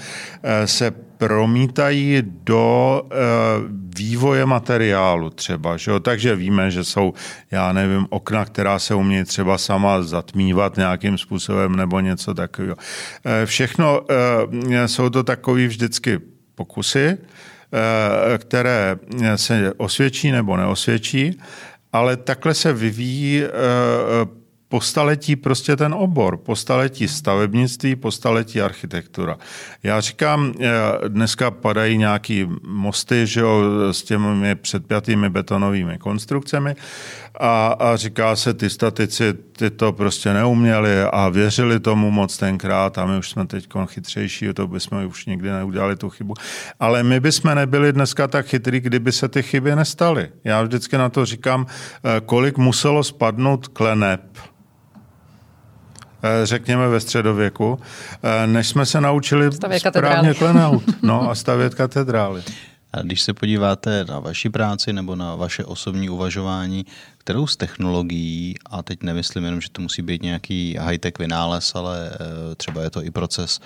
eh, 0.44 0.68
se 0.68 0.92
promítají 1.20 2.24
do 2.26 3.04
vývoje 3.98 4.46
materiálu 4.46 5.30
třeba. 5.30 5.78
Že 5.78 5.92
jo? 5.92 6.00
Takže 6.00 6.36
víme, 6.36 6.72
že 6.72 6.84
jsou, 6.84 7.14
já 7.52 7.74
nevím, 7.74 8.08
okna, 8.10 8.46
která 8.46 8.80
se 8.80 8.96
umějí 8.96 9.24
třeba 9.24 9.58
sama 9.58 10.02
zatmívat 10.02 10.78
nějakým 10.78 11.18
způsobem 11.18 11.76
nebo 11.76 12.00
něco 12.00 12.34
takového. 12.34 12.76
Všechno 13.46 14.02
jsou 14.86 15.10
to 15.10 15.24
takové 15.24 15.68
vždycky 15.68 16.20
pokusy, 16.56 17.18
které 18.38 18.98
se 19.36 19.74
osvědčí 19.78 20.32
nebo 20.32 20.58
neosvědčí, 20.58 21.40
ale 21.94 22.18
takhle 22.18 22.54
se 22.54 22.74
vyvíjí 22.74 23.44
po 24.70 24.82
staletí 24.82 25.36
prostě 25.36 25.76
ten 25.76 25.94
obor, 25.94 26.38
po 26.38 26.56
staletí 26.56 27.08
stavebnictví, 27.08 27.96
po 27.96 28.12
staletí 28.12 28.62
architektura. 28.62 29.38
Já 29.84 30.02
říkám, 30.02 30.54
eh, 30.60 30.70
dneska 31.08 31.52
padají 31.52 31.98
nějaký 31.98 32.48
mosty 32.68 33.28
že 33.28 33.40
jo, 33.40 33.62
s 33.92 34.04
těmi 34.04 34.56
předpjatými 34.56 35.30
betonovými 35.30 35.98
konstrukcemi 35.98 36.76
a, 37.40 37.68
a 37.68 37.96
říká 37.96 38.36
se, 38.36 38.54
ty 38.54 38.70
statici 38.70 39.34
ty 39.34 39.70
to 39.70 39.94
prostě 39.94 40.34
neuměli 40.34 41.02
a 41.02 41.30
věřili 41.30 41.80
tomu 41.80 42.12
moc 42.12 42.38
tenkrát 42.38 42.98
a 42.98 43.06
my 43.06 43.18
už 43.18 43.30
jsme 43.30 43.48
teď 43.48 43.68
chytřejší, 43.86 44.54
to 44.54 44.68
bychom 44.68 45.06
už 45.06 45.26
nikdy 45.26 45.50
neudělali 45.50 45.96
tu 45.96 46.10
chybu. 46.10 46.34
Ale 46.80 47.04
my 47.04 47.20
bychom 47.20 47.56
nebyli 47.56 47.94
dneska 47.94 48.28
tak 48.28 48.46
chytrý, 48.46 48.80
kdyby 48.80 49.12
se 49.12 49.28
ty 49.28 49.44
chyby 49.44 49.76
nestaly. 49.76 50.30
Já 50.44 50.62
vždycky 50.62 50.98
na 50.98 51.10
to 51.10 51.26
říkám, 51.26 51.66
eh, 51.66 52.22
kolik 52.26 52.58
muselo 52.58 53.04
spadnout 53.04 53.68
kleneb, 53.68 54.22
řekněme 56.44 56.88
ve 56.88 57.00
středověku, 57.00 57.80
eh, 58.24 58.48
než 58.48 58.68
jsme 58.68 58.86
se 58.86 59.02
naučili 59.02 59.52
stavět 59.52 59.80
správně 59.80 60.34
klenout 60.34 60.84
no, 61.02 61.30
a 61.30 61.36
stavět 61.36 61.76
katedrály. 61.76 62.44
A 62.94 63.02
když 63.02 63.22
se 63.22 63.34
podíváte 63.34 64.06
na 64.10 64.20
vaši 64.20 64.50
práci 64.50 64.94
nebo 64.94 65.16
na 65.16 65.36
vaše 65.36 65.66
osobní 65.66 66.10
uvažování, 66.10 66.86
kterou 67.18 67.48
z 67.48 67.58
technologií, 67.58 68.56
a 68.66 68.84
teď 68.84 69.04
nemyslím 69.04 69.44
jenom, 69.44 69.62
že 69.62 69.70
to 69.70 69.82
musí 69.82 70.02
být 70.02 70.24
nějaký 70.24 70.78
high-tech 70.80 71.14
vynález, 71.20 71.76
ale 71.76 72.10
eh, 72.14 72.56
třeba 72.56 72.82
je 72.82 72.90
to 72.90 73.04
i 73.04 73.12
proces, 73.12 73.60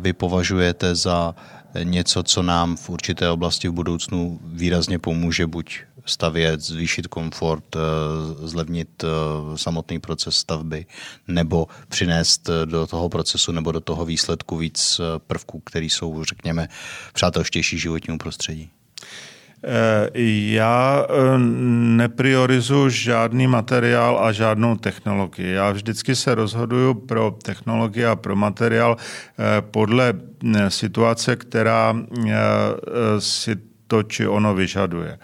vy 0.00 0.12
považujete 0.12 0.94
za 0.94 1.34
něco, 1.82 2.22
co 2.22 2.42
nám 2.42 2.76
v 2.76 2.90
určité 2.90 3.30
oblasti 3.30 3.68
v 3.68 3.72
budoucnu 3.72 4.40
výrazně 4.44 4.98
pomůže, 4.98 5.46
buď 5.46 5.80
stavět, 6.06 6.60
zvýšit 6.60 7.06
komfort, 7.06 7.76
eh, 7.76 7.78
zlevnit 8.48 9.04
eh, 9.04 9.08
samotný 9.58 9.98
proces 9.98 10.36
stavby, 10.36 10.86
nebo 11.28 11.66
přinést 11.88 12.48
eh, 12.48 12.66
do 12.66 12.86
toho 12.86 13.08
procesu 13.08 13.52
nebo 13.52 13.72
do 13.72 13.80
toho 13.80 14.04
výsledku 14.04 14.56
víc 14.56 15.00
prvků, 15.26 15.60
které 15.60 15.86
jsou, 15.86 16.24
řekněme, 16.24 16.68
přátelštější 17.12 17.78
životnímu 17.78 18.18
prostředí? 18.18 18.70
Já 20.46 21.06
nepriorizuji 21.96 22.90
žádný 22.90 23.46
materiál 23.46 24.18
a 24.24 24.32
žádnou 24.32 24.76
technologii. 24.76 25.52
Já 25.52 25.70
vždycky 25.70 26.16
se 26.16 26.34
rozhoduju 26.34 26.94
pro 26.94 27.36
technologii 27.42 28.04
a 28.04 28.16
pro 28.16 28.36
materiál 28.36 28.96
podle 29.60 30.12
situace, 30.68 31.36
která 31.36 31.96
si 33.18 33.56
to 33.86 34.02
či 34.02 34.26
ono 34.26 34.54
vyžaduje. 34.54 35.18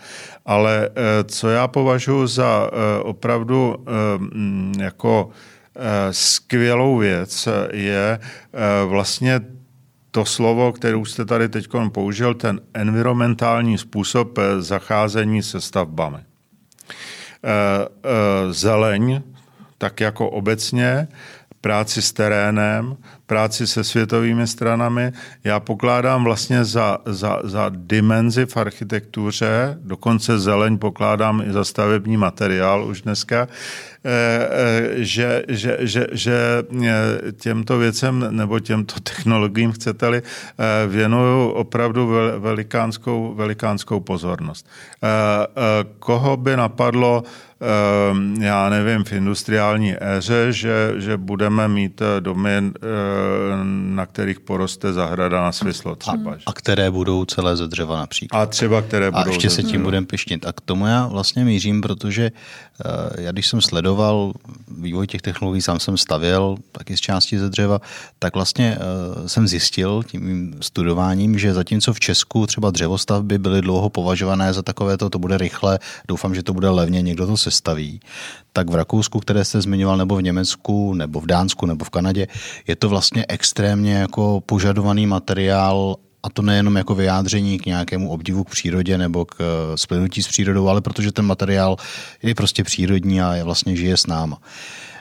Ale 0.46 0.88
eh, 0.88 1.24
co 1.24 1.48
já 1.50 1.68
považuji 1.68 2.26
za 2.26 2.70
eh, 2.70 3.02
opravdu 3.02 3.76
eh, 3.76 4.82
jako 4.82 5.30
skvělou 6.10 6.96
věc, 6.96 7.48
je 7.72 8.20
vlastně 8.86 9.40
to 10.10 10.24
slovo, 10.24 10.72
které 10.72 10.96
jste 11.04 11.24
tady 11.24 11.48
teď 11.48 11.68
použil, 11.92 12.34
ten 12.34 12.60
environmentální 12.74 13.78
způsob 13.78 14.38
zacházení 14.58 15.42
se 15.42 15.60
stavbami. 15.60 16.18
Zeleň, 18.50 19.22
tak 19.78 20.00
jako 20.00 20.30
obecně, 20.30 21.08
práci 21.60 22.02
s 22.02 22.12
terénem, 22.12 22.96
práci 23.32 23.66
se 23.66 23.84
světovými 23.84 24.46
stranami, 24.46 25.12
já 25.44 25.60
pokládám 25.60 26.24
vlastně 26.24 26.64
za, 26.64 26.98
za, 27.04 27.40
za 27.44 27.72
dimenzi 27.74 28.46
v 28.46 28.56
architektuře, 28.56 29.78
dokonce 29.80 30.38
zeleň 30.38 30.78
pokládám 30.78 31.42
i 31.48 31.52
za 31.52 31.64
stavební 31.64 32.16
materiál 32.16 32.84
už 32.84 33.02
dneska, 33.02 33.48
eh, 34.04 34.10
eh, 34.10 35.04
že, 35.04 35.44
že, 35.48 35.76
že, 35.80 36.06
že 36.12 36.36
eh, 36.84 37.32
těmto 37.32 37.78
věcem 37.78 38.36
nebo 38.36 38.60
těmto 38.60 39.00
technologiím, 39.10 39.72
chcete-li, 39.72 40.22
věnuju 40.88 41.48
opravdu 41.50 42.12
velikánskou, 42.38 43.34
velikánskou 43.34 44.00
pozornost. 44.00 44.68
Koho 45.98 46.36
by 46.36 46.56
napadlo, 46.56 47.24
já 48.40 48.68
nevím, 48.68 49.04
v 49.04 49.12
industriální 49.12 49.94
éře, 50.00 50.52
že, 50.52 50.94
že 50.96 51.16
budeme 51.16 51.68
mít 51.68 52.02
domy 52.20 52.72
na 53.72 54.06
kterých 54.06 54.40
poroste 54.40 54.92
zahrada 54.92 55.42
na 55.42 55.52
svislo 55.52 55.96
třeba. 55.96 56.32
A, 56.32 56.36
a 56.46 56.52
které 56.52 56.90
budou 56.90 57.24
celé 57.24 57.56
ze 57.56 57.68
dřeva 57.68 57.98
například. 57.98 58.42
A 58.42 58.46
třeba 58.46 58.82
které 58.82 59.10
budou 59.10 59.22
A 59.22 59.28
ještě 59.28 59.50
se 59.50 59.62
tím 59.62 59.82
budeme 59.82 60.06
pišnit. 60.06 60.46
A 60.46 60.52
k 60.52 60.60
tomu 60.60 60.86
já 60.86 61.06
vlastně 61.06 61.44
mířím, 61.44 61.80
protože 61.80 62.30
uh, 62.30 62.38
já 63.18 63.32
když 63.32 63.46
jsem 63.46 63.60
sledoval 63.60 64.32
vývoj 64.78 65.06
těch 65.06 65.22
technologií, 65.22 65.62
sám 65.62 65.80
jsem 65.80 65.96
stavěl 65.96 66.56
taky 66.72 66.96
z 66.96 67.00
části 67.00 67.38
ze 67.38 67.50
dřeva, 67.50 67.80
tak 68.18 68.34
vlastně 68.34 68.78
uh, 68.78 69.26
jsem 69.26 69.48
zjistil 69.48 70.02
tím 70.06 70.56
studováním, 70.60 71.38
že 71.38 71.54
zatímco 71.54 71.92
v 71.92 72.00
Česku 72.00 72.46
třeba 72.46 72.70
dřevostavby 72.70 73.38
byly 73.38 73.62
dlouho 73.62 73.90
považované 73.90 74.52
za 74.52 74.62
takové 74.62 74.96
to, 74.96 75.10
to 75.10 75.18
bude 75.18 75.38
rychle, 75.38 75.78
doufám, 76.08 76.34
že 76.34 76.42
to 76.42 76.54
bude 76.54 76.68
levně, 76.70 77.02
někdo 77.02 77.26
to 77.26 77.36
sestaví, 77.36 78.00
tak 78.52 78.70
v 78.70 78.74
Rakousku, 78.74 79.20
které 79.20 79.44
jste 79.44 79.60
zmiňoval, 79.60 79.96
nebo 79.96 80.16
v 80.16 80.22
Německu, 80.22 80.94
nebo 80.94 81.20
v 81.20 81.26
Dánsku, 81.26 81.66
nebo 81.66 81.84
v 81.84 81.90
Kanadě, 81.90 82.26
je 82.66 82.76
to 82.76 82.88
vlastně 82.88 83.26
extrémně 83.28 83.94
jako 83.94 84.42
požadovaný 84.46 85.06
materiál 85.06 85.96
a 86.22 86.30
to 86.30 86.42
nejenom 86.42 86.76
jako 86.76 86.94
vyjádření 86.94 87.58
k 87.58 87.66
nějakému 87.66 88.10
obdivu 88.10 88.44
k 88.44 88.50
přírodě 88.50 88.98
nebo 88.98 89.24
k 89.24 89.36
eh, 89.40 89.76
splynutí 89.76 90.22
s 90.22 90.28
přírodou, 90.28 90.68
ale 90.68 90.80
protože 90.80 91.12
ten 91.12 91.24
materiál 91.24 91.76
je 92.22 92.34
prostě 92.34 92.64
přírodní 92.64 93.22
a 93.22 93.34
je 93.34 93.44
vlastně 93.44 93.76
žije 93.76 93.96
s 93.96 94.06
náma. 94.06 94.38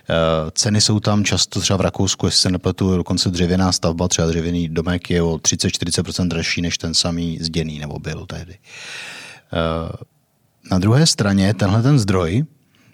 Eh, 0.09 0.51
ceny 0.51 0.81
jsou 0.81 0.99
tam 0.99 1.23
často 1.23 1.59
třeba 1.59 1.77
v 1.77 1.81
Rakousku, 1.81 2.25
jestli 2.25 2.39
se 2.39 2.49
nepletu, 2.49 2.95
dokonce 2.95 3.29
dřevěná 3.29 3.71
stavba, 3.71 4.07
třeba 4.07 4.27
dřevěný 4.27 4.69
domek 4.69 5.09
je 5.09 5.21
o 5.21 5.35
30-40% 5.35 6.27
dražší 6.27 6.61
než 6.61 6.77
ten 6.77 6.93
samý 6.93 7.37
zděný, 7.41 7.79
nebo 7.79 7.99
byl 7.99 8.25
tehdy. 8.25 8.57
Eh, 9.53 9.91
na 10.71 10.79
druhé 10.79 11.07
straně 11.07 11.53
tenhle 11.53 11.81
ten 11.81 11.99
zdroj, 11.99 12.45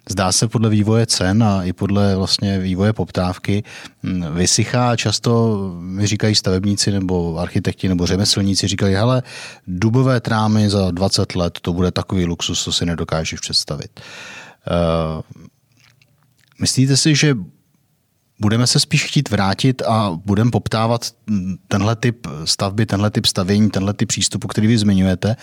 zdá 0.09 0.31
se 0.31 0.47
podle 0.47 0.69
vývoje 0.69 1.05
cen 1.05 1.43
a 1.43 1.63
i 1.63 1.73
podle 1.73 2.15
vlastně 2.15 2.59
vývoje 2.59 2.93
poptávky 2.93 3.63
hm, 4.03 4.23
vysychá. 4.33 4.95
Často 4.95 5.57
mi 5.79 6.07
říkají 6.07 6.35
stavebníci 6.35 6.91
nebo 6.91 7.37
architekti 7.39 7.89
nebo 7.89 8.07
řemeslníci, 8.07 8.67
říkají, 8.67 8.95
hele, 8.95 9.23
dubové 9.67 10.19
trámy 10.19 10.69
za 10.69 10.91
20 10.91 11.35
let, 11.35 11.59
to 11.61 11.73
bude 11.73 11.91
takový 11.91 12.25
luxus, 12.25 12.63
co 12.63 12.71
si 12.71 12.85
nedokážeš 12.85 13.39
představit. 13.39 13.99
Uh, 13.99 15.21
myslíte 16.59 16.97
si, 16.97 17.15
že 17.15 17.35
budeme 18.39 18.67
se 18.67 18.79
spíš 18.79 19.05
chtít 19.05 19.29
vrátit 19.29 19.81
a 19.81 20.19
budeme 20.25 20.51
poptávat 20.51 21.11
tenhle 21.67 21.95
typ 21.95 22.27
stavby, 22.45 22.85
tenhle 22.85 23.11
typ 23.11 23.25
stavění, 23.25 23.69
tenhle 23.69 23.93
typ 23.93 24.09
přístupu, 24.09 24.47
který 24.47 24.67
vy 24.67 24.77
zmiňujete, 24.77 25.35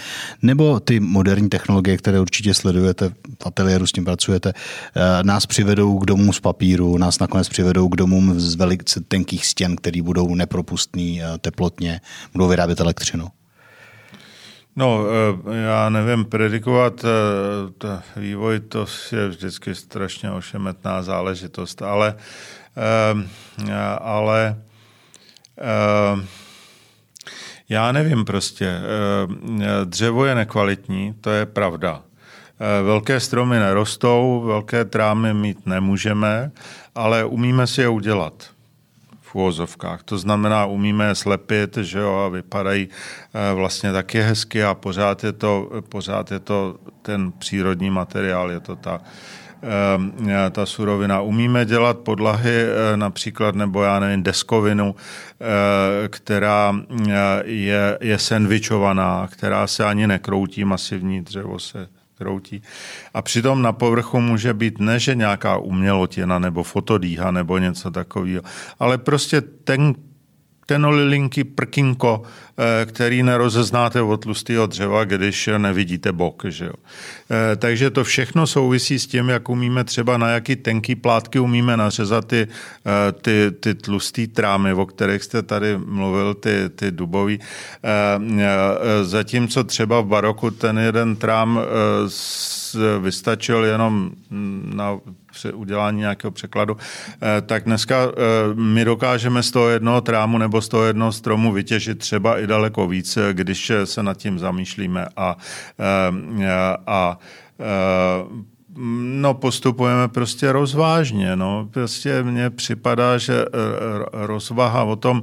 nebo 0.42 0.80
ty 0.80 1.00
moderní 1.00 1.48
technologie, 1.48 1.96
které 1.96 2.20
určitě 2.20 2.54
sledujete, 2.54 3.08
v 3.42 3.46
ateliéru 3.46 3.86
s 3.86 3.92
tím 3.92 4.04
pracujete, 4.04 4.52
eh, 4.52 5.22
nás 5.22 5.46
přivedou 5.46 5.98
k 5.98 6.06
domům 6.06 6.32
z 6.32 6.40
papíru, 6.40 6.98
nás 6.98 7.18
nakonec 7.18 7.48
přivedou 7.48 7.88
k 7.88 7.96
domům 7.96 8.40
z 8.40 8.54
velice 8.54 9.00
tenkých 9.00 9.46
stěn, 9.46 9.76
které 9.76 10.02
budou 10.02 10.34
nepropustný 10.34 11.22
eh, 11.22 11.38
teplotně, 11.38 12.00
budou 12.32 12.48
vyrábět 12.48 12.80
elektřinu? 12.80 13.28
No, 14.76 15.04
eh, 15.06 15.56
já 15.56 15.88
nevím, 15.88 16.24
predikovat 16.24 17.04
vývoj, 18.16 18.60
to 18.60 18.86
je 19.12 19.28
vždycky 19.28 19.74
strašně 19.74 20.30
ošemetná 20.30 21.02
záležitost, 21.02 21.82
ale 21.82 22.14
ale 23.98 24.56
ehm, 25.58 26.26
já 27.68 27.92
nevím 27.92 28.24
prostě. 28.24 28.66
Ehm, 28.66 29.62
dřevo 29.84 30.24
je 30.24 30.34
nekvalitní, 30.34 31.14
to 31.20 31.30
je 31.30 31.46
pravda. 31.46 32.02
Velké 32.84 33.20
stromy 33.20 33.58
nerostou, 33.58 34.42
velké 34.46 34.84
trámy 34.84 35.34
mít 35.34 35.66
nemůžeme, 35.66 36.50
ale 36.94 37.24
umíme 37.24 37.66
si 37.66 37.80
je 37.80 37.88
udělat 37.88 38.50
v 39.20 39.34
úvozovkách. 39.34 40.02
To 40.02 40.18
znamená, 40.18 40.66
umíme 40.66 41.08
je 41.08 41.14
slepit, 41.14 41.76
že 41.76 41.98
jo, 41.98 42.14
a 42.14 42.28
vypadají 42.28 42.88
vlastně 43.54 43.92
taky 43.92 44.20
hezky 44.20 44.64
a 44.64 44.74
pořád 44.74 45.24
je 45.24 45.32
to, 45.32 45.70
pořád 45.88 46.30
je 46.30 46.38
to 46.38 46.76
ten 47.02 47.32
přírodní 47.32 47.90
materiál, 47.90 48.50
je 48.50 48.60
to 48.60 48.76
ta, 48.76 49.00
ta 50.50 50.66
surovina. 50.66 51.20
Umíme 51.20 51.64
dělat 51.64 51.98
podlahy 51.98 52.54
eh, 52.54 52.96
například, 52.96 53.54
nebo 53.54 53.82
já 53.82 54.00
nevím, 54.00 54.22
deskovinu, 54.22 54.94
eh, 55.40 56.08
která 56.08 56.76
je, 57.44 57.98
je 58.00 58.18
sandvičovaná, 58.18 59.28
která 59.32 59.66
se 59.66 59.84
ani 59.84 60.06
nekroutí, 60.06 60.64
masivní 60.64 61.20
dřevo 61.20 61.58
se 61.58 61.88
kroutí. 62.18 62.62
A 63.14 63.22
přitom 63.22 63.62
na 63.62 63.72
povrchu 63.72 64.20
může 64.20 64.54
být 64.54 64.80
ne, 64.80 64.98
že 64.98 65.14
nějaká 65.14 65.56
umělotina 65.56 66.38
nebo 66.38 66.62
fotodíha 66.62 67.30
nebo 67.30 67.58
něco 67.58 67.90
takového, 67.90 68.42
ale 68.78 68.98
prostě 68.98 69.40
ten 69.40 69.94
tenolilinky 70.66 71.44
prkinko, 71.44 72.22
eh, 72.22 72.86
který 72.86 73.22
nerozeznáte 73.22 74.02
od 74.02 74.16
tlustého 74.16 74.66
dřeva, 74.66 75.04
když 75.04 75.50
nevidíte 75.58 76.12
bok. 76.12 76.42
Že 76.48 76.64
jo? 76.64 76.72
Eh, 77.30 77.56
takže 77.56 77.90
to 77.90 78.04
všechno 78.04 78.46
souvisí 78.46 78.98
s 78.98 79.06
tím, 79.06 79.28
jak 79.28 79.48
umíme 79.48 79.84
třeba 79.84 80.18
na 80.18 80.28
jaký 80.28 80.56
tenký 80.56 80.94
plátky 80.94 81.38
umíme 81.38 81.76
nařezat 81.76 82.24
ty, 82.24 82.48
eh, 82.48 83.12
ty, 83.12 83.50
ty 83.60 83.74
tlustý 83.74 84.26
trámy, 84.26 84.72
o 84.72 84.86
kterých 84.86 85.22
jste 85.22 85.42
tady 85.42 85.78
mluvil, 85.78 86.34
ty, 86.34 86.68
ty 86.74 86.90
dubový. 86.90 87.40
Zatímco 89.02 89.64
třeba 89.64 90.00
v 90.00 90.06
baroku 90.06 90.50
ten 90.50 90.78
jeden 90.78 91.16
trám 91.16 91.60
vystačil 93.00 93.64
jenom 93.64 94.10
na 94.74 94.98
udělání 95.54 95.98
nějakého 95.98 96.30
překladu, 96.30 96.76
eh, 96.76 97.40
tak 97.40 97.64
dneska 97.64 97.96
eh, 98.04 98.54
my 98.54 98.84
dokážeme 98.84 99.42
z 99.42 99.50
toho 99.50 99.68
jednoho 99.68 100.00
trámu 100.00 100.38
nebo 100.38 100.60
z 100.60 100.68
toho 100.68 100.84
jednoho 100.84 101.12
stromu 101.12 101.52
vytěžit 101.52 101.98
třeba 101.98 102.38
i 102.38 102.46
daleko 102.46 102.88
víc, 102.88 103.18
když 103.32 103.72
se 103.84 104.02
nad 104.02 104.16
tím 104.16 104.38
zamýšlíme 104.38 105.06
a, 105.16 105.36
eh, 105.78 106.50
a, 106.50 106.76
a 106.86 107.18
No, 108.76 109.34
postupujeme 109.34 110.08
prostě 110.08 110.52
rozvážně. 110.52 111.36
No. 111.36 111.68
Prostě 111.70 112.22
mně 112.22 112.50
připadá, 112.50 113.18
že 113.18 113.44
rozvaha 114.12 114.84
o 114.84 114.96
tom, 114.96 115.22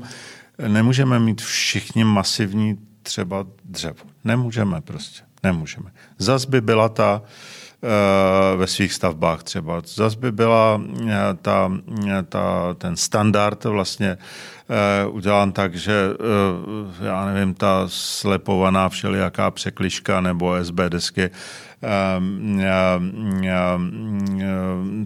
nemůžeme 0.67 1.19
mít 1.19 1.41
všichni 1.41 2.03
masivní 2.03 2.77
třeba 3.03 3.45
dřevo. 3.65 4.03
Nemůžeme 4.23 4.81
prostě. 4.81 5.21
Nemůžeme. 5.43 5.91
Zas 6.17 6.45
by 6.45 6.61
byla 6.61 6.89
ta, 6.89 7.21
Eh, 7.21 7.60
ve 8.55 8.67
svých 8.67 8.93
stavbách 8.93 9.43
třeba. 9.43 9.81
Zas 9.85 10.15
by 10.15 10.31
byla 10.31 10.81
eh, 11.07 11.13
ta, 11.41 11.71
eh, 12.07 12.23
ta, 12.23 12.73
ten 12.77 12.95
standard 12.95 13.63
vlastně 13.63 14.17
udělán 15.11 15.51
tak, 15.51 15.75
že 15.75 15.93
já 17.03 17.25
nevím, 17.25 17.53
ta 17.53 17.83
slepovaná 17.87 18.89
všelijaká 18.89 19.51
překliška 19.51 20.21
nebo 20.21 20.55
SB 20.63 20.79
desky 20.89 21.29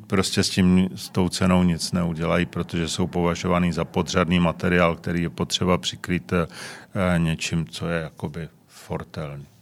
prostě 0.07 0.43
s 0.43 0.49
tím, 0.49 0.89
s 0.95 1.09
tou 1.09 1.29
cenou 1.29 1.63
nic 1.63 1.91
neudělají, 1.91 2.45
protože 2.45 2.87
jsou 2.87 3.07
považovaný 3.07 3.71
za 3.71 3.85
podřadný 3.85 4.39
materiál, 4.39 4.95
který 4.95 5.21
je 5.21 5.29
potřeba 5.29 5.77
přikrýt 5.77 6.33
něčím, 7.17 7.67
co 7.67 7.89
je 7.89 8.01
jakoby 8.01 8.49
fortelný. 8.67 9.54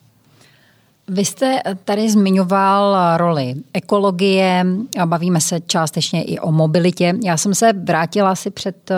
Vy 1.08 1.26
jste 1.26 1.62
tady 1.84 2.10
zmiňoval 2.10 3.18
roli 3.18 3.56
ekologie, 3.74 4.66
a 5.00 5.06
bavíme 5.06 5.42
se 5.42 5.60
částečně 5.60 6.24
i 6.24 6.40
o 6.40 6.52
mobilitě. 6.52 7.14
Já 7.24 7.38
jsem 7.38 7.56
se 7.56 7.74
vrátila 7.74 8.32
asi 8.32 8.50
před 8.50 8.92
eh, 8.92 8.96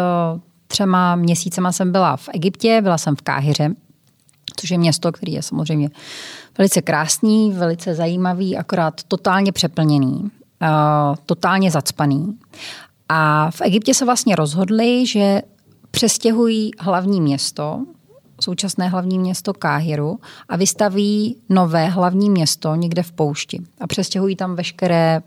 třema 0.68 1.16
měsícema, 1.16 1.72
jsem 1.72 1.92
byla 1.92 2.18
v 2.18 2.30
Egyptě, 2.34 2.80
byla 2.82 2.98
jsem 2.98 3.16
v 3.16 3.22
Káhyře, 3.22 3.70
což 4.56 4.70
je 4.70 4.78
město, 4.78 5.12
který 5.12 5.34
je 5.34 5.42
samozřejmě 5.42 5.90
velice 6.58 6.82
krásný, 6.82 7.52
velice 7.52 7.96
zajímavý, 7.96 8.58
akorát 8.58 9.04
totálně 9.04 9.52
přeplněný, 9.52 10.32
eh, 10.62 10.68
totálně 11.26 11.72
zacpaný. 11.72 12.38
A 13.10 13.52
v 13.52 13.62
Egyptě 13.62 13.94
se 13.94 14.06
vlastně 14.06 14.36
rozhodli, 14.36 15.08
že 15.08 15.42
přestěhují 15.92 16.72
hlavní 16.80 17.22
město 17.22 17.86
současné 18.42 18.88
hlavní 18.88 19.20
město 19.20 19.54
Káhiru 19.54 20.20
a 20.50 20.58
vystaví 20.58 21.38
nové 21.50 21.86
hlavní 21.86 22.30
město 22.30 22.76
někde 22.76 23.04
v 23.04 23.12
poušti. 23.12 23.62
A 23.82 23.88
přestěhují 23.88 24.36
tam 24.36 24.56
veškeré 24.56 25.22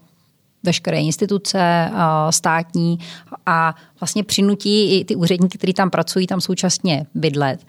veškeré 0.63 1.01
instituce 1.01 1.91
státní 2.31 2.99
a 3.47 3.75
vlastně 4.01 4.25
přinutí 4.25 5.01
i 5.01 5.05
ty 5.05 5.17
úředníky, 5.17 5.59
kteří 5.59 5.73
tam 5.73 5.91
pracují, 5.91 6.27
tam 6.27 6.41
současně 6.41 7.07
bydlet. 7.15 7.67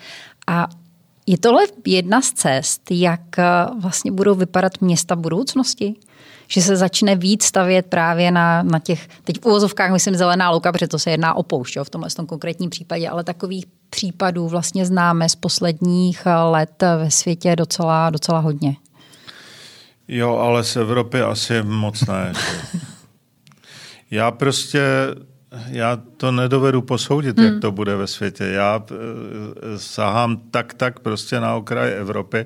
A 0.48 0.68
je 1.28 1.38
tohle 1.38 1.64
jedna 1.86 2.22
z 2.22 2.32
cest, 2.32 2.82
jak 2.92 3.22
vlastně 3.80 4.12
budou 4.12 4.36
vypadat 4.36 4.82
města 4.82 5.16
budoucnosti? 5.16 5.96
že 6.52 6.62
se 6.62 6.78
začne 6.78 7.16
víc 7.16 7.44
stavět 7.44 7.86
právě 7.86 8.32
na, 8.32 8.64
na 8.64 8.80
těch, 8.80 9.08
teď 9.24 9.42
v 9.42 9.46
uvozovkách 9.46 9.92
myslím 9.92 10.16
zelená 10.16 10.52
louka, 10.52 10.72
protože 10.72 10.88
to 10.88 11.00
se 11.00 11.12
jedná 11.12 11.34
o 11.34 11.44
poušť 11.44 11.78
v 11.84 11.90
tomhle 11.90 12.10
tom 12.10 12.26
konkrétním 12.26 12.70
případě, 12.70 13.10
ale 13.10 13.24
takových 13.24 13.66
případů 13.90 14.48
vlastně 14.48 14.86
známe 14.86 15.30
z 15.30 15.36
posledních 15.36 16.26
let 16.26 16.84
ve 16.98 17.12
světě 17.12 17.56
docela, 17.56 18.10
docela 18.10 18.40
hodně. 18.40 18.76
Jo, 20.08 20.38
ale 20.38 20.64
z 20.64 20.76
Evropy 20.76 21.22
asi 21.22 21.64
moc 21.64 22.06
ne. 22.06 22.34
Já 24.12 24.32
prostě 24.32 24.82
já 25.68 25.98
to 26.18 26.32
nedovedu 26.32 26.82
posoudit, 26.82 27.38
hmm. 27.38 27.48
jak 27.48 27.60
to 27.62 27.72
bude 27.72 27.96
ve 27.96 28.08
světě. 28.08 28.44
Já 28.44 28.84
eh, 28.92 28.96
sahám 29.78 30.38
tak, 30.52 30.74
tak 30.74 31.00
prostě 31.00 31.40
na 31.40 31.56
okraj 31.56 31.94
Evropy 31.98 32.46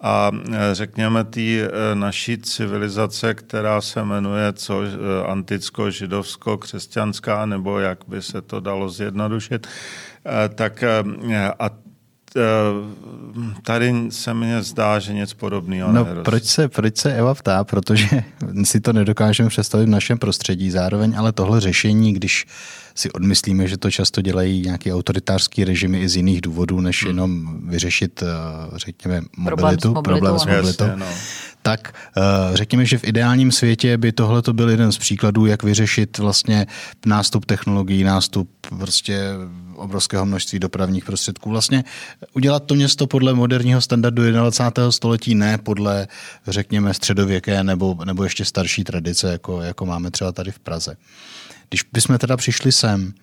a 0.00 0.30
eh, 0.34 0.58
řekněme 0.72 1.24
té 1.24 1.40
eh, 1.40 1.70
naší 1.94 2.38
civilizace, 2.38 3.34
která 3.34 3.80
se 3.80 4.04
jmenuje 4.04 4.52
co 4.52 4.82
anticko-židovsko-křesťanská, 5.26 7.46
nebo 7.46 7.78
jak 7.78 7.98
by 8.08 8.22
se 8.22 8.42
to 8.42 8.60
dalo 8.60 8.88
zjednodušit, 8.88 9.66
tak 10.54 10.84
a 11.58 11.70
tady 13.62 13.94
se 14.10 14.34
mně 14.34 14.62
zdá, 14.62 14.98
že 14.98 15.12
něco 15.12 15.36
podobného 15.36 15.92
No 15.92 16.06
proč 16.24 16.44
se, 16.44 16.68
proč 16.68 16.96
se 16.96 17.14
Eva 17.14 17.34
ptá? 17.34 17.64
Protože 17.64 18.08
si 18.64 18.80
to 18.80 18.92
nedokážeme 18.92 19.48
představit 19.48 19.86
v 19.86 19.88
našem 19.88 20.18
prostředí. 20.18 20.70
Zároveň 20.70 21.18
ale 21.18 21.32
tohle 21.32 21.60
řešení, 21.60 22.12
když 22.12 22.46
si 22.96 23.12
odmyslíme, 23.12 23.68
že 23.68 23.76
to 23.76 23.90
často 23.90 24.22
dělají 24.22 24.62
nějaký 24.62 24.92
autoritářský 24.92 25.64
režimy 25.64 26.00
i 26.00 26.08
z 26.08 26.16
jiných 26.16 26.40
důvodů, 26.40 26.80
než 26.80 27.02
hmm. 27.02 27.10
jenom 27.10 27.60
vyřešit, 27.68 28.22
eh, 28.22 28.26
řekněme, 28.76 29.22
mobilitu, 29.36 29.94
problém 30.02 30.38
s 30.38 30.46
mobilitou, 30.46 30.84
Jasně, 30.84 31.00
no. 31.00 31.06
tak 31.62 31.94
eh, 32.16 32.20
řekněme, 32.56 32.86
že 32.86 32.98
v 32.98 33.04
ideálním 33.04 33.52
světě 33.52 33.96
by 33.96 34.12
tohle 34.12 34.42
to 34.42 34.52
byl 34.52 34.70
jeden 34.70 34.92
z 34.92 34.98
příkladů, 34.98 35.46
jak 35.46 35.62
vyřešit 35.62 36.18
vlastně 36.18 36.66
nástup 37.06 37.44
technologií, 37.44 38.04
nástup 38.04 38.50
prostě 38.78 39.20
obrovského 39.74 40.26
množství 40.26 40.58
dopravních 40.58 41.04
prostředků. 41.04 41.50
Vlastně 41.50 41.84
udělat 42.32 42.64
to 42.64 42.74
město 42.74 43.06
podle 43.06 43.34
moderního 43.34 43.80
standardu 43.80 44.32
21. 44.32 44.92
století, 44.92 45.34
ne 45.34 45.58
podle, 45.58 46.08
řekněme, 46.46 46.94
středověké 46.94 47.64
nebo, 47.64 47.96
nebo 48.04 48.24
ještě 48.24 48.44
starší 48.44 48.84
tradice, 48.84 49.32
jako, 49.32 49.62
jako 49.62 49.86
máme 49.86 50.10
třeba 50.10 50.32
tady 50.32 50.52
v 50.52 50.58
Praze. 50.58 50.96
Když 51.68 51.82
bychom 51.92 52.18
teda 52.18 52.36
přišli 52.36 52.72
sem, 52.72 53.14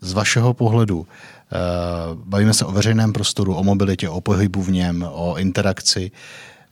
z 0.00 0.12
vašeho 0.12 0.54
pohledu, 0.54 1.06
eh, 1.06 1.56
bavíme 2.14 2.54
se 2.54 2.64
o 2.64 2.72
veřejném 2.72 3.12
prostoru, 3.12 3.54
o 3.54 3.64
mobilitě, 3.64 4.08
o 4.08 4.20
pohybu 4.20 4.62
v 4.62 4.70
něm, 4.70 5.06
o 5.10 5.36
interakci. 5.36 6.10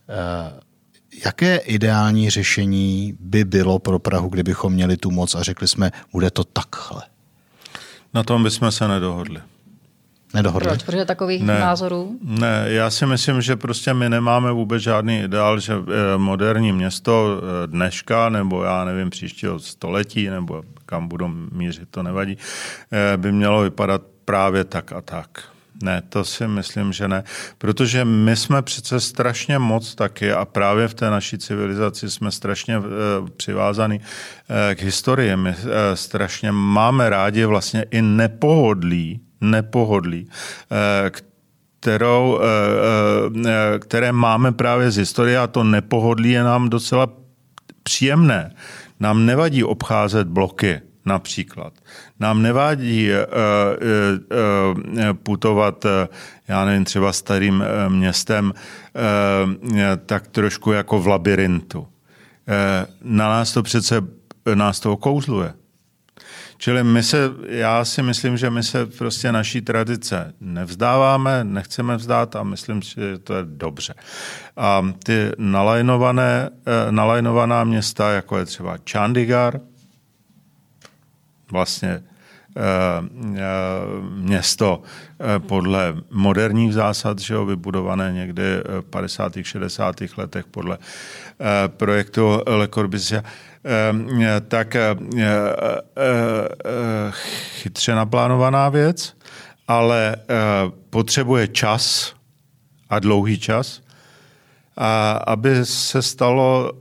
Eh, 0.09 0.61
jaké 1.25 1.57
ideální 1.57 2.31
řešení 2.31 3.17
by 3.21 3.45
bylo 3.45 3.79
pro 3.79 3.99
Prahu, 3.99 4.29
kdybychom 4.29 4.73
měli 4.73 4.97
tu 4.97 5.11
moc 5.11 5.35
a 5.35 5.43
řekli 5.43 5.69
jsme, 5.69 5.93
bude 6.13 6.31
to 6.31 6.45
takhle? 6.45 7.03
Na 8.15 8.23
tom 8.23 8.43
bychom 8.43 8.73
se 8.73 8.89
nedohodli. 8.89 9.41
Nedohodli? 10.35 10.69
Proč? 10.69 10.83
Protože 10.83 11.05
takových 11.05 11.43
ne, 11.43 11.61
názorů? 11.61 12.19
Ne, 12.23 12.65
já 12.67 12.91
si 12.91 13.07
myslím, 13.07 13.43
že 13.43 13.57
prostě 13.57 13.95
my 13.95 14.09
nemáme 14.09 14.53
vůbec 14.53 14.83
žádný 14.83 15.21
ideál, 15.21 15.61
že 15.61 15.75
eh, 15.75 16.19
moderní 16.19 16.73
město 16.73 17.41
eh, 17.41 17.67
dneška, 17.67 18.29
nebo 18.29 18.65
já 18.65 18.85
nevím, 18.85 19.11
příštího 19.11 19.59
století, 19.59 20.29
nebo 20.29 20.63
kam 20.87 21.09
budou 21.09 21.29
mířit, 21.53 21.89
to 21.91 22.03
nevadí, 22.03 22.39
eh, 22.93 23.17
by 23.17 23.33
mělo 23.33 23.63
vypadat 23.63 24.03
právě 24.25 24.65
tak 24.65 24.93
a 24.93 25.01
tak. 25.01 25.29
Ne, 25.83 26.03
to 26.09 26.25
si 26.25 26.49
myslím, 26.49 26.93
že 26.93 27.09
ne. 27.09 27.25
Protože 27.59 28.05
my 28.05 28.37
jsme 28.37 28.63
přece 28.63 29.01
strašně 29.01 29.59
moc 29.59 29.95
taky 29.95 30.33
a 30.33 30.45
právě 30.45 30.89
v 30.89 30.95
té 30.95 31.11
naší 31.11 31.39
civilizaci 31.39 32.11
jsme 32.11 32.31
strašně 32.31 32.77
e, 32.77 32.81
přivázaní 33.37 34.01
e, 34.71 34.75
k 34.75 34.83
historii. 34.83 35.37
My 35.37 35.51
e, 35.51 35.97
strašně 35.97 36.53
máme 36.53 37.11
rádi 37.11 37.45
vlastně 37.45 37.85
i 37.91 38.03
nepohodlí, 38.03 39.21
nepohodlí, 39.41 40.29
e, 40.73 41.11
kterou, 41.81 42.41
e, 42.41 42.47
e, 43.49 43.79
které 43.79 44.13
máme 44.13 44.53
právě 44.53 44.91
z 44.91 44.97
historie 44.97 45.39
a 45.39 45.47
to 45.47 45.65
nepohodlí 45.65 46.31
je 46.31 46.43
nám 46.43 46.69
docela 46.69 47.09
příjemné. 47.83 48.55
Nám 49.01 49.27
nevadí 49.27 49.65
obcházet 49.65 50.29
bloky 50.29 50.81
například. 51.05 51.73
Nám 52.21 52.43
uh, 53.15 53.19
putovat, 55.23 55.87
já 56.49 56.65
nevím, 56.65 56.85
třeba 56.85 57.13
starým 57.13 57.65
městem, 57.89 58.53
tak 60.07 60.27
trošku 60.29 60.73
jako 60.73 61.01
v 61.01 61.07
labirintu. 61.07 61.89
Na 63.03 63.29
nás 63.29 63.53
to 63.53 63.63
přece, 63.63 64.03
nás 64.55 64.81
to 64.81 64.93
okouzluje. 64.93 65.55
Čili 66.59 66.85
my 66.85 67.03
se, 67.03 67.31
já 67.49 67.85
si 67.85 68.03
myslím, 68.03 68.37
že 68.37 68.51
my 68.51 68.63
se 68.63 68.87
prostě 68.87 69.33
naší 69.33 69.61
tradice 69.61 70.35
nevzdáváme, 70.41 71.45
nechceme 71.45 71.97
vzdát 71.97 72.37
a 72.37 72.43
myslím 72.43 72.83
si, 72.83 72.95
že 72.95 73.19
to 73.19 73.35
je 73.35 73.43
dobře. 73.45 73.95
A 74.57 74.93
ty 75.05 75.31
nalajnované, 75.39 76.51
nalajnovaná 76.91 77.65
města, 77.65 78.11
jako 78.11 78.39
je 78.39 78.45
třeba 78.45 78.77
Chandigarh, 78.91 79.61
vlastně 81.51 81.89
eh, 81.89 82.63
eh, 83.37 83.41
město 84.15 84.83
eh, 85.21 85.39
podle 85.39 85.95
moderních 86.11 86.75
zásad, 86.75 87.19
že 87.19 87.35
jo, 87.35 87.47
vybudované 87.47 88.13
někdy 88.13 88.43
v 88.81 88.85
50. 88.91 89.33
60. 89.43 89.97
letech 90.17 90.47
podle 90.47 90.79
projektu 91.67 92.43
Le 92.47 92.69
Corbusier, 92.69 93.23
tak 94.49 94.77
chytře 97.63 97.95
naplánovaná 97.95 98.69
věc, 98.69 99.17
ale 99.69 100.17
potřebuje 100.91 101.49
čas 101.49 102.15
a 102.91 102.99
dlouhý 102.99 103.39
čas, 103.39 103.81
a 104.81 105.13
aby 105.13 105.67
se, 105.67 106.03
stalo, 106.03 106.73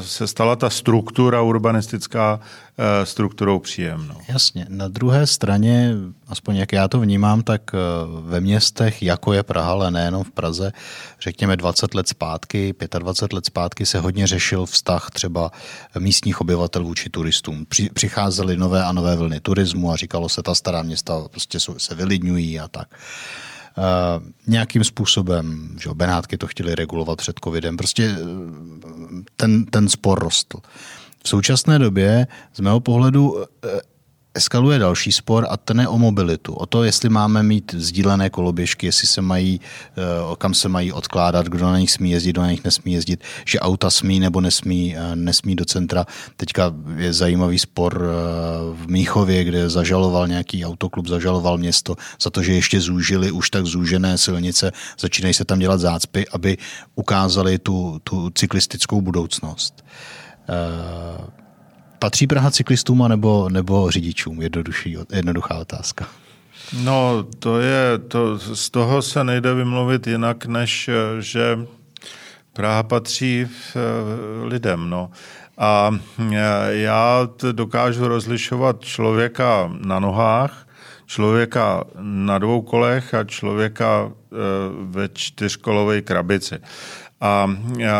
se 0.00 0.26
stala 0.26 0.56
ta 0.56 0.70
struktura 0.70 1.42
urbanistická 1.42 2.40
Eh, 2.78 3.06
strukturou 3.06 3.58
příjemnou. 3.58 4.14
Jasně. 4.28 4.66
Na 4.68 4.88
druhé 4.88 5.26
straně, 5.26 5.94
aspoň 6.28 6.56
jak 6.56 6.72
já 6.72 6.88
to 6.88 7.00
vnímám, 7.00 7.42
tak 7.42 7.62
eh, 7.74 7.78
ve 8.20 8.40
městech, 8.40 9.02
jako 9.02 9.32
je 9.32 9.42
Praha, 9.42 9.70
ale 9.70 9.90
nejenom 9.90 10.24
v 10.24 10.30
Praze, 10.30 10.72
řekněme 11.20 11.56
20 11.56 11.94
let 11.94 12.08
zpátky, 12.08 12.74
25 12.98 13.32
let 13.32 13.46
zpátky 13.46 13.86
se 13.86 13.98
hodně 13.98 14.26
řešil 14.26 14.66
vztah 14.66 15.10
třeba 15.10 15.50
místních 15.98 16.40
obyvatel 16.40 16.84
vůči 16.84 17.10
turistům. 17.10 17.66
Přicházely 17.94 18.56
nové 18.56 18.84
a 18.84 18.92
nové 18.92 19.16
vlny 19.16 19.40
turismu 19.40 19.92
a 19.92 19.96
říkalo 19.96 20.28
se, 20.28 20.42
ta 20.42 20.54
stará 20.54 20.82
města 20.82 21.28
prostě 21.30 21.58
se 21.60 21.94
vylidňují 21.94 22.60
a 22.60 22.68
tak. 22.68 22.88
Uh, 23.78 24.22
nějakým 24.46 24.84
způsobem, 24.84 25.76
že 25.80 25.90
Benátky 25.94 26.38
to 26.38 26.46
chtěli 26.46 26.74
regulovat 26.74 27.18
před 27.18 27.40
covidem, 27.44 27.76
prostě 27.76 28.16
ten, 29.36 29.64
ten 29.64 29.88
spor 29.88 30.18
rostl. 30.18 30.58
V 31.24 31.28
současné 31.28 31.78
době 31.78 32.26
z 32.54 32.60
mého 32.60 32.80
pohledu 32.80 33.42
eh, 33.42 33.80
eskaluje 34.36 34.78
další 34.78 35.12
spor 35.12 35.46
a 35.50 35.56
ten 35.56 35.80
je 35.80 35.88
o 35.88 35.98
mobilitu. 35.98 36.54
O 36.54 36.66
to, 36.66 36.84
jestli 36.84 37.08
máme 37.08 37.42
mít 37.42 37.74
sdílené 37.78 38.30
koloběžky, 38.30 38.86
jestli 38.86 39.06
se 39.06 39.22
mají, 39.22 39.60
eh, 39.60 40.02
kam 40.38 40.54
se 40.54 40.68
mají 40.68 40.92
odkládat, 40.92 41.46
kdo 41.46 41.66
na 41.66 41.78
nich 41.78 41.90
smí 41.90 42.10
jezdit, 42.10 42.32
kdo 42.32 42.42
na 42.42 42.50
nich 42.50 42.64
nesmí 42.64 42.92
jezdit, 42.92 43.20
že 43.44 43.60
auta 43.60 43.90
smí 43.90 44.20
nebo 44.20 44.40
nesmí, 44.40 44.96
eh, 44.96 45.16
nesmí 45.16 45.56
do 45.56 45.64
centra. 45.64 46.06
Teďka 46.36 46.72
je 46.96 47.12
zajímavý 47.12 47.58
spor 47.58 48.06
v 48.72 48.88
Míchově, 48.88 49.44
kde 49.44 49.70
zažaloval 49.70 50.28
nějaký 50.28 50.64
autoklub, 50.64 51.06
zažaloval 51.06 51.58
město 51.58 51.96
za 52.20 52.30
to, 52.30 52.42
že 52.42 52.52
ještě 52.52 52.80
zúžili 52.80 53.30
už 53.30 53.50
tak 53.50 53.66
zúžené 53.66 54.18
silnice, 54.18 54.72
začínají 54.98 55.34
se 55.34 55.44
tam 55.44 55.58
dělat 55.58 55.80
zácpy, 55.80 56.26
aby 56.32 56.58
ukázali 56.94 57.58
tu, 57.58 58.00
tu 58.04 58.30
cyklistickou 58.30 59.00
budoucnost. 59.00 59.84
Eh, 60.48 61.45
patří 61.98 62.26
Praha 62.26 62.50
cyklistům 62.50 63.08
nebo, 63.08 63.48
nebo 63.48 63.90
řidičům? 63.90 64.42
Jednoduchý, 64.42 64.96
jednoduchá 65.12 65.54
otázka. 65.54 66.06
No, 66.82 67.26
to 67.38 67.60
je, 67.60 67.98
to, 68.08 68.38
z 68.38 68.70
toho 68.70 69.02
se 69.02 69.24
nejde 69.24 69.54
vymluvit 69.54 70.06
jinak, 70.06 70.46
než 70.46 70.90
že 71.20 71.58
Praha 72.52 72.82
patří 72.82 73.46
eh, 73.46 73.78
lidem. 74.44 74.90
No. 74.90 75.10
A 75.58 75.90
eh, 76.18 76.34
já 76.68 77.28
dokážu 77.52 78.08
rozlišovat 78.08 78.80
člověka 78.80 79.72
na 79.86 79.98
nohách, 79.98 80.66
člověka 81.06 81.84
na 82.00 82.38
dvou 82.38 82.62
kolech 82.62 83.14
a 83.14 83.24
člověka 83.24 84.12
ve 84.82 85.08
čtyřkolové 85.08 86.02
krabici. 86.02 86.58
A 87.20 87.46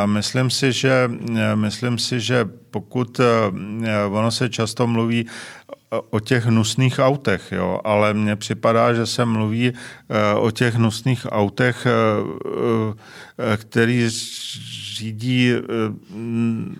myslím 0.07 0.51
si, 0.51 0.73
že, 0.73 1.11
myslím 1.55 1.99
si, 1.99 2.21
že 2.21 2.49
pokud 2.71 3.21
eh, 3.21 3.25
ono 4.11 4.31
se 4.31 4.49
často 4.49 4.87
mluví 4.87 5.27
o 6.11 6.21
těch 6.21 6.45
hnusných 6.45 6.99
autech, 6.99 7.53
jo, 7.53 7.81
ale 7.85 8.15
mně 8.15 8.37
připadá, 8.37 8.95
že 8.95 9.07
se 9.07 9.25
mluví 9.25 9.73
o 10.37 10.51
těch 10.51 10.75
hnusných 10.75 11.27
autech, 11.31 11.87
který 13.57 14.09
řídí 14.97 15.53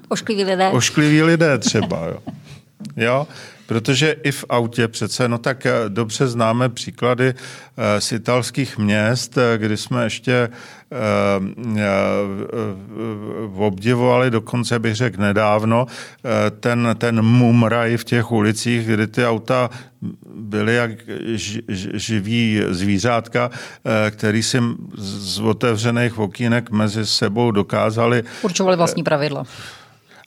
oškliví 0.09 0.45
lidé. 0.45 0.69
Oškliví 0.69 1.23
lidé 1.23 1.59
třeba, 1.59 2.07
jo. 2.07 2.19
jo? 2.97 3.27
Protože 3.67 4.13
i 4.23 4.33
v 4.33 4.45
autě 4.49 4.89
přece, 4.89 5.29
no 5.29 5.39
tak 5.39 5.67
dobře 5.89 6.27
známe 6.27 6.69
příklady 6.69 7.35
z 7.99 8.13
italských 8.13 8.79
měst, 8.79 9.39
kdy 9.57 9.77
jsme 9.77 10.05
ještě 10.05 10.49
obdivovali, 13.57 14.31
dokonce 14.31 14.79
bych 14.79 14.95
řekl 14.95 15.21
nedávno, 15.21 15.87
ten, 16.61 16.97
ten 16.99 17.23
mumraj 17.23 17.97
v 17.97 18.05
těch 18.05 18.33
ulicích, 18.33 18.87
kdy 18.87 19.07
ty 19.07 19.27
auta 19.27 19.71
byly 20.35 20.75
jak 20.75 20.91
živí 21.95 22.63
zvířátka, 22.69 23.51
který 24.11 24.43
si 24.43 24.59
z 24.99 25.41
otevřených 25.41 26.19
okýnek 26.19 26.71
mezi 26.71 27.07
sebou 27.07 27.51
dokázali... 27.51 28.23
Určovali 28.43 28.77
vlastní 28.77 29.03
pravidla 29.03 29.45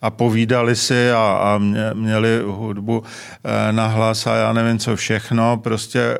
a 0.02 0.10
povídali 0.10 0.76
si 0.76 1.12
a, 1.12 1.39
a 1.43 1.58
mě, 1.58 1.91
měli 1.93 2.41
hudbu 2.45 3.04
e, 3.43 3.72
na 3.72 3.88
hlas 3.88 4.28
a 4.28 4.36
já 4.36 4.54
nevím 4.54 4.80
co 4.80 4.95
všechno. 4.95 5.58
Prostě 5.58 6.00
e, 6.00 6.16
e, 6.16 6.18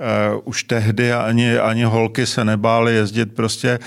e, 0.00 0.34
už 0.44 0.64
tehdy 0.64 1.12
ani, 1.12 1.58
ani 1.58 1.84
holky 1.84 2.26
se 2.26 2.44
nebály 2.44 2.94
jezdit 2.94 3.34
prostě 3.34 3.78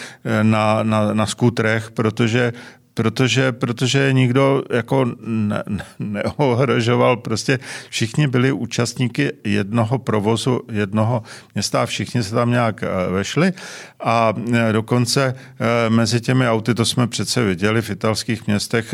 na, 0.43 0.83
na, 0.83 1.13
na 1.13 1.25
skutrech, 1.25 1.91
protože 1.91 2.53
protože, 2.99 3.51
protože 3.51 4.13
nikdo 4.13 4.63
jako 4.69 5.05
ne, 5.25 5.63
neohrožoval, 5.99 7.17
prostě 7.17 7.59
všichni 7.89 8.27
byli 8.27 8.51
účastníky 8.51 9.31
jednoho 9.43 9.99
provozu, 9.99 10.61
jednoho 10.71 11.23
města 11.55 11.81
a 11.81 11.85
všichni 11.85 12.23
se 12.23 12.35
tam 12.35 12.51
nějak 12.51 12.83
eh, 12.83 12.87
vešli 13.11 13.53
a 13.99 14.33
eh, 14.53 14.73
dokonce 14.73 15.35
eh, 15.35 15.89
mezi 15.89 16.21
těmi 16.21 16.49
auty, 16.49 16.75
to 16.75 16.85
jsme 16.85 17.07
přece 17.07 17.43
viděli 17.43 17.81
v 17.81 17.89
italských 17.89 18.47
městech, 18.47 18.93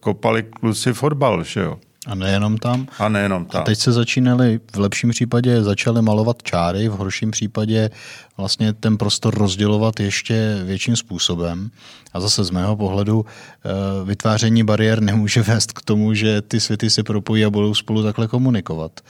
kopali 0.00 0.42
kluci 0.42 0.92
fotbal, 0.92 1.44
že 1.44 1.60
jo. 1.60 1.78
A 2.08 2.14
nejenom 2.14 2.58
tam. 2.58 2.86
A 2.98 3.08
nejenom 3.08 3.44
tam. 3.44 3.60
A 3.60 3.64
teď 3.64 3.78
se 3.78 3.92
začínali, 3.92 4.60
v 4.72 4.78
lepším 4.78 5.10
případě 5.10 5.62
začali 5.62 6.02
malovat 6.02 6.42
čáry, 6.42 6.88
v 6.88 6.92
horším 6.92 7.30
případě 7.30 7.90
vlastně 8.36 8.72
ten 8.72 8.98
prostor 8.98 9.34
rozdělovat 9.34 10.00
ještě 10.00 10.60
větším 10.64 10.96
způsobem. 10.96 11.70
A 12.12 12.20
zase 12.20 12.44
z 12.44 12.50
mého 12.50 12.76
pohledu 12.76 13.26
eh, 13.26 13.70
vytváření 14.04 14.64
bariér 14.64 15.02
nemůže 15.02 15.42
vést 15.52 15.72
k 15.72 15.82
tomu, 15.82 16.14
že 16.14 16.42
ty 16.42 16.60
světy 16.60 16.90
se 16.90 17.02
propojí 17.02 17.44
a 17.44 17.50
budou 17.50 17.74
spolu 17.74 18.02
takhle 18.02 18.28
komunikovat. 18.28 19.00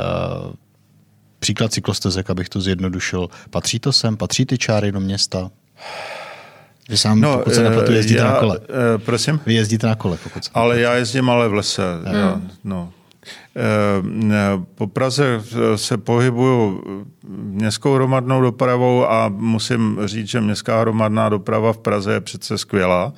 Eh, 0.00 0.56
příklad 1.38 1.72
cyklostezek, 1.72 2.30
abych 2.30 2.48
to 2.48 2.60
zjednodušil. 2.60 3.28
Patří 3.50 3.78
to 3.78 3.92
sem? 3.92 4.16
Patří 4.16 4.46
ty 4.46 4.58
čáry 4.58 4.92
do 4.92 5.00
města? 5.00 5.50
Vy 6.88 6.96
sám, 6.96 7.20
no, 7.20 7.38
pokud 7.38 7.54
se 7.54 7.62
nepletu, 7.62 7.92
jezdíte 7.92 8.20
já, 8.20 8.30
na 8.30 8.38
kole. 8.38 8.58
Uh, 8.58 8.64
prosím? 9.04 9.40
Vy 9.46 9.54
jezdíte 9.54 9.86
na 9.86 9.94
kole, 9.94 10.18
pokud 10.22 10.44
se 10.44 10.50
Ale 10.54 10.80
já 10.80 10.94
jezdím 10.94 11.30
ale 11.30 11.48
v 11.48 11.54
lese. 11.54 11.82
Hmm. 12.04 12.16
Já, 12.16 12.40
no. 12.64 12.92
Eh, 13.56 14.62
po 14.74 14.86
Praze 14.86 15.42
se 15.76 15.96
pohybuju 15.96 16.82
městskou 17.28 17.94
hromadnou 17.94 18.40
dopravou 18.40 19.06
a 19.10 19.28
musím 19.28 19.98
říct, 20.04 20.28
že 20.28 20.40
městská 20.40 20.80
hromadná 20.80 21.28
doprava 21.28 21.72
v 21.72 21.78
Praze 21.78 22.12
je 22.12 22.20
přece 22.20 22.58
skvělá. 22.58 23.12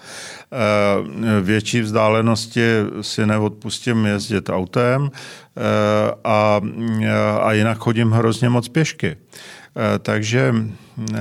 Větší 1.42 1.80
vzdálenosti 1.80 2.62
si 3.00 3.26
neodpustím 3.26 4.06
jezdit 4.06 4.50
autem 4.50 5.10
a, 6.24 6.60
a 7.42 7.52
jinak 7.52 7.78
chodím 7.78 8.10
hrozně 8.10 8.48
moc 8.48 8.68
pěšky. 8.68 9.16
Eh, 9.76 9.98
takže 9.98 10.54
eh, 11.14 11.18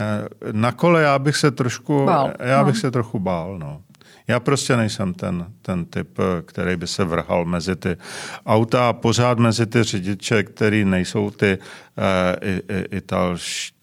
na 0.52 0.72
kole 0.72 1.02
já 1.02 1.20
bych 1.20 1.38
se 1.38 1.52
trošku, 1.52 2.06
bál. 2.06 2.34
já 2.39 2.64
bych 2.64 2.76
no. 2.76 2.82
se 2.82 2.91
trochu 2.91 3.20
bál, 3.20 3.60
no. 3.60 3.82
Já 4.28 4.39
prostě 4.39 4.78
nejsem 4.78 5.14
ten, 5.14 5.45
ten 5.62 5.86
typ, 5.86 6.20
eh, 6.20 6.41
který 6.41 6.76
by 6.76 6.88
se 6.88 7.04
vrhal 7.04 7.45
mezi 7.45 7.76
ty 7.76 7.98
auta 8.45 8.89
a 8.89 8.93
pořád 8.93 9.39
mezi 9.39 9.66
ty 9.66 9.84
řidiče, 9.84 10.43
který 10.43 10.86
nejsou 10.86 11.30
ty 11.30 11.58
uh, 11.58 12.60
italští 12.91 13.76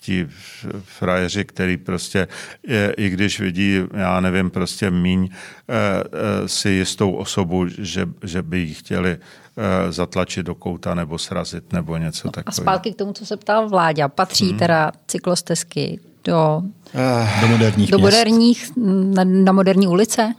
frajeři, 0.85 1.45
který 1.45 1.77
prostě, 1.77 2.29
je, 2.67 2.95
i 2.97 3.11
když 3.11 3.41
vidí, 3.41 3.81
já 3.95 4.21
nevím, 4.21 4.51
prostě 4.51 4.91
míň 4.91 5.21
uh, 5.21 5.29
uh, 5.29 6.47
si 6.47 6.71
jistou 6.71 7.13
osobu, 7.13 7.69
že, 7.69 8.07
že 8.23 8.43
by 8.43 8.59
jí 8.59 8.75
chtěli 8.75 9.19
Eh, 9.57 9.93
zatlačit 9.93 10.47
do 10.47 10.55
kouta 10.55 10.95
nebo 10.95 11.19
srazit 11.19 11.73
nebo 11.73 11.97
něco 11.97 12.29
no, 12.29 12.33
takového. 12.33 12.71
A 12.71 12.73
zpátky 12.73 12.93
k 12.93 12.97
tomu, 12.97 13.13
co 13.13 13.27
se 13.27 13.37
ptal 13.37 13.69
Vláďa. 13.69 14.09
Patří 14.09 14.49
hmm. 14.49 14.59
teda 14.59 14.93
cyklostezky 15.07 16.01
do, 16.25 16.63
uh, 16.95 17.41
do 17.41 17.49
moderních, 17.49 17.91
do 17.91 17.99
moderních 17.99 18.71
na, 19.15 19.25
na 19.25 19.53
moderní 19.53 19.87
ulice? 19.87 20.35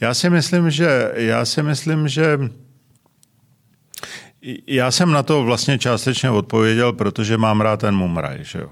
Já 0.00 0.14
si 0.14 0.30
myslím, 0.30 0.70
že 0.70 1.12
já 1.14 1.44
si 1.44 1.62
myslím, 1.62 2.08
že 2.08 2.38
já 4.66 4.90
jsem 4.90 5.10
na 5.10 5.22
to 5.22 5.42
vlastně 5.42 5.78
částečně 5.78 6.30
odpověděl, 6.30 6.92
protože 6.92 7.38
mám 7.38 7.60
rád 7.60 7.80
ten 7.80 7.96
mumraj, 7.96 8.38
že 8.42 8.58
jo. 8.58 8.70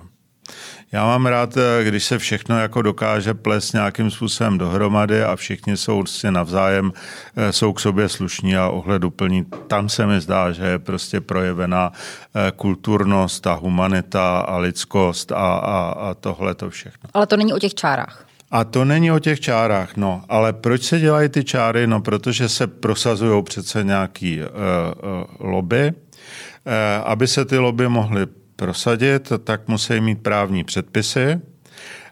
Já 0.93 1.05
mám 1.07 1.27
rád, 1.27 1.57
eh, 1.57 1.85
když 1.85 2.05
se 2.05 2.19
všechno 2.19 2.59
jako 2.59 2.83
dokáže 2.83 3.35
plést 3.35 3.73
nějakým 3.73 4.11
způsobem 4.11 4.59
dohromady 4.59 5.25
a 5.25 5.37
všichni 5.37 5.77
jsou 5.77 6.07
si 6.07 6.31
navzájem, 6.31 6.93
eh, 7.37 7.53
jsou 7.53 7.73
k 7.73 7.81
sobě 7.81 8.09
slušní 8.09 8.57
a 8.57 8.69
ohleduplní. 8.69 9.45
Tam 9.67 9.89
se 9.89 10.07
mi 10.07 10.21
zdá, 10.21 10.53
že 10.53 10.65
je 10.65 10.79
prostě 10.79 11.21
projevená 11.21 11.93
eh, 11.93 12.53
kulturnost 12.57 13.47
a 13.47 13.55
humanita 13.55 14.39
a 14.39 14.57
lidskost 14.57 15.33
a, 15.33 15.37
a, 15.37 15.91
a 15.91 16.15
tohle 16.15 16.55
to 16.55 16.71
všechno. 16.71 17.11
Ale 17.15 17.27
to 17.27 17.37
není 17.37 17.53
o 17.53 17.59
těch 17.59 17.75
čárách. 17.75 18.27
A 18.51 18.65
to 18.65 18.85
není 18.85 19.13
o 19.13 19.19
těch 19.19 19.41
čárách, 19.41 19.97
no. 19.97 20.23
Ale 20.29 20.53
proč 20.53 20.83
se 20.83 21.01
dělají 21.01 21.29
ty 21.29 21.45
čáry? 21.45 21.87
No, 21.87 22.01
protože 22.01 22.49
se 22.49 22.67
prosazují 22.67 23.43
přece 23.43 23.85
nějaký 23.85 24.41
uh, 24.41 24.47
uh, 24.47 25.51
lobby, 25.51 25.93
uh, 25.93 26.73
aby 27.05 27.27
se 27.27 27.45
ty 27.45 27.59
lobby 27.59 27.89
mohly 27.89 28.27
prosadit, 28.57 29.33
tak 29.45 29.69
musí 29.69 30.01
mít 30.01 30.23
právní 30.23 30.65
předpisy. 30.65 31.41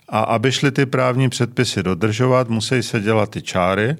A 0.08 0.20
aby 0.20 0.52
šly 0.52 0.72
ty 0.72 0.86
právní 0.86 1.28
předpisy 1.28 1.82
dodržovat, 1.82 2.48
musí 2.48 2.82
se 2.82 3.00
dělat 3.00 3.30
ty 3.30 3.42
čáry 3.42 3.96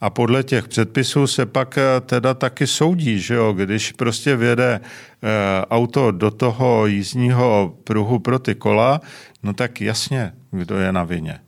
a 0.00 0.10
podle 0.10 0.42
těch 0.42 0.68
předpisů 0.68 1.26
se 1.26 1.46
pak 1.46 1.78
eh, 1.78 2.00
teda 2.00 2.34
taky 2.34 2.66
soudí, 2.66 3.20
že 3.20 3.34
jo? 3.34 3.52
když 3.52 3.92
prostě 3.92 4.36
vjede 4.36 4.80
eh, 4.80 5.66
auto 5.70 6.10
do 6.10 6.30
toho 6.30 6.86
jízdního 6.86 7.76
pruhu 7.84 8.18
pro 8.18 8.38
ty 8.38 8.54
kola, 8.54 9.00
no 9.42 9.54
tak 9.54 9.80
jasně, 9.80 10.32
kdo 10.50 10.78
je 10.78 10.92
na 10.92 11.04
vině. 11.04 11.38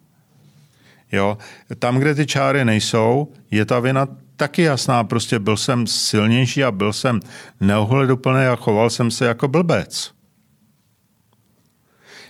Jo? 1.13 1.39
Tam, 1.79 1.99
kde 1.99 2.15
ty 2.15 2.27
čáry 2.27 2.65
nejsou, 2.65 3.33
je 3.51 3.65
ta 3.65 3.81
vina 3.81 4.09
taky 4.37 4.63
jasná. 4.63 5.05
Prostě 5.05 5.39
byl 5.39 5.57
jsem 5.57 5.87
silnější 5.87 6.65
a 6.65 6.71
byl 6.71 6.93
jsem 6.93 7.21
neohleduplný 7.61 8.47
a 8.47 8.57
choval 8.57 8.91
jsem 8.91 9.11
se 9.11 9.27
jako 9.27 9.49
blbec. 9.49 10.14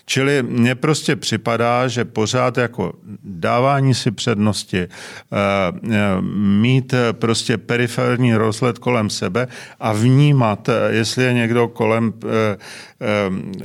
Čili 0.06 0.42
mně 0.42 0.74
prostě 0.74 1.16
připadá, 1.16 1.88
že 1.88 2.04
pořád 2.04 2.58
jako 2.58 2.92
dávání 3.24 3.94
si 3.94 4.10
přednosti, 4.10 4.78
eh, 4.80 4.88
eh, 5.92 5.98
mít 6.60 6.94
prostě 7.12 7.58
periferní 7.58 8.34
rozhled 8.34 8.78
kolem 8.78 9.10
sebe 9.10 9.48
a 9.80 9.92
vnímat, 9.92 10.68
eh, 10.68 10.72
jestli 10.90 11.24
je 11.24 11.32
někdo 11.32 11.68
kolem, 11.68 12.12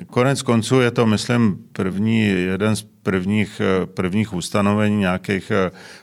konec 0.07 0.41
konců 0.41 0.79
je 0.79 0.91
to, 0.91 1.05
myslím, 1.05 1.57
první, 1.73 2.27
jeden 2.27 2.75
z 2.75 2.81
prvních, 3.09 3.61
prvních 3.93 4.33
ustanovení 4.33 4.97
nějakých 4.97 5.51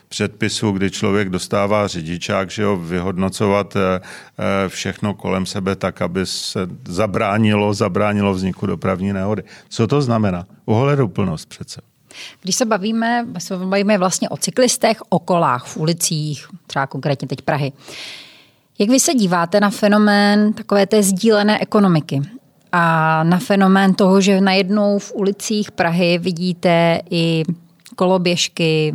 předpisů, 0.09 0.71
kdy 0.71 0.91
člověk 0.91 1.29
dostává 1.29 1.87
řidičák, 1.87 2.51
že 2.51 2.65
ho 2.65 2.77
vyhodnocovat 2.77 3.75
eh, 3.75 3.79
eh, 3.99 4.69
všechno 4.69 5.13
kolem 5.13 5.45
sebe 5.45 5.75
tak, 5.75 6.01
aby 6.01 6.25
se 6.25 6.67
zabránilo, 6.87 7.73
zabránilo 7.73 8.33
vzniku 8.33 8.65
dopravní 8.65 9.13
nehody. 9.13 9.43
Co 9.69 9.87
to 9.87 10.01
znamená? 10.01 10.45
Ohleduplnost 10.65 11.49
přece. 11.49 11.81
Když 12.41 12.55
se 12.55 12.65
bavíme, 12.65 13.25
se 13.37 13.57
bavíme 13.57 13.97
vlastně 13.97 14.29
o 14.29 14.37
cyklistech, 14.37 14.97
o 15.09 15.19
kolách 15.19 15.65
v 15.65 15.77
ulicích, 15.77 16.47
třeba 16.67 16.87
konkrétně 16.87 17.27
teď 17.27 17.41
Prahy. 17.41 17.71
Jak 18.79 18.89
vy 18.89 18.99
se 18.99 19.13
díváte 19.13 19.59
na 19.59 19.69
fenomén 19.69 20.53
takové 20.53 20.87
té 20.87 21.03
sdílené 21.03 21.61
ekonomiky? 21.61 22.21
A 22.79 23.23
na 23.23 23.39
fenomén 23.39 23.93
toho, 23.93 24.21
že 24.21 24.41
najednou 24.41 24.99
v 24.99 25.11
ulicích 25.15 25.71
Prahy 25.71 26.17
vidíte 26.17 27.01
i 27.09 27.43
koloběžky, 27.95 28.93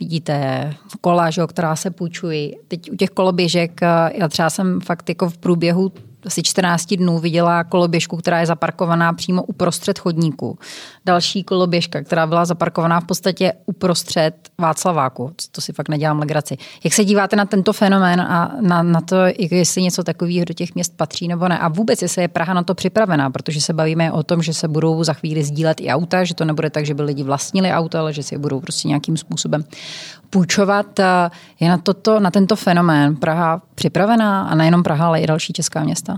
vidíte 0.00 0.70
kola, 1.00 1.30
že, 1.30 1.42
která 1.46 1.76
se 1.76 1.90
půjčují. 1.90 2.56
Teď 2.68 2.90
u 2.90 2.96
těch 2.96 3.10
koloběžek, 3.10 3.80
já 4.14 4.28
třeba 4.28 4.50
jsem 4.50 4.80
fakt 4.80 5.08
jako 5.08 5.30
v 5.30 5.38
průběhu 5.38 5.92
asi 6.26 6.42
14 6.42 6.94
dnů 6.94 7.18
viděla 7.18 7.64
koloběžku, 7.64 8.16
která 8.16 8.40
je 8.40 8.46
zaparkovaná 8.46 9.12
přímo 9.12 9.42
uprostřed 9.42 9.98
chodníku. 9.98 10.58
Další 11.06 11.44
koloběžka, 11.44 12.02
která 12.02 12.26
byla 12.26 12.44
zaparkovaná 12.44 13.00
v 13.00 13.04
podstatě 13.04 13.52
uprostřed 13.66 14.34
Václaváku. 14.58 15.32
To 15.52 15.60
si 15.60 15.72
fakt 15.72 15.88
nedělám 15.88 16.18
legraci. 16.18 16.56
Jak 16.84 16.94
se 16.94 17.04
díváte 17.04 17.36
na 17.36 17.44
tento 17.44 17.72
fenomén 17.72 18.20
a 18.20 18.56
na, 18.60 18.82
na 18.82 19.00
to, 19.00 19.16
jestli 19.50 19.82
něco 19.82 20.04
takového 20.04 20.44
do 20.44 20.54
těch 20.54 20.74
měst 20.74 20.96
patří 20.96 21.28
nebo 21.28 21.48
ne? 21.48 21.58
A 21.58 21.68
vůbec, 21.68 22.02
jestli 22.02 22.22
je 22.22 22.28
Praha 22.28 22.54
na 22.54 22.62
to 22.62 22.74
připravená, 22.74 23.30
protože 23.30 23.60
se 23.60 23.72
bavíme 23.72 24.12
o 24.12 24.22
tom, 24.22 24.42
že 24.42 24.54
se 24.54 24.68
budou 24.68 25.04
za 25.04 25.12
chvíli 25.12 25.44
sdílet 25.44 25.80
i 25.80 25.88
auta, 25.88 26.24
že 26.24 26.34
to 26.34 26.44
nebude 26.44 26.70
tak, 26.70 26.86
že 26.86 26.94
by 26.94 27.02
lidi 27.02 27.22
vlastnili 27.22 27.72
auta, 27.72 28.00
ale 28.00 28.12
že 28.12 28.22
si 28.22 28.34
je 28.34 28.38
budou 28.38 28.60
prostě 28.60 28.88
nějakým 28.88 29.16
způsobem 29.16 29.64
půjčovat. 30.30 31.00
Je 31.60 31.68
na, 31.68 31.78
toto, 31.78 32.20
na 32.20 32.30
tento 32.30 32.56
fenomén 32.56 33.16
Praha 33.16 33.62
připravená 33.74 34.42
a 34.42 34.54
nejenom 34.54 34.82
Praha, 34.82 35.06
ale 35.06 35.20
i 35.20 35.26
další 35.26 35.52
česká 35.52 35.84
města? 35.84 36.13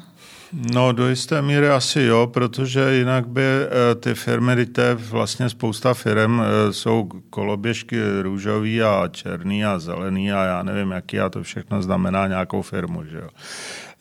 No 0.52 0.92
do 0.92 1.08
jisté 1.08 1.42
míry 1.42 1.68
asi 1.68 2.02
jo, 2.02 2.26
protože 2.26 2.94
jinak 2.94 3.28
by 3.28 3.42
eh, 3.42 3.94
ty 3.94 4.14
firmy, 4.14 4.66
je 4.78 4.94
vlastně 4.94 5.48
spousta 5.48 5.94
firm, 5.94 6.40
eh, 6.40 6.72
jsou 6.72 7.08
koloběžky 7.30 8.00
růžový 8.22 8.82
a 8.82 9.08
černý 9.08 9.64
a 9.64 9.78
zelený 9.78 10.32
a 10.32 10.44
já 10.44 10.62
nevím 10.62 10.90
jaký 10.90 11.20
a 11.20 11.28
to 11.28 11.42
všechno 11.42 11.82
znamená 11.82 12.26
nějakou 12.26 12.62
firmu, 12.62 13.04
že 13.04 13.16
jo. 13.16 13.28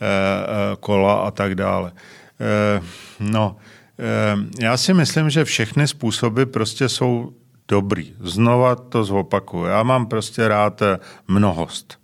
Eh, 0.01 0.75
kola 0.79 1.13
a 1.13 1.31
tak 1.31 1.55
dále. 1.55 1.91
No, 3.19 3.55
já 4.59 4.77
si 4.77 4.93
myslím, 4.93 5.29
že 5.29 5.45
všechny 5.45 5.87
způsoby 5.87 6.43
prostě 6.43 6.89
jsou 6.89 7.33
dobrý. 7.67 8.13
Znova 8.19 8.75
to 8.75 9.03
zopakuju. 9.03 9.65
Já 9.65 9.83
mám 9.83 10.05
prostě 10.05 10.47
rád 10.47 10.81
mnohost. 11.27 11.97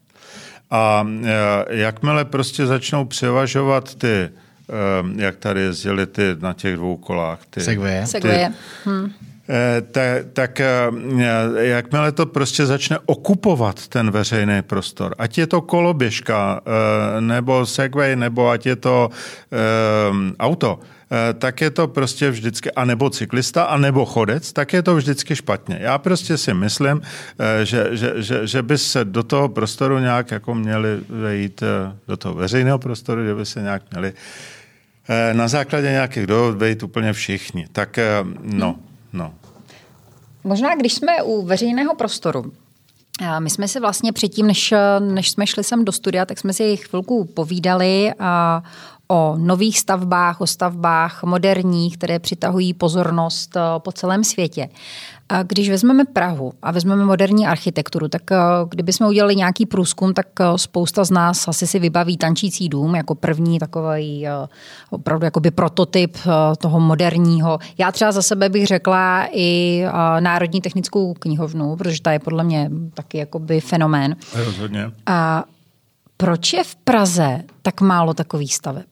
A 0.72 1.08
e, 1.24 1.76
jakmile 1.78 2.26
prostě 2.26 2.66
začnou 2.66 3.06
převažovat 3.06 3.96
ty, 3.96 4.08
e, 4.08 4.30
jak 5.16 5.36
tady 5.36 5.62
jezdili 5.62 6.06
ty 6.08 6.36
na 6.40 6.54
těch 6.54 6.76
dvou 6.76 6.98
kolách. 6.98 7.40
Ty, 7.50 7.62
Segwaye. 7.62 8.08
Segwaye. 8.08 8.54
Hm. 8.86 9.12
E, 9.50 9.82
tak, 9.82 10.26
tak 10.34 10.62
jakmile 11.58 12.12
to 12.12 12.26
prostě 12.26 12.66
začne 12.66 13.00
okupovat 13.06 13.88
ten 13.88 14.12
veřejný 14.12 14.62
prostor, 14.62 15.16
ať 15.18 15.38
je 15.38 15.48
to 15.48 15.62
koloběžka, 15.62 16.62
nebo 17.20 17.66
Segway, 17.66 18.16
nebo 18.16 18.50
ať 18.50 18.66
je 18.66 18.76
to 18.76 19.10
auto, 20.40 20.80
Eh, 20.82 21.01
tak 21.40 21.62
je 21.62 21.70
to 21.70 21.88
prostě 21.88 22.30
vždycky, 22.30 22.72
anebo 22.72 23.10
cyklista, 23.10 23.64
anebo 23.64 24.06
chodec, 24.06 24.54
tak 24.54 24.74
je 24.74 24.84
to 24.84 24.96
vždycky 24.96 25.36
špatně. 25.36 25.78
Já 25.82 25.98
prostě 25.98 26.38
si 26.38 26.54
myslím, 26.54 27.02
eh, 27.40 27.66
že, 27.66 27.88
že, 27.92 28.14
že, 28.18 28.48
že 28.48 28.62
by 28.62 28.78
se 28.78 29.06
do 29.06 29.24
toho 29.24 29.50
prostoru 29.50 30.00
nějak 30.00 30.32
jako 30.32 30.56
měli 30.56 31.00
vejít, 31.10 31.64
eh, 31.64 31.98
do 32.08 32.18
toho 32.18 32.36
veřejného 32.36 32.80
prostoru, 32.80 33.26
že 33.26 33.36
by 33.36 33.46
se 33.46 33.62
nějak 33.62 33.84
měli 33.92 34.14
na 35.34 35.48
základě 35.48 35.92
nějakých 35.92 36.28
dohod 36.28 36.58
vejít 36.58 36.84
úplně 36.84 37.14
všichni. 37.14 37.68
Tak 37.72 38.00
no, 38.42 38.76
no. 39.14 39.34
Možná, 40.44 40.76
když 40.76 40.94
jsme 40.94 41.24
u 41.24 41.46
veřejného 41.46 41.96
prostoru, 41.96 42.54
my 43.40 43.50
jsme 43.50 43.68
si 43.68 43.80
vlastně 43.80 44.14
předtím, 44.14 44.48
než, 44.48 44.74
než 45.00 45.32
jsme 45.32 45.48
šli 45.48 45.64
sem 45.64 45.86
do 45.86 45.92
studia, 45.92 46.26
tak 46.26 46.40
jsme 46.40 46.54
si 46.54 46.78
chvilku 46.78 47.26
povídali 47.26 48.12
a 48.20 48.64
o 49.12 49.36
nových 49.38 49.80
stavbách, 49.80 50.42
o 50.42 50.48
stavbách 50.48 51.24
moderních, 51.24 51.98
které 51.98 52.20
přitahují 52.20 52.74
pozornost 52.74 53.56
eh, 53.56 53.60
po 53.78 53.92
celém 53.92 54.24
světě. 54.24 54.70
A 55.30 55.44
když 55.44 55.70
vezmeme 55.70 56.06
Prahu 56.06 56.54
a 56.62 56.72
vezmeme 56.72 57.06
moderní 57.06 57.48
architekturu, 57.48 58.08
tak 58.08 58.32
eh, 58.32 58.38
kdybychom 58.70 59.08
udělali 59.08 59.36
nějaký 59.36 59.66
průzkum, 59.66 60.14
tak 60.14 60.28
eh, 60.40 60.46
spousta 60.56 61.04
z 61.04 61.12
nás 61.12 61.48
asi 61.48 61.68
si 61.68 61.80
vybaví 61.80 62.18
tančící 62.18 62.70
dům 62.70 62.96
jako 62.96 63.16
první 63.16 63.60
takový 63.60 64.28
opravdu 64.90 65.26
jakoby 65.26 65.52
prototyp 65.52 66.18
toho 66.58 66.80
moderního. 66.80 67.60
Já 67.78 67.92
třeba 67.92 68.12
za 68.12 68.22
sebe 68.22 68.50
bych 68.50 68.68
řekla 68.68 69.28
i 69.32 69.84
Národní 70.20 70.62
technickou 70.62 71.14
knihovnu, 71.14 71.76
protože 71.76 72.02
ta 72.02 72.12
je 72.12 72.20
podle 72.20 72.44
mě 72.44 72.70
taky 72.94 73.18
jakoby 73.18 73.62
fenomén. 73.62 74.16
Rozhodně. 74.36 74.92
A 75.06 75.44
proč 76.22 76.54
je 76.54 76.64
v 76.64 76.76
Praze 76.76 77.44
tak 77.62 77.82
málo 77.82 78.14
takových 78.14 78.56
staveb? 78.56 78.88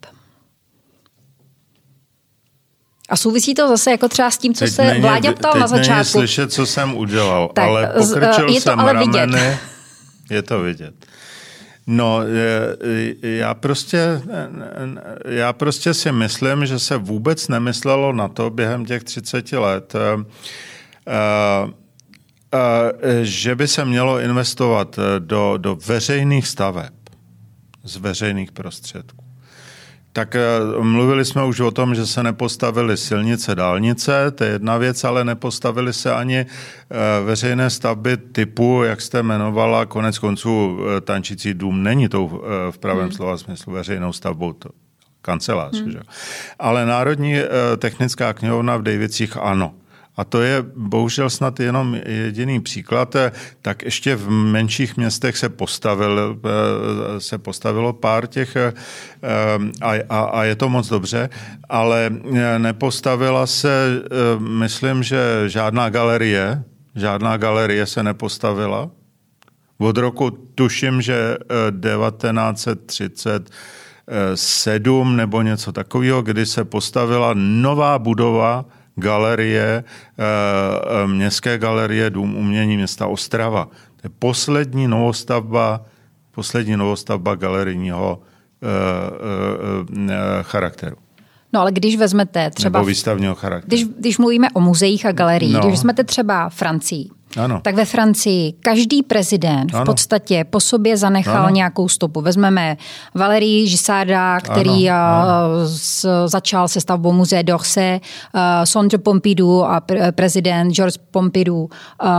A 3.10 3.16
souvisí 3.16 3.54
to 3.56 3.68
zase 3.68 3.92
jako 3.92 4.08
třeba 4.08 4.32
s 4.32 4.38
tím, 4.38 4.54
co 4.54 4.66
teď 4.66 4.74
se 4.74 4.84
není, 4.84 5.02
Vláďa 5.02 5.34
ptal 5.34 5.52
teď 5.54 5.62
na 5.62 5.68
začátku. 5.68 5.94
Není 5.94 6.28
slyšet, 6.28 6.54
co 6.54 6.66
jsem 6.66 6.96
udělal, 6.96 7.52
tak, 7.54 7.66
ale 7.66 7.94
pokročil 7.98 8.50
je 8.50 8.54
to 8.54 8.62
jsem 8.62 8.80
ale 8.80 8.94
rameny. 8.94 9.38
Vidět. 9.38 9.60
Je 10.30 10.42
to 10.42 10.60
vidět. 10.60 10.94
No, 11.88 12.22
já 13.22 13.54
prostě, 13.54 14.22
já 15.26 15.54
prostě 15.54 15.94
si 15.94 16.12
myslím, 16.12 16.66
že 16.66 16.80
se 16.80 16.98
vůbec 16.98 17.48
nemyslelo 17.48 18.14
na 18.14 18.28
to 18.28 18.50
během 18.50 18.86
těch 18.86 19.04
30 19.04 19.52
let, 19.52 19.94
eh, 19.96 20.26
eh, 22.54 23.20
že 23.22 23.56
by 23.56 23.68
se 23.68 23.86
mělo 23.86 24.20
investovat 24.20 25.00
do, 25.20 25.58
do 25.58 25.78
veřejných 25.86 26.48
staveb 26.48 26.99
z 27.90 27.98
veřejných 27.98 28.52
prostředků. 28.52 29.26
Tak 30.14 30.36
eh, 30.36 30.40
mluvili 30.82 31.26
jsme 31.26 31.46
už 31.46 31.60
o 31.60 31.72
tom, 31.72 31.96
že 31.96 32.08
se 32.08 32.24
nepostavily 32.24 32.98
silnice, 32.98 33.56
dálnice, 33.56 34.32
to 34.32 34.44
je 34.44 34.52
jedna 34.52 34.78
věc, 34.78 35.04
ale 35.04 35.26
nepostavily 35.26 35.94
se 35.94 36.14
ani 36.14 36.38
eh, 36.40 36.46
veřejné 37.26 37.70
stavby 37.70 38.18
typu, 38.18 38.84
jak 38.84 39.02
jste 39.02 39.20
jmenovala, 39.20 39.86
konec 39.86 40.18
konců 40.18 40.80
eh, 40.80 41.02
tančící 41.02 41.54
dům 41.54 41.84
není 41.84 42.10
tou 42.10 42.42
v 42.72 42.78
pravém 42.78 43.04
hmm. 43.04 43.12
slova 43.12 43.38
smyslu 43.38 43.74
veřejnou 43.74 44.14
stavbou, 44.14 44.54
to 44.54 44.70
kancelář. 45.22 45.82
Hmm. 45.82 45.92
Že? 45.92 46.00
Ale 46.60 46.86
Národní 46.86 47.36
technická 47.78 48.34
knihovna 48.34 48.78
v 48.78 48.82
Dejvicích 48.82 49.38
ano 49.38 49.74
a 50.20 50.24
to 50.24 50.42
je 50.42 50.66
bohužel 50.76 51.30
snad 51.30 51.60
jenom 51.60 51.96
jediný 52.06 52.60
příklad, 52.60 53.16
eh, 53.16 53.32
tak 53.62 53.84
ještě 53.84 54.16
v 54.16 54.30
menších 54.30 54.98
městech 54.98 55.38
se, 55.38 55.50
postavil, 55.50 56.40
eh, 56.44 57.20
se 57.20 57.38
postavilo 57.38 57.94
pár 57.94 58.28
těch 58.28 58.56
eh, 58.56 58.74
a, 59.82 59.94
a, 60.10 60.20
a 60.20 60.44
je 60.44 60.56
to 60.56 60.70
moc 60.70 60.90
dobře, 60.90 61.30
ale 61.70 62.12
nepostavila 62.58 63.48
se, 63.48 64.02
myslím, 64.40 65.04
že 65.04 65.44
žádná 65.48 65.90
galerie, 65.90 66.64
žádná 66.96 67.38
galerie 67.38 67.86
se 67.86 68.04
nepostavila. 68.04 68.90
Od 69.78 69.98
roku 69.98 70.32
tuším, 70.32 71.02
že 71.02 71.38
1930 71.48 73.50
sedm 74.36 75.16
nebo 75.16 75.42
něco 75.42 75.72
takového, 75.72 76.22
kdy 76.22 76.46
se 76.46 76.66
postavila 76.66 77.32
nová 77.36 78.00
budova 78.00 78.66
galerie, 79.00 79.84
eh, 79.84 80.24
eh, 81.04 81.08
městské 81.08 81.58
galerie 81.58 82.10
Dům 82.10 82.36
umění 82.36 82.78
města 82.78 83.08
Ostrava. 83.08 83.66
To 83.66 84.02
je 84.04 84.10
poslední 84.20 84.88
novostavba, 84.88 85.82
poslední 86.32 86.78
novostavba 86.78 87.36
galerijního 87.36 88.20
eh, 88.64 90.44
charakteru. 90.44 90.96
No 91.54 91.62
ale 91.62 91.72
když 91.72 91.98
vezmete 91.98 92.50
třeba... 92.50 92.80
Nebo 92.80 92.88
výstavního 92.88 93.36
charakteru. 93.36 93.68
Když, 93.68 93.86
když 94.00 94.18
mluvíme 94.18 94.48
o 94.54 94.60
muzeích 94.60 95.06
a 95.06 95.12
galeriích, 95.12 95.54
no. 95.54 95.60
když 95.60 95.72
vezmete 95.72 96.04
třeba 96.04 96.50
Francii, 96.50 97.10
ano. 97.38 97.60
Tak 97.64 97.76
ve 97.76 97.86
Francii 97.86 98.54
každý 98.60 99.04
prezident 99.04 99.76
ano. 99.76 99.84
v 99.84 99.86
podstatě 99.86 100.46
po 100.50 100.60
sobě 100.60 100.98
zanechal 100.98 101.46
ano. 101.46 101.50
nějakou 101.50 101.88
stopu. 101.88 102.22
Vezmeme 102.22 102.78
Valéry 103.16 103.66
Gisarda, 103.68 104.40
který 104.40 104.90
ano. 104.90 105.30
Ano. 105.30 105.68
S, 105.68 106.26
začal 106.26 106.68
se 106.68 106.82
stavbou 106.82 107.12
muzea 107.12 107.42
d'Orsay, 107.42 108.00
uh, 108.36 108.42
Sondre 108.64 108.98
Pompidou 108.98 109.64
a 109.64 109.80
pre, 109.80 110.12
prezident 110.12 110.72
Georges 110.72 110.98
Pompidou, 110.98 111.64
uh, 111.64 112.10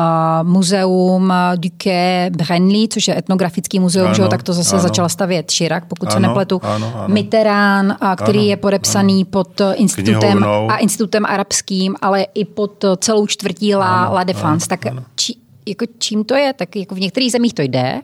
muzeum 0.42 1.32
Duque 1.56 2.30
Brenly, 2.30 2.88
což 2.88 3.08
je 3.08 3.18
etnografický 3.18 3.80
muzeum, 3.80 4.06
ano. 4.06 4.14
Že, 4.14 4.28
tak 4.28 4.42
to 4.42 4.52
zase 4.52 4.74
ano. 4.74 4.82
začal 4.82 5.08
stavět 5.08 5.52
Chirac, 5.52 5.84
pokud 5.88 6.06
ano. 6.06 6.14
se 6.14 6.20
nepletu. 6.20 6.60
Ano. 6.62 6.92
Ano. 6.96 7.14
Mitterrand, 7.14 7.90
uh, 8.02 8.14
který 8.16 8.38
ano. 8.38 8.48
je 8.48 8.56
podepsaný 8.56 9.14
ano. 9.14 9.30
pod 9.30 9.60
institutem 9.74 10.44
a 10.68 10.76
institutem 10.76 11.26
arabským, 11.26 11.96
ale 12.02 12.26
i 12.34 12.44
pod 12.44 12.84
celou 12.96 13.26
čtvrtí 13.26 13.74
La, 13.74 14.08
La 14.08 14.24
Défense. 14.24 14.68
Tak 14.68 14.86
ano 14.86 14.99
či, 15.16 15.34
jako 15.66 15.84
čím 15.98 16.24
to 16.24 16.34
je, 16.34 16.52
tak 16.52 16.76
jako 16.76 16.94
v 16.94 17.00
některých 17.00 17.32
zemích 17.32 17.54
to 17.54 17.62
jde, 17.62 18.00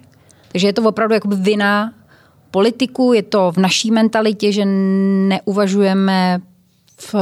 takže 0.52 0.66
je 0.66 0.72
to 0.72 0.82
opravdu 0.82 1.14
jako 1.14 1.28
vina 1.28 1.92
politiku, 2.50 3.12
je 3.12 3.22
to 3.22 3.52
v 3.52 3.56
naší 3.56 3.90
mentalitě, 3.90 4.52
že 4.52 4.64
neuvažujeme 5.28 6.40
v 7.00 7.14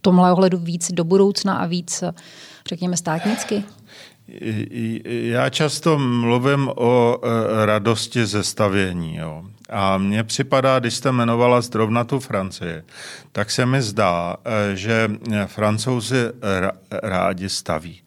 tomhle 0.00 0.32
ohledu 0.32 0.58
víc 0.58 0.92
do 0.92 1.04
budoucna 1.04 1.54
a 1.54 1.66
víc, 1.66 2.04
řekněme, 2.68 2.96
státnicky? 2.96 3.64
Já 5.04 5.50
často 5.50 5.98
mluvím 5.98 6.70
o 6.76 7.18
e, 7.22 7.66
radosti 7.66 8.26
ze 8.26 8.44
stavění. 8.44 9.16
Jo. 9.16 9.44
A 9.70 9.98
mně 9.98 10.24
připadá, 10.24 10.78
když 10.78 10.94
jste 10.94 11.08
jmenovala 11.08 11.60
zrovna 11.60 12.04
tu 12.04 12.20
Francii, 12.20 12.82
tak 13.32 13.50
se 13.50 13.66
mi 13.66 13.82
zdá, 13.82 14.36
e, 14.44 14.76
že 14.76 15.10
francouzi 15.46 16.16
rádi 17.02 17.48
staví. 17.48 18.00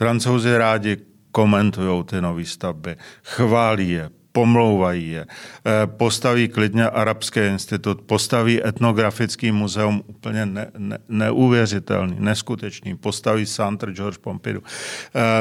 Francouzi 0.00 0.56
rádi 0.58 0.96
komentují 1.32 2.04
ty 2.04 2.20
nové 2.20 2.44
stavby, 2.44 2.96
chválí 3.22 3.90
je, 3.90 4.10
pomlouvají 4.32 5.10
je, 5.10 5.26
eh, 5.26 5.86
postaví 5.86 6.48
klidně 6.48 6.88
Arabský 6.88 7.40
institut, 7.40 8.00
postaví 8.00 8.66
etnografický 8.66 9.52
muzeum 9.52 10.02
úplně 10.06 10.46
ne, 10.46 10.66
ne, 10.78 10.98
neuvěřitelný, 11.08 12.16
neskutečný, 12.18 12.96
postaví 12.96 13.46
Centre 13.46 13.92
George 13.92 14.16
Pompidou. 14.18 14.60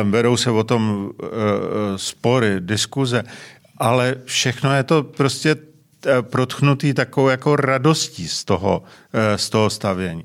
Vedou 0.04 0.38
se 0.38 0.52
o 0.52 0.64
tom 0.64 1.12
spory, 1.96 2.56
diskuze, 2.60 3.24
ale 3.78 4.16
všechno 4.26 4.76
je 4.76 4.84
to 4.84 5.04
prostě 5.04 5.56
protchnutý 6.22 6.94
takovou 6.94 7.30
jako 7.30 7.56
radostí 7.56 8.28
z 8.28 8.46
toho, 8.46 8.84
z 9.36 9.50
toho 9.50 9.70
stavění. 9.70 10.24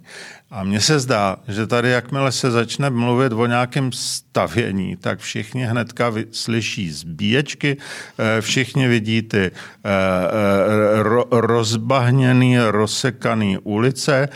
A 0.54 0.64
mně 0.64 0.80
se 0.80 0.98
zdá, 1.00 1.36
že 1.48 1.66
tady, 1.66 1.90
jakmile 1.90 2.32
se 2.32 2.50
začne 2.50 2.90
mluvit 2.90 3.32
o 3.32 3.46
nějakém 3.46 3.92
stavění, 3.92 4.96
tak 4.96 5.18
všichni 5.18 5.64
hnedka 5.64 6.12
slyší 6.30 6.90
zbíječky, 6.90 7.76
eh, 8.18 8.40
všichni 8.40 8.88
vidí 8.88 9.22
ty 9.22 9.38
eh, 9.38 9.50
eh, 9.84 11.02
rozbahněný, 11.30 12.58
rozsekaný 12.58 13.58
ulice, 13.58 14.28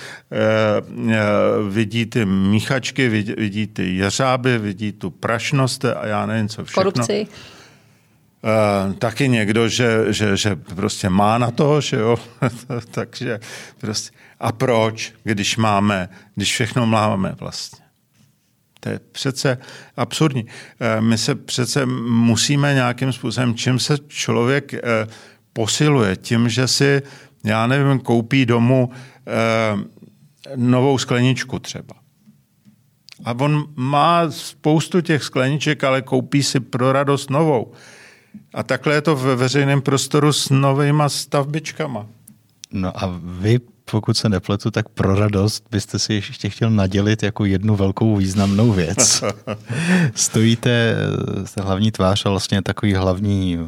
vidí 1.68 2.06
ty 2.06 2.24
míchačky, 2.24 3.08
vidí 3.38 3.66
ty 3.66 3.96
jeřáby, 3.96 4.58
vidí 4.58 4.92
tu 4.92 5.10
prašnost 5.10 5.84
a 5.84 6.06
já 6.06 6.26
nevím, 6.26 6.48
co 6.48 6.64
všechno. 6.64 6.82
Korupci. 6.82 7.26
Uh, 8.42 8.94
taky 8.94 9.28
někdo, 9.28 9.68
že, 9.68 10.12
že, 10.12 10.36
že 10.36 10.56
prostě 10.56 11.08
má 11.08 11.38
na 11.38 11.50
to, 11.50 11.80
že 11.80 11.96
jo, 11.96 12.16
takže 12.90 13.40
prostě 13.78 14.18
a 14.40 14.52
proč, 14.52 15.12
když 15.24 15.56
máme, 15.56 16.08
když 16.34 16.52
všechno 16.52 16.86
máme 16.86 17.34
vlastně? 17.40 17.84
To 18.80 18.88
je 18.88 19.00
přece 19.12 19.58
absurdní. 19.96 20.46
Eh, 20.80 21.00
my 21.00 21.18
se 21.18 21.34
přece 21.34 21.86
musíme 22.06 22.74
nějakým 22.74 23.12
způsobem, 23.12 23.54
čím 23.54 23.78
se 23.78 23.98
člověk 24.08 24.74
eh, 24.74 24.80
posiluje, 25.52 26.16
tím, 26.16 26.48
že 26.48 26.68
si, 26.68 27.02
já 27.44 27.66
nevím, 27.66 27.98
koupí 27.98 28.46
domů 28.46 28.90
eh, 28.92 29.98
novou 30.56 30.98
skleničku 30.98 31.58
třeba. 31.58 31.94
A 33.24 33.32
on 33.32 33.66
má 33.76 34.30
spoustu 34.30 35.00
těch 35.00 35.22
skleniček, 35.22 35.84
ale 35.84 36.02
koupí 36.02 36.42
si 36.42 36.60
pro 36.60 36.92
radost 36.92 37.30
novou. 37.30 37.72
A 38.54 38.62
takhle 38.62 38.94
je 38.94 39.02
to 39.02 39.16
ve 39.16 39.36
veřejném 39.36 39.82
prostoru 39.82 40.32
s 40.32 40.50
novýma 40.50 41.08
stavbičkama. 41.08 42.06
No 42.72 43.04
a 43.04 43.20
vy 43.22 43.60
pokud 43.90 44.16
se 44.16 44.28
nepletu, 44.28 44.70
tak 44.70 44.88
pro 44.88 45.14
radost 45.14 45.64
byste 45.70 45.98
si 45.98 46.14
ještě 46.14 46.50
chtěl 46.50 46.70
nadělit 46.70 47.22
jako 47.22 47.44
jednu 47.44 47.76
velkou 47.76 48.16
významnou 48.16 48.72
věc. 48.72 49.24
Stojíte, 50.14 50.96
jste 51.44 51.62
hlavní 51.62 51.92
tvář 51.92 52.26
a 52.26 52.30
vlastně 52.30 52.62
takový 52.62 52.94
hlavní 52.94 53.58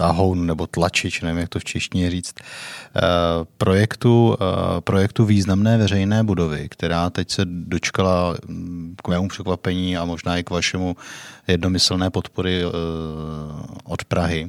tahoun 0.00 0.46
nebo 0.46 0.66
tlačič, 0.66 1.20
nevím, 1.20 1.38
jak 1.38 1.48
to 1.48 1.58
v 1.58 1.64
češtině 1.64 2.10
říct, 2.10 2.34
eh, 2.40 3.00
projektu, 3.58 4.36
eh, 4.40 4.80
projektu 4.80 5.24
významné 5.24 5.78
veřejné 5.78 6.24
budovy, 6.24 6.68
která 6.68 7.10
teď 7.10 7.30
se 7.30 7.42
dočkala 7.44 8.34
mm, 8.48 8.96
k 9.04 9.08
mému 9.08 9.28
překvapení 9.28 9.96
a 9.96 10.04
možná 10.04 10.36
i 10.36 10.44
k 10.44 10.50
vašemu 10.50 10.96
jednomyslné 11.48 12.10
podpory 12.10 12.62
eh, 12.62 12.66
od 13.84 14.04
Prahy. 14.04 14.48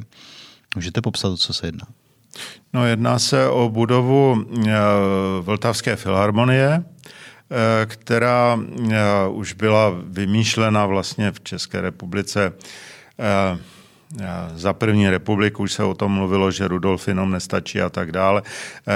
Můžete 0.76 1.02
popsat, 1.02 1.36
co 1.38 1.54
se 1.54 1.68
jedná? 1.68 1.88
No, 2.74 2.88
jedná 2.88 3.20
se 3.20 3.48
o 3.48 3.70
budovu 3.70 4.46
Vltavské 5.42 5.96
filharmonie, 5.96 6.84
která 7.86 8.60
už 9.30 9.54
byla 9.54 9.92
vymýšlena 10.04 10.86
vlastně 10.86 11.32
v 11.32 11.40
České 11.44 11.82
republice 11.82 12.54
za 14.56 14.74
první 14.74 15.10
republiku 15.10 15.64
už 15.64 15.74
se 15.74 15.84
o 15.84 15.94
tom 15.94 16.12
mluvilo, 16.12 16.52
že 16.52 16.68
Rudolf 16.68 17.08
jenom 17.08 17.32
nestačí 17.32 17.82
a 17.82 17.90
tak 17.90 18.12
dále. 18.12 18.42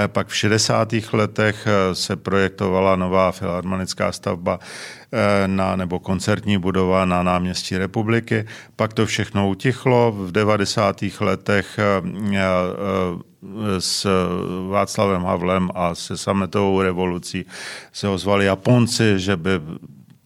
Pak 0.06 0.28
v 0.28 0.36
60. 0.36 0.88
letech 1.12 1.66
se 1.92 2.16
projektovala 2.16 2.96
nová 2.96 3.32
filharmonická 3.32 4.12
stavba 4.12 4.58
na, 5.46 5.76
nebo 5.76 5.98
koncertní 5.98 6.58
budova 6.58 7.04
na 7.04 7.22
náměstí 7.22 7.78
republiky. 7.78 8.46
Pak 8.76 8.92
to 8.92 9.06
všechno 9.06 9.48
utichlo. 9.48 10.12
V 10.12 10.32
90. 10.32 11.04
letech 11.20 11.78
s 13.78 14.06
Václavem 14.70 15.22
Havlem 15.22 15.70
a 15.74 15.94
se 15.94 16.16
sametovou 16.16 16.82
revolucí 16.82 17.46
se 17.92 18.08
ozvali 18.08 18.44
Japonci, 18.44 19.14
že 19.16 19.36
by 19.36 19.50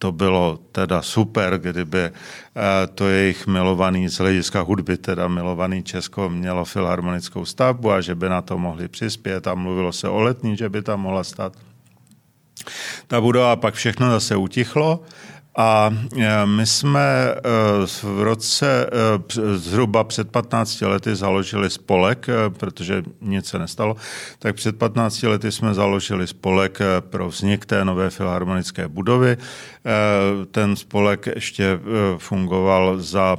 to 0.01 0.11
bylo 0.11 0.59
teda 0.71 1.01
super, 1.01 1.57
kdyby 1.57 1.99
eh, 1.99 2.11
to 2.95 3.07
jejich 3.07 3.47
milovaný 3.47 4.09
z 4.09 4.17
hlediska 4.17 4.61
hudby, 4.61 4.97
teda 4.97 5.27
milovaný 5.27 5.83
Česko 5.83 6.29
mělo 6.29 6.65
filharmonickou 6.65 7.45
stavbu 7.45 7.91
a 7.91 8.01
že 8.01 8.15
by 8.15 8.29
na 8.29 8.41
to 8.41 8.57
mohli 8.57 8.87
přispět 8.87 9.47
a 9.47 9.55
mluvilo 9.55 9.91
se 9.91 10.09
o 10.09 10.21
letní, 10.21 10.57
že 10.57 10.69
by 10.69 10.81
tam 10.81 11.01
mohla 11.01 11.23
stát. 11.23 11.53
Ta 13.07 13.21
budova 13.21 13.55
pak 13.55 13.73
všechno 13.73 14.11
zase 14.11 14.35
utichlo 14.35 15.05
a 15.57 15.93
e, 16.17 16.45
my 16.45 16.65
jsme 16.65 17.01
e, 17.01 17.39
v 17.85 18.21
roce 18.21 18.89
zhruba 19.55 20.03
před 20.03 20.31
15 20.31 20.81
lety 20.81 21.15
založili 21.15 21.69
spolek, 21.69 22.27
protože 22.57 23.03
nic 23.21 23.45
se 23.45 23.59
nestalo, 23.59 23.95
tak 24.39 24.55
před 24.55 24.77
15 24.77 25.23
lety 25.23 25.51
jsme 25.51 25.73
založili 25.73 26.27
spolek 26.27 26.79
pro 26.99 27.29
vznik 27.29 27.65
té 27.65 27.85
nové 27.85 28.09
filharmonické 28.09 28.87
budovy. 28.87 29.37
Ten 30.51 30.75
spolek 30.75 31.27
ještě 31.35 31.79
fungoval 32.17 32.99
za 32.99 33.37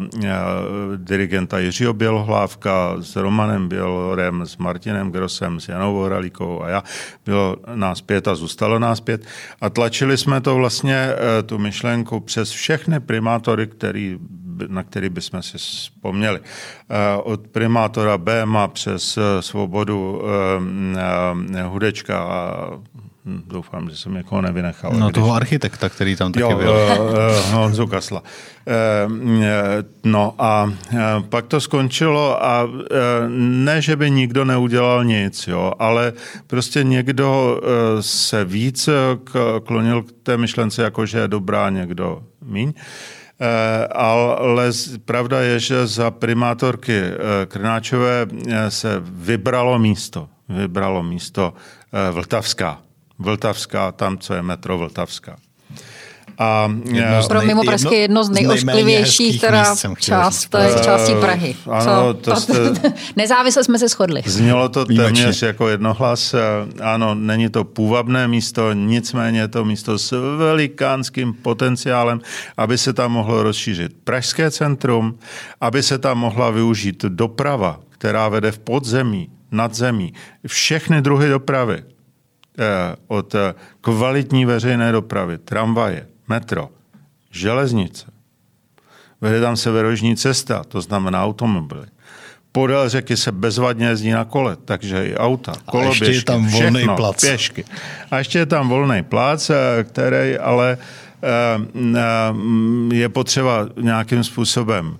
dirigenta 0.96 1.58
Jiřího 1.58 1.92
Bělohlávka 1.92 2.96
s 3.00 3.16
Romanem 3.16 3.68
Bělorem, 3.68 4.46
s 4.46 4.56
Martinem 4.56 5.12
Grosem, 5.12 5.60
s 5.60 5.68
Janou 5.68 5.94
Horalíkou 5.94 6.62
a 6.62 6.68
já. 6.68 6.82
Bylo 7.24 7.56
nás 7.74 8.00
pět 8.00 8.28
a 8.28 8.34
zůstalo 8.34 8.78
nás 8.78 9.00
pět. 9.00 9.26
A 9.60 9.70
tlačili 9.70 10.16
jsme 10.16 10.40
to 10.40 10.54
vlastně, 10.54 11.08
tu 11.46 11.58
myšlenku, 11.58 12.20
přes 12.20 12.50
všechny 12.50 13.00
primátory, 13.00 13.66
který, 13.66 14.18
na 14.68 14.82
který 14.82 15.08
bychom 15.08 15.42
si 15.42 15.58
vzpomněli. 15.58 16.40
Eh, 16.40 17.16
od 17.22 17.48
primátora 17.48 18.18
Béma 18.18 18.68
přes 18.68 19.18
eh, 19.18 19.42
svobodu 19.42 20.22
eh, 21.54 21.62
Hudečka 21.62 22.22
a 22.22 22.70
hm, 23.24 23.42
doufám, 23.46 23.90
že 23.90 23.96
jsem 23.96 24.14
někoho 24.14 24.40
nevynechal. 24.40 24.92
No 24.92 25.06
když... 25.06 25.14
toho 25.14 25.34
architekta, 25.34 25.88
který 25.88 26.16
tam 26.16 26.32
taky 26.32 26.42
jo, 26.42 26.56
byl. 26.56 26.74
Honzu 27.52 27.86
Kasla. 27.86 28.22
No 30.04 30.34
a 30.38 30.72
pak 31.28 31.46
to 31.46 31.60
skončilo 31.60 32.44
a 32.44 32.68
ne, 33.38 33.82
že 33.82 33.96
by 33.96 34.10
nikdo 34.10 34.44
neudělal 34.44 35.04
nic, 35.04 35.46
jo, 35.46 35.72
ale 35.78 36.12
prostě 36.46 36.84
někdo 36.84 37.60
se 38.00 38.44
víc 38.44 38.88
klonil 39.64 40.02
k 40.02 40.12
té 40.22 40.36
myšlence, 40.36 40.82
jako 40.82 41.06
že 41.06 41.18
je 41.18 41.28
dobrá, 41.28 41.70
někdo 41.70 42.22
míň. 42.44 42.72
Ale 43.92 44.70
pravda 45.04 45.40
je, 45.40 45.60
že 45.60 45.86
za 45.86 46.10
primátorky 46.10 47.02
Krnáčové 47.46 48.26
se 48.68 49.02
vybralo 49.04 49.78
místo. 49.78 50.28
Vybralo 50.48 51.02
místo 51.02 51.54
Vltavská. 52.12 52.78
Vltavská, 53.22 53.92
tam, 53.92 54.18
co 54.18 54.34
je 54.34 54.42
metro 54.42 54.78
Vltavská. 54.78 55.36
A, 56.38 56.72
jedno 56.92 57.22
z 57.22 57.28
Pro 57.28 57.42
mimo 57.42 57.62
Pražské 57.64 57.96
jedno 57.96 58.24
z 58.24 58.30
nejošklivějších 58.30 59.40
teda 59.40 59.74
část, 59.98 60.48
částí 60.84 61.14
Prahy. 61.20 61.56
Ano, 61.70 62.14
to 62.14 62.36
jste, 62.36 62.54
Nezávisle 63.16 63.64
jsme 63.64 63.78
se 63.78 63.88
shodli. 63.88 64.22
Znělo 64.26 64.68
to 64.68 64.84
téměř 64.84 65.42
jako 65.42 65.68
jednohlas. 65.68 66.34
Ano, 66.80 67.14
není 67.14 67.48
to 67.48 67.64
půvabné 67.64 68.28
místo, 68.28 68.72
nicméně 68.72 69.40
je 69.40 69.48
to 69.48 69.64
místo 69.64 69.98
s 69.98 70.36
velikánským 70.36 71.32
potenciálem, 71.34 72.20
aby 72.56 72.78
se 72.78 72.92
tam 72.92 73.12
mohlo 73.12 73.42
rozšířit 73.42 73.92
Pražské 74.04 74.50
centrum, 74.50 75.18
aby 75.60 75.82
se 75.82 75.98
tam 75.98 76.18
mohla 76.18 76.50
využít 76.50 77.04
doprava, 77.04 77.80
která 77.90 78.28
vede 78.28 78.52
v 78.52 78.58
podzemí, 78.58 79.28
nad 79.52 79.74
zemí, 79.74 80.12
všechny 80.46 81.02
druhy 81.02 81.28
dopravy, 81.28 81.78
eh, 81.78 82.01
od 83.08 83.34
kvalitní 83.80 84.44
veřejné 84.44 84.92
dopravy, 84.92 85.38
tramvaje, 85.38 86.06
metro, 86.28 86.68
železnice, 87.30 88.06
vede 89.20 89.40
tam 89.40 89.56
severožní 89.56 90.16
cesta, 90.16 90.64
to 90.64 90.80
znamená 90.80 91.24
automobily. 91.24 91.86
Podél 92.52 92.88
řeky 92.88 93.16
se 93.16 93.32
bezvadně 93.32 93.86
jezdí 93.86 94.10
na 94.10 94.24
kole, 94.24 94.56
takže 94.64 95.06
i 95.06 95.16
auta, 95.16 95.52
koloběžky, 95.64 96.04
a 96.04 96.08
ještě 96.08 96.18
je 96.18 96.24
tam 96.24 96.46
volný 96.46 96.76
všechno, 96.76 96.96
plac. 96.96 97.20
pěšky. 97.20 97.64
A 98.10 98.18
ještě 98.18 98.38
je 98.38 98.46
tam 98.46 98.68
volný 98.68 99.02
plac, 99.02 99.50
eh, 99.50 99.84
který 99.84 100.38
ale 100.38 100.78
eh, 101.22 101.28
eh, 101.96 102.94
je 102.94 103.08
potřeba 103.08 103.68
nějakým 103.80 104.24
způsobem 104.24 104.98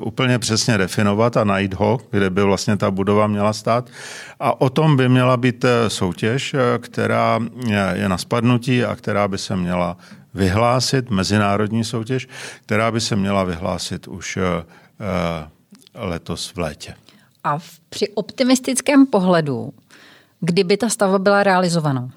úplně 0.00 0.38
přesně 0.38 0.78
definovat 0.78 1.36
a 1.36 1.44
najít 1.44 1.74
ho, 1.74 2.00
kde 2.10 2.30
by 2.30 2.42
vlastně 2.42 2.76
ta 2.76 2.90
budova 2.90 3.26
měla 3.26 3.52
stát. 3.52 3.90
A 4.40 4.60
o 4.60 4.70
tom 4.70 4.96
by 4.96 5.08
měla 5.08 5.36
být 5.36 5.64
soutěž, 5.88 6.56
která 6.78 7.40
je 7.92 8.08
na 8.08 8.18
spadnutí 8.18 8.84
a 8.84 8.96
která 8.96 9.28
by 9.28 9.38
se 9.38 9.56
měla 9.56 9.96
vyhlásit 10.34 11.10
mezinárodní 11.10 11.84
soutěž, 11.84 12.28
která 12.64 12.90
by 12.90 13.00
se 13.00 13.16
měla 13.16 13.44
vyhlásit 13.44 14.08
už 14.08 14.36
eh, 14.36 14.42
eh, 15.00 15.48
letos 15.94 16.52
v 16.54 16.58
létě. 16.58 16.94
A 17.44 17.58
při 17.88 18.08
optimistickém 18.08 19.06
pohledu, 19.06 19.72
kdyby 20.40 20.76
ta 20.76 20.88
stavba 20.88 21.18
byla 21.18 21.42
realizovaná? 21.42 22.08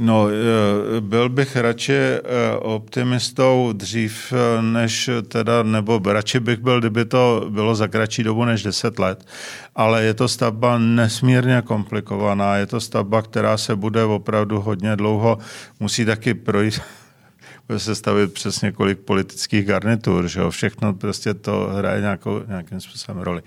No, 0.00 0.28
eh, 0.28 1.00
byl 1.00 1.28
bych 1.28 1.56
radši 1.56 1.92
eh, 1.92 2.20
optimistou 2.58 3.72
dřív, 3.72 4.32
eh, 4.32 4.62
než 4.62 5.10
teda, 5.28 5.62
nebo 5.62 6.00
radši 6.06 6.40
bych 6.40 6.58
byl, 6.58 6.80
kdyby 6.80 7.04
to 7.04 7.46
bylo 7.48 7.74
za 7.74 7.88
kratší 7.88 8.22
dobu 8.22 8.44
než 8.44 8.62
10 8.62 8.98
let. 8.98 9.26
Ale 9.74 10.04
je 10.04 10.14
to 10.14 10.28
stavba 10.28 10.78
nesmírně 10.78 11.62
komplikovaná, 11.62 12.56
je 12.56 12.66
to 12.66 12.80
stavba, 12.80 13.22
která 13.22 13.56
se 13.56 13.76
bude 13.76 14.04
opravdu 14.04 14.60
hodně 14.60 14.96
dlouho, 14.96 15.38
musí 15.80 16.04
taky 16.04 16.34
projít 16.34 16.80
bude 17.68 17.78
se 17.78 17.94
stavit 17.94 18.32
přes 18.32 18.60
několik 18.60 18.98
politických 18.98 19.66
garnitur, 19.66 20.28
že 20.28 20.40
jo? 20.40 20.50
všechno 20.50 20.94
prostě 20.94 21.34
to 21.34 21.70
hraje 21.74 22.00
nějakou, 22.00 22.42
nějakým 22.48 22.80
způsobem 22.80 23.22
roli. 23.22 23.42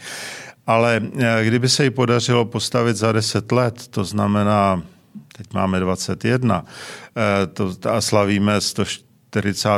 Ale 0.67 1.01
kdyby 1.43 1.69
se 1.69 1.83
jí 1.83 1.89
podařilo 1.89 2.45
postavit 2.45 2.97
za 2.97 3.11
10 3.11 3.51
let, 3.51 3.87
to 3.87 4.03
znamená 4.03 4.81
teď 5.41 5.53
máme 5.53 5.79
21 5.79 6.65
eh, 7.17 7.47
to, 7.47 7.73
a 7.89 8.01
slavíme 8.01 8.61
140. 8.61 9.69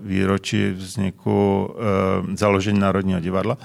výročí 0.00 0.70
vzniku 0.70 1.68
eh, 1.74 2.36
založení 2.36 2.78
Národního 2.78 3.20
divadla, 3.20 3.56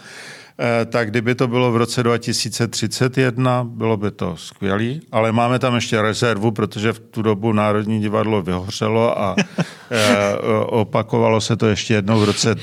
tak 0.86 1.10
kdyby 1.10 1.36
to 1.36 1.48
bylo 1.48 1.72
v 1.72 1.78
roce 1.78 2.04
2031, 2.04 3.64
bylo 3.64 3.98
by 3.98 4.12
to 4.12 4.38
skvělé, 4.38 4.94
ale 5.12 5.32
máme 5.32 5.60
tam 5.60 5.76
ještě 5.76 6.02
rezervu, 6.02 6.52
protože 6.52 6.94
v 6.94 7.00
tu 7.00 7.22
dobu 7.22 7.54
Národní 7.54 8.00
divadlo 8.00 8.42
vyhořelo 8.42 9.22
a 9.22 9.36
eh, 9.92 10.36
opakovalo 10.66 11.42
se 11.42 11.58
to 11.58 11.68
ještě 11.68 11.94
jednou 11.94 12.20
v 12.20 12.24
roce... 12.24 12.56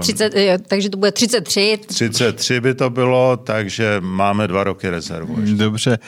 30, 0.00 0.32
eh, 0.36 0.58
takže 0.58 0.90
to 0.90 0.96
bude 0.96 1.12
33. 1.12 1.78
33 1.86 2.60
by 2.60 2.74
to 2.74 2.90
bylo, 2.90 3.36
takže 3.36 3.96
máme 4.00 4.48
dva 4.48 4.64
roky 4.64 4.90
rezervu. 4.90 5.40
Ještě. 5.40 5.56
Dobře. 5.56 5.98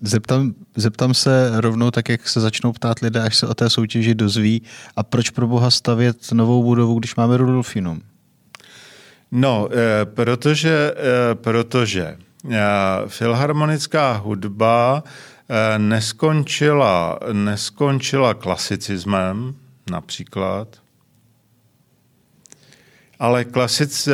Zeptám, 0.00 0.54
zeptám 0.76 1.14
se 1.14 1.50
rovnou 1.60 1.90
tak, 1.90 2.08
jak 2.08 2.28
se 2.28 2.40
začnou 2.40 2.72
ptát 2.72 2.98
lidé, 2.98 3.22
až 3.22 3.36
se 3.36 3.46
o 3.46 3.54
té 3.54 3.70
soutěži 3.70 4.14
dozví. 4.14 4.62
A 4.96 5.02
proč 5.02 5.30
pro 5.30 5.46
boha 5.46 5.70
stavět 5.70 6.32
novou 6.32 6.62
budovu, 6.62 6.98
když 6.98 7.16
máme 7.16 7.36
Rudolfinum? 7.36 8.00
No, 9.32 9.68
eh, 9.72 10.04
protože, 10.04 10.94
eh, 10.96 11.34
protože 11.34 12.16
eh, 12.50 12.58
filharmonická 13.06 14.12
hudba 14.12 15.02
neskončila, 15.78 17.18
neskončila 17.32 18.34
klasicismem 18.34 19.54
například, 19.90 20.68
ale 23.18 23.44
klasic, 23.44 24.08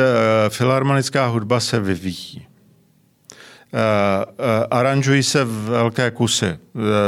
filharmonická 0.49 1.27
hudba 1.27 1.59
se 1.59 1.79
vyvíjí. 1.79 2.47
Aranžují 4.71 5.23
se 5.23 5.45
velké 5.45 6.11
kusy 6.11 6.59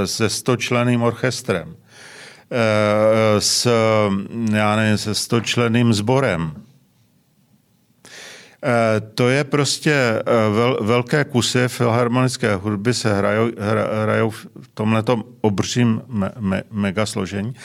se 0.06 0.30
stočleným 0.30 1.02
orchestrem, 1.02 1.76
s, 3.40 3.70
já 4.54 4.76
nevím, 4.76 4.98
se 4.98 5.16
stočleným 5.16 5.94
sborem, 5.94 6.54
to 9.14 9.30
je 9.30 9.44
prostě 9.44 9.94
eh, 9.94 10.24
vel, 10.56 10.78
velké 10.82 11.24
kusy 11.24 11.68
filharmonické 11.68 12.56
hudby 12.56 12.94
se 12.94 13.18
hrajou, 13.18 13.52
hrajou 14.04 14.30
v 14.30 14.48
tomhletom 14.74 15.24
obřím 15.42 16.02
me, 16.08 16.32
me, 16.40 16.64
mega 16.72 17.06
složení. 17.06 17.56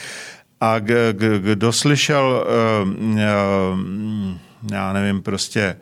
A 0.60 0.78
g, 0.78 1.12
g, 1.12 1.38
kdo 1.38 1.72
slyšel, 1.72 2.46
uh, 2.82 3.14
já 4.72 4.92
nevím, 4.92 5.22
prostě 5.22 5.76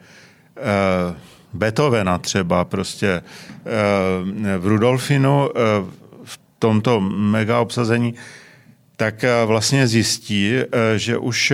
Beethovena 1.52 2.18
třeba, 2.18 2.64
prostě 2.64 3.22
v 4.58 4.66
Rudolfinu 4.66 5.50
v 6.24 6.40
tomto 6.58 7.00
mega 7.00 7.60
obsazení, 7.60 8.14
tak 8.96 9.24
vlastně 9.46 9.86
zjistí, 9.86 10.52
že 10.96 11.18
už 11.18 11.52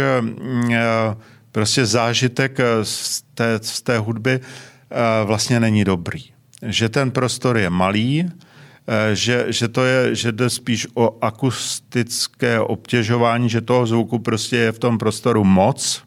prostě 1.52 1.86
zážitek 1.86 2.60
eh, 2.60 2.84
z 2.84 3.22
té, 3.34 3.58
z 3.62 3.82
té 3.82 3.98
hudby 3.98 4.40
eh, 4.40 5.24
vlastně 5.24 5.60
není 5.60 5.84
dobrý. 5.84 6.24
Že 6.62 6.88
ten 6.88 7.10
prostor 7.10 7.58
je 7.58 7.70
malý, 7.70 8.24
eh, 8.24 9.16
že, 9.16 9.46
že 9.48 9.68
to 9.68 9.84
je, 9.84 10.14
že 10.14 10.32
jde 10.32 10.50
spíš 10.50 10.86
o 10.94 11.18
akustické 11.24 12.60
obtěžování, 12.60 13.48
že 13.48 13.60
toho 13.60 13.86
zvuku 13.86 14.18
prostě 14.18 14.56
je 14.56 14.72
v 14.72 14.78
tom 14.78 14.98
prostoru 14.98 15.44
moc 15.44 16.02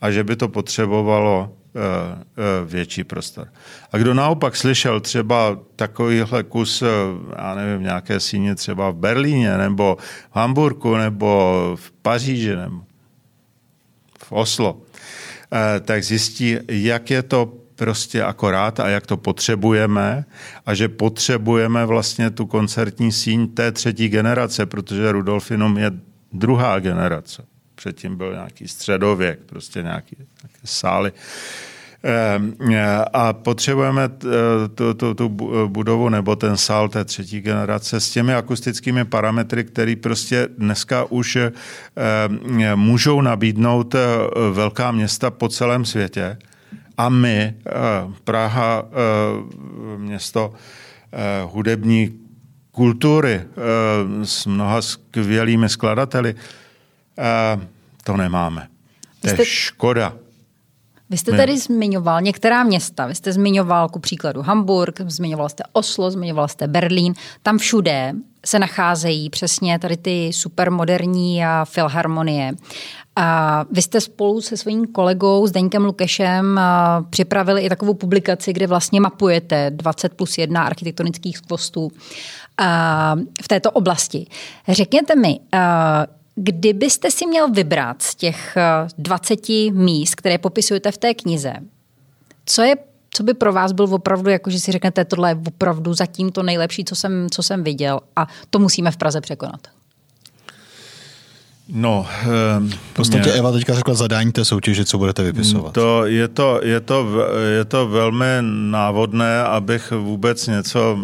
a 0.00 0.10
že 0.10 0.24
by 0.24 0.36
to 0.36 0.48
potřebovalo 0.48 1.52
větší 2.64 3.04
prostor. 3.04 3.48
A 3.92 3.98
kdo 3.98 4.14
naopak 4.14 4.56
slyšel 4.56 5.00
třeba 5.00 5.58
takovýhle 5.76 6.42
kus, 6.42 6.82
já 7.36 7.54
nevím, 7.54 7.82
nějaké 7.82 8.20
síně 8.20 8.54
třeba 8.54 8.90
v 8.90 8.94
Berlíně, 8.94 9.58
nebo 9.58 9.96
v 10.30 10.36
Hamburgu, 10.36 10.96
nebo 10.96 11.72
v 11.80 11.92
Paříži, 12.02 12.56
nebo 12.56 12.80
v 14.28 14.32
Oslo, 14.32 14.82
eh, 15.52 15.80
tak 15.80 16.04
zjistí, 16.04 16.58
jak 16.68 17.10
je 17.10 17.22
to 17.22 17.52
prostě 17.76 18.22
akorát 18.22 18.80
a 18.80 18.88
jak 18.88 19.06
to 19.06 19.16
potřebujeme 19.16 20.24
a 20.66 20.74
že 20.74 20.88
potřebujeme 20.88 21.86
vlastně 21.86 22.30
tu 22.30 22.46
koncertní 22.46 23.12
síň 23.12 23.48
té 23.48 23.72
třetí 23.72 24.08
generace, 24.08 24.66
protože 24.66 25.12
Rudolfinum 25.12 25.78
je 25.78 25.90
druhá 26.32 26.78
generace. 26.78 27.44
Předtím 27.74 28.16
byl 28.16 28.32
nějaký 28.32 28.68
středověk, 28.68 29.38
prostě 29.46 29.82
nějaký, 29.82 30.16
nějaké 30.18 30.60
sály. 30.64 31.12
Ehm, 31.12 31.75
a 33.12 33.32
potřebujeme 33.32 34.04
eh, 34.04 34.68
tu, 34.74 34.94
tu, 34.94 35.14
tu 35.14 35.28
budovu 35.68 36.08
nebo 36.08 36.36
ten 36.36 36.56
sál 36.56 36.88
té 36.88 37.04
třetí 37.04 37.40
generace 37.40 38.00
s 38.00 38.10
těmi 38.10 38.34
akustickými 38.34 39.04
parametry, 39.04 39.64
které 39.64 39.96
prostě 39.96 40.48
dneska 40.58 41.04
už 41.04 41.36
ehm, 41.36 41.52
můžou 42.74 43.20
nabídnout 43.20 43.94
velká 44.52 44.90
města 44.90 45.30
po 45.30 45.48
celém 45.48 45.84
světě. 45.84 46.38
A 46.98 47.08
my, 47.08 47.54
Praha, 48.24 48.84
město 49.96 50.54
hudební 51.44 52.20
kultury 52.70 53.42
s 54.22 54.46
mnoha 54.46 54.82
skvělými 54.82 55.68
skladateli, 55.68 56.34
to 58.04 58.16
nemáme. 58.16 58.68
To 59.20 59.28
je 59.28 59.44
škoda. 59.44 60.12
Vy 61.10 61.16
jste 61.16 61.36
tady 61.36 61.58
zmiňoval 61.58 62.20
některá 62.20 62.64
města. 62.64 63.06
Vy 63.06 63.14
jste 63.14 63.32
zmiňoval 63.32 63.88
ku 63.88 63.98
příkladu 63.98 64.42
Hamburg, 64.42 65.00
zmiňoval 65.00 65.48
jste 65.48 65.64
Oslo, 65.72 66.10
zmiňoval 66.10 66.48
jste 66.48 66.66
Berlín. 66.66 67.14
Tam 67.42 67.58
všude 67.58 68.12
se 68.46 68.58
nacházejí 68.58 69.30
přesně 69.30 69.78
tady 69.78 69.96
ty 69.96 70.30
supermoderní 70.32 71.42
filharmonie. 71.64 72.54
A 73.16 73.64
vy 73.72 73.82
jste 73.82 74.00
spolu 74.00 74.40
se 74.40 74.56
svým 74.56 74.86
kolegou 74.86 75.46
Zdeňkem 75.46 75.84
Lukešem 75.84 76.60
připravili 77.10 77.62
i 77.62 77.68
takovou 77.68 77.94
publikaci, 77.94 78.52
kde 78.52 78.66
vlastně 78.66 79.00
mapujete 79.00 79.70
20 79.70 80.14
plus 80.14 80.38
1 80.38 80.62
architektonických 80.62 81.38
skvostů 81.38 81.90
v 83.42 83.48
této 83.48 83.70
oblasti. 83.70 84.26
Řekněte 84.68 85.16
mi, 85.16 85.40
Kdybyste 86.36 87.10
si 87.10 87.26
měl 87.26 87.50
vybrat 87.50 88.02
z 88.02 88.14
těch 88.14 88.56
20 88.98 89.50
eh, 89.50 89.70
míst, 89.70 90.14
které 90.14 90.38
popisujete 90.38 90.92
v 90.92 90.98
té 90.98 91.14
knize, 91.14 91.54
co 92.46 92.62
je 92.62 92.76
co 93.16 93.22
by 93.22 93.34
pro 93.34 93.52
vás 93.52 93.72
byl 93.72 93.94
opravdu, 93.94 94.30
jako 94.30 94.50
že 94.50 94.60
si 94.60 94.72
řeknete, 94.72 95.04
tohle 95.04 95.30
je 95.30 95.38
opravdu 95.46 95.94
zatím 95.94 96.32
to 96.32 96.42
nejlepší, 96.42 96.84
co 96.84 96.94
jsem, 96.94 97.26
co 97.30 97.42
jsem 97.42 97.64
viděl 97.64 98.00
a 98.16 98.26
to 98.50 98.58
musíme 98.58 98.90
v 98.90 98.96
Praze 98.96 99.20
překonat? 99.20 99.60
No, 101.68 102.06
um, 102.58 102.70
v 102.70 102.94
podstatě 102.94 103.22
mě, 103.22 103.32
Eva 103.32 103.52
teďka 103.52 103.74
řekla 103.74 103.94
zadání 103.94 104.32
té 104.32 104.44
soutěže, 104.44 104.84
co 104.84 104.98
budete 104.98 105.22
vypisovat. 105.22 105.74
To 105.74 106.06
je, 106.06 106.28
to, 106.28 106.60
je, 106.62 106.80
to, 106.80 107.06
je 107.56 107.64
to 107.64 107.88
velmi 107.88 108.26
návodné, 108.70 109.42
abych 109.42 109.90
vůbec 109.90 110.46
něco, 110.46 110.98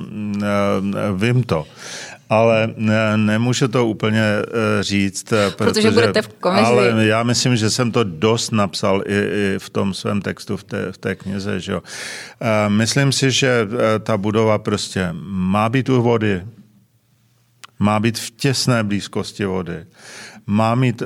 vím 1.17 1.43
to 1.43 1.65
ale 2.33 2.75
ne, 2.77 3.17
nemůžu 3.17 3.69
to 3.69 3.87
úplně 3.87 4.23
uh, 4.23 4.83
říct. 4.83 5.25
Protože, 5.29 5.55
protože 5.57 5.91
budete 5.91 6.23
v 6.23 6.29
komisi. 6.29 6.65
Ale 6.65 7.07
já 7.07 7.23
myslím, 7.23 7.57
že 7.57 7.71
jsem 7.71 7.93
to 7.93 8.05
dost 8.05 8.53
napsal 8.53 9.03
i, 9.07 9.15
i 9.15 9.59
v 9.59 9.71
tom 9.71 9.95
svém 9.95 10.23
textu, 10.23 10.57
v 10.57 10.65
té, 10.65 10.93
v 10.93 10.99
té 10.99 11.15
knize. 11.15 11.61
Že? 11.61 11.75
Uh, 11.77 11.81
myslím 12.69 13.13
si, 13.13 13.31
že 13.31 13.69
uh, 13.69 13.79
ta 14.01 14.17
budova 14.17 14.59
prostě 14.59 15.09
má 15.23 15.69
být 15.69 15.89
u 15.89 16.03
vody, 16.03 16.43
má 17.79 18.01
být 18.01 18.19
v 18.19 18.31
těsné 18.31 18.85
blízkosti 18.85 19.45
vody, 19.45 19.85
má, 20.47 20.75
mít, 20.75 21.03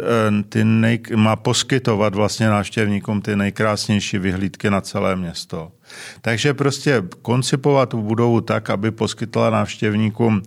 ty 0.48 0.64
nej, 0.64 1.00
má 1.16 1.36
poskytovat 1.36 2.14
vlastně 2.14 2.48
návštěvníkům 2.48 3.22
ty 3.22 3.36
nejkrásnější 3.36 4.18
vyhlídky 4.18 4.70
na 4.70 4.80
celé 4.80 5.16
město. 5.16 5.72
Takže 6.20 6.54
prostě 6.54 7.02
koncipovat 7.22 7.88
tu 7.88 8.02
budovu 8.02 8.40
tak, 8.40 8.70
aby 8.70 8.90
poskytla 8.90 9.50
návštěvníkům 9.50 10.42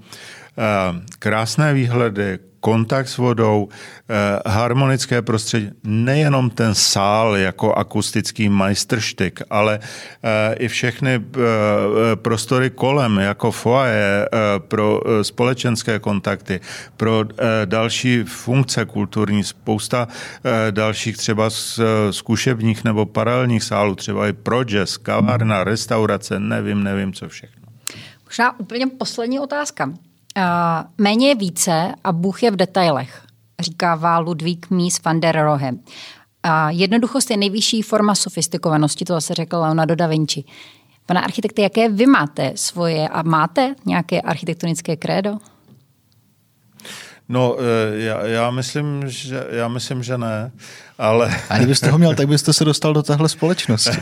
krásné 1.20 1.74
výhledy, 1.74 2.40
kontakt 2.60 3.08
s 3.08 3.18
vodou, 3.18 3.70
eh, 3.70 4.50
harmonické 4.50 5.22
prostředí, 5.22 5.70
nejenom 5.84 6.50
ten 6.50 6.76
sál 6.76 7.38
jako 7.38 7.74
akustický 7.74 8.50
majstrštyk, 8.50 9.42
ale 9.50 9.80
eh, 9.80 10.56
i 10.56 10.68
všechny 10.68 11.16
eh, 11.16 11.40
prostory 12.16 12.70
kolem, 12.70 13.18
jako 13.18 13.52
foaje 13.52 14.30
pro 14.58 15.02
společenské 15.22 16.00
kontakty, 16.00 16.60
pro 16.98 17.24
další 17.66 18.24
funkce 18.24 18.86
kulturní, 18.86 19.44
spousta 19.44 20.08
dalších 20.72 21.18
třeba 21.18 21.50
zkušebních 22.12 22.84
nebo 22.84 23.06
paralelních 23.06 23.64
sálů, 23.64 23.96
třeba 23.96 24.28
i 24.28 24.34
pro 24.34 24.64
jazz, 24.64 24.98
kavárna, 24.98 25.64
restaurace, 25.64 26.40
nevím, 26.40 26.84
nevím, 26.84 27.14
co 27.14 27.30
všechno. 27.30 27.68
Možná 28.26 28.60
úplně 28.60 28.88
poslední 28.88 29.40
otázka. 29.40 29.94
Méně 30.98 31.28
je 31.28 31.36
více 31.36 31.94
a 32.04 32.12
Bůh 32.12 32.44
je 32.44 32.52
v 32.52 32.56
detailech, 32.56 33.26
říkává 33.60 34.20
Ludvík 34.20 34.70
Mies 34.70 35.04
van 35.04 35.20
der 35.20 35.44
Rohe. 35.44 35.72
A 36.44 36.70
jednoduchost 36.70 37.32
je 37.32 37.38
nejvyšší 37.38 37.82
forma 37.82 38.16
sofistikovanosti, 38.16 39.06
to 39.06 39.14
zase 39.14 39.34
řekl 39.34 39.58
Leonardo 39.58 39.96
da 39.96 40.08
Vinci. 40.08 40.44
Pane 41.06 41.22
architekte, 41.22 41.62
jaké 41.62 41.90
vy 41.90 42.06
máte 42.06 42.52
svoje 42.56 43.10
a 43.10 43.22
máte 43.22 43.76
nějaké 43.86 44.22
architektonické 44.22 44.96
krédo? 44.96 45.38
No, 47.30 47.58
eh, 47.60 48.00
já, 48.00 48.26
já, 48.26 48.52
myslím, 48.52 49.04
že, 49.06 49.46
já 49.52 49.68
myslím, 49.68 50.04
že 50.04 50.18
ne, 50.18 50.52
ale... 50.98 51.36
A 51.50 51.58
kdybyste 51.58 51.92
ho 51.92 51.98
měl, 51.98 52.16
tak 52.16 52.28
byste 52.28 52.54
se 52.54 52.66
dostal 52.66 52.94
do 52.94 53.04
téhle 53.04 53.30
společnosti. 53.30 53.98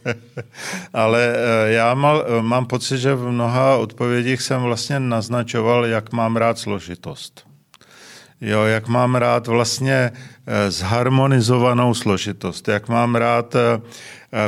ale 0.94 1.34
eh, 1.34 1.72
já 1.72 1.94
mal, 1.94 2.24
mám 2.40 2.66
pocit, 2.66 2.98
že 2.98 3.14
v 3.14 3.30
mnoha 3.30 3.76
odpovědích 3.76 4.42
jsem 4.42 4.62
vlastně 4.62 5.00
naznačoval, 5.00 5.86
jak 5.86 6.12
mám 6.12 6.36
rád 6.36 6.58
složitost. 6.58 7.48
Jo, 8.40 8.64
jak 8.64 8.88
mám 8.88 9.14
rád 9.14 9.46
vlastně 9.46 10.12
eh, 10.46 10.70
zharmonizovanou 10.70 11.94
složitost, 11.94 12.68
jak 12.68 12.88
mám 12.88 13.14
rád 13.14 13.54
Eh, 13.54 13.80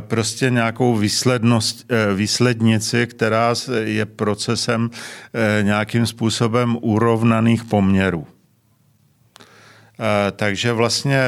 prostě 0.01 0.51
nějakou 0.51 0.97
výslednost, 0.97 1.85
eh, 1.89 2.15
výslednici, 2.15 3.07
která 3.07 3.55
je 3.85 4.07
procesem 4.07 4.91
eh, 5.35 5.63
nějakým 5.63 6.07
způsobem 6.07 6.79
urovnaných 6.81 7.65
poměrů. 7.65 8.27
Takže 10.37 10.73
vlastně 10.73 11.21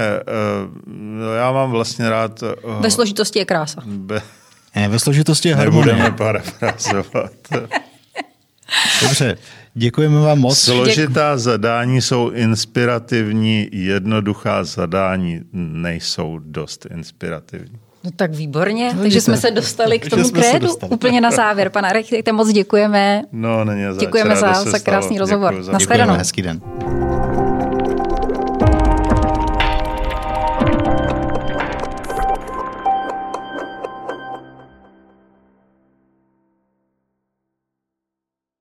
no 0.87 1.35
já 1.35 1.53
mám 1.53 1.71
vlastně 1.71 2.11
rád... 2.11 2.45
Ve 2.81 2.91
složitosti 2.91 3.39
je 3.39 3.45
krása. 3.45 3.83
Be... 3.87 4.23
Ne, 4.77 4.89
ve 4.89 4.99
složitosti 4.99 5.49
je 5.49 5.55
harmonie. 5.55 5.87
Nebudeme 5.87 6.17
parafrazovat. 6.17 7.33
Dobře, 9.03 9.39
děkujeme 9.75 10.21
vám 10.21 10.39
moc. 10.39 10.59
Složitá 10.59 11.39
zadání 11.39 12.03
jsou 12.03 12.31
inspirativní, 12.31 13.69
jednoduchá 13.73 14.65
zadání 14.65 15.41
nejsou 15.53 16.39
dost 16.39 16.87
inspirativní. 16.91 17.82
No 18.05 18.11
tak 18.17 18.31
výborně, 18.35 18.93
no, 18.95 19.03
takže 19.03 19.21
jsme 19.21 19.37
se 19.37 19.51
dostali 19.51 19.99
k 19.99 20.11
tomu 20.11 20.31
krédu. 20.31 20.69
Úplně 20.89 21.21
na 21.21 21.31
závěr. 21.31 21.71
Pane 21.71 21.89
architekte, 21.89 22.33
moc 22.33 22.49
děkujeme. 22.49 23.23
No, 23.33 23.65
není 23.65 23.83
Děkujeme 23.99 24.37
za, 24.37 24.53
za 24.65 24.79
krásný 24.79 25.19
rozhovor. 25.19 25.55
Naschledanou. 25.73 26.15
Hezký 26.15 26.43
den. 26.43 26.61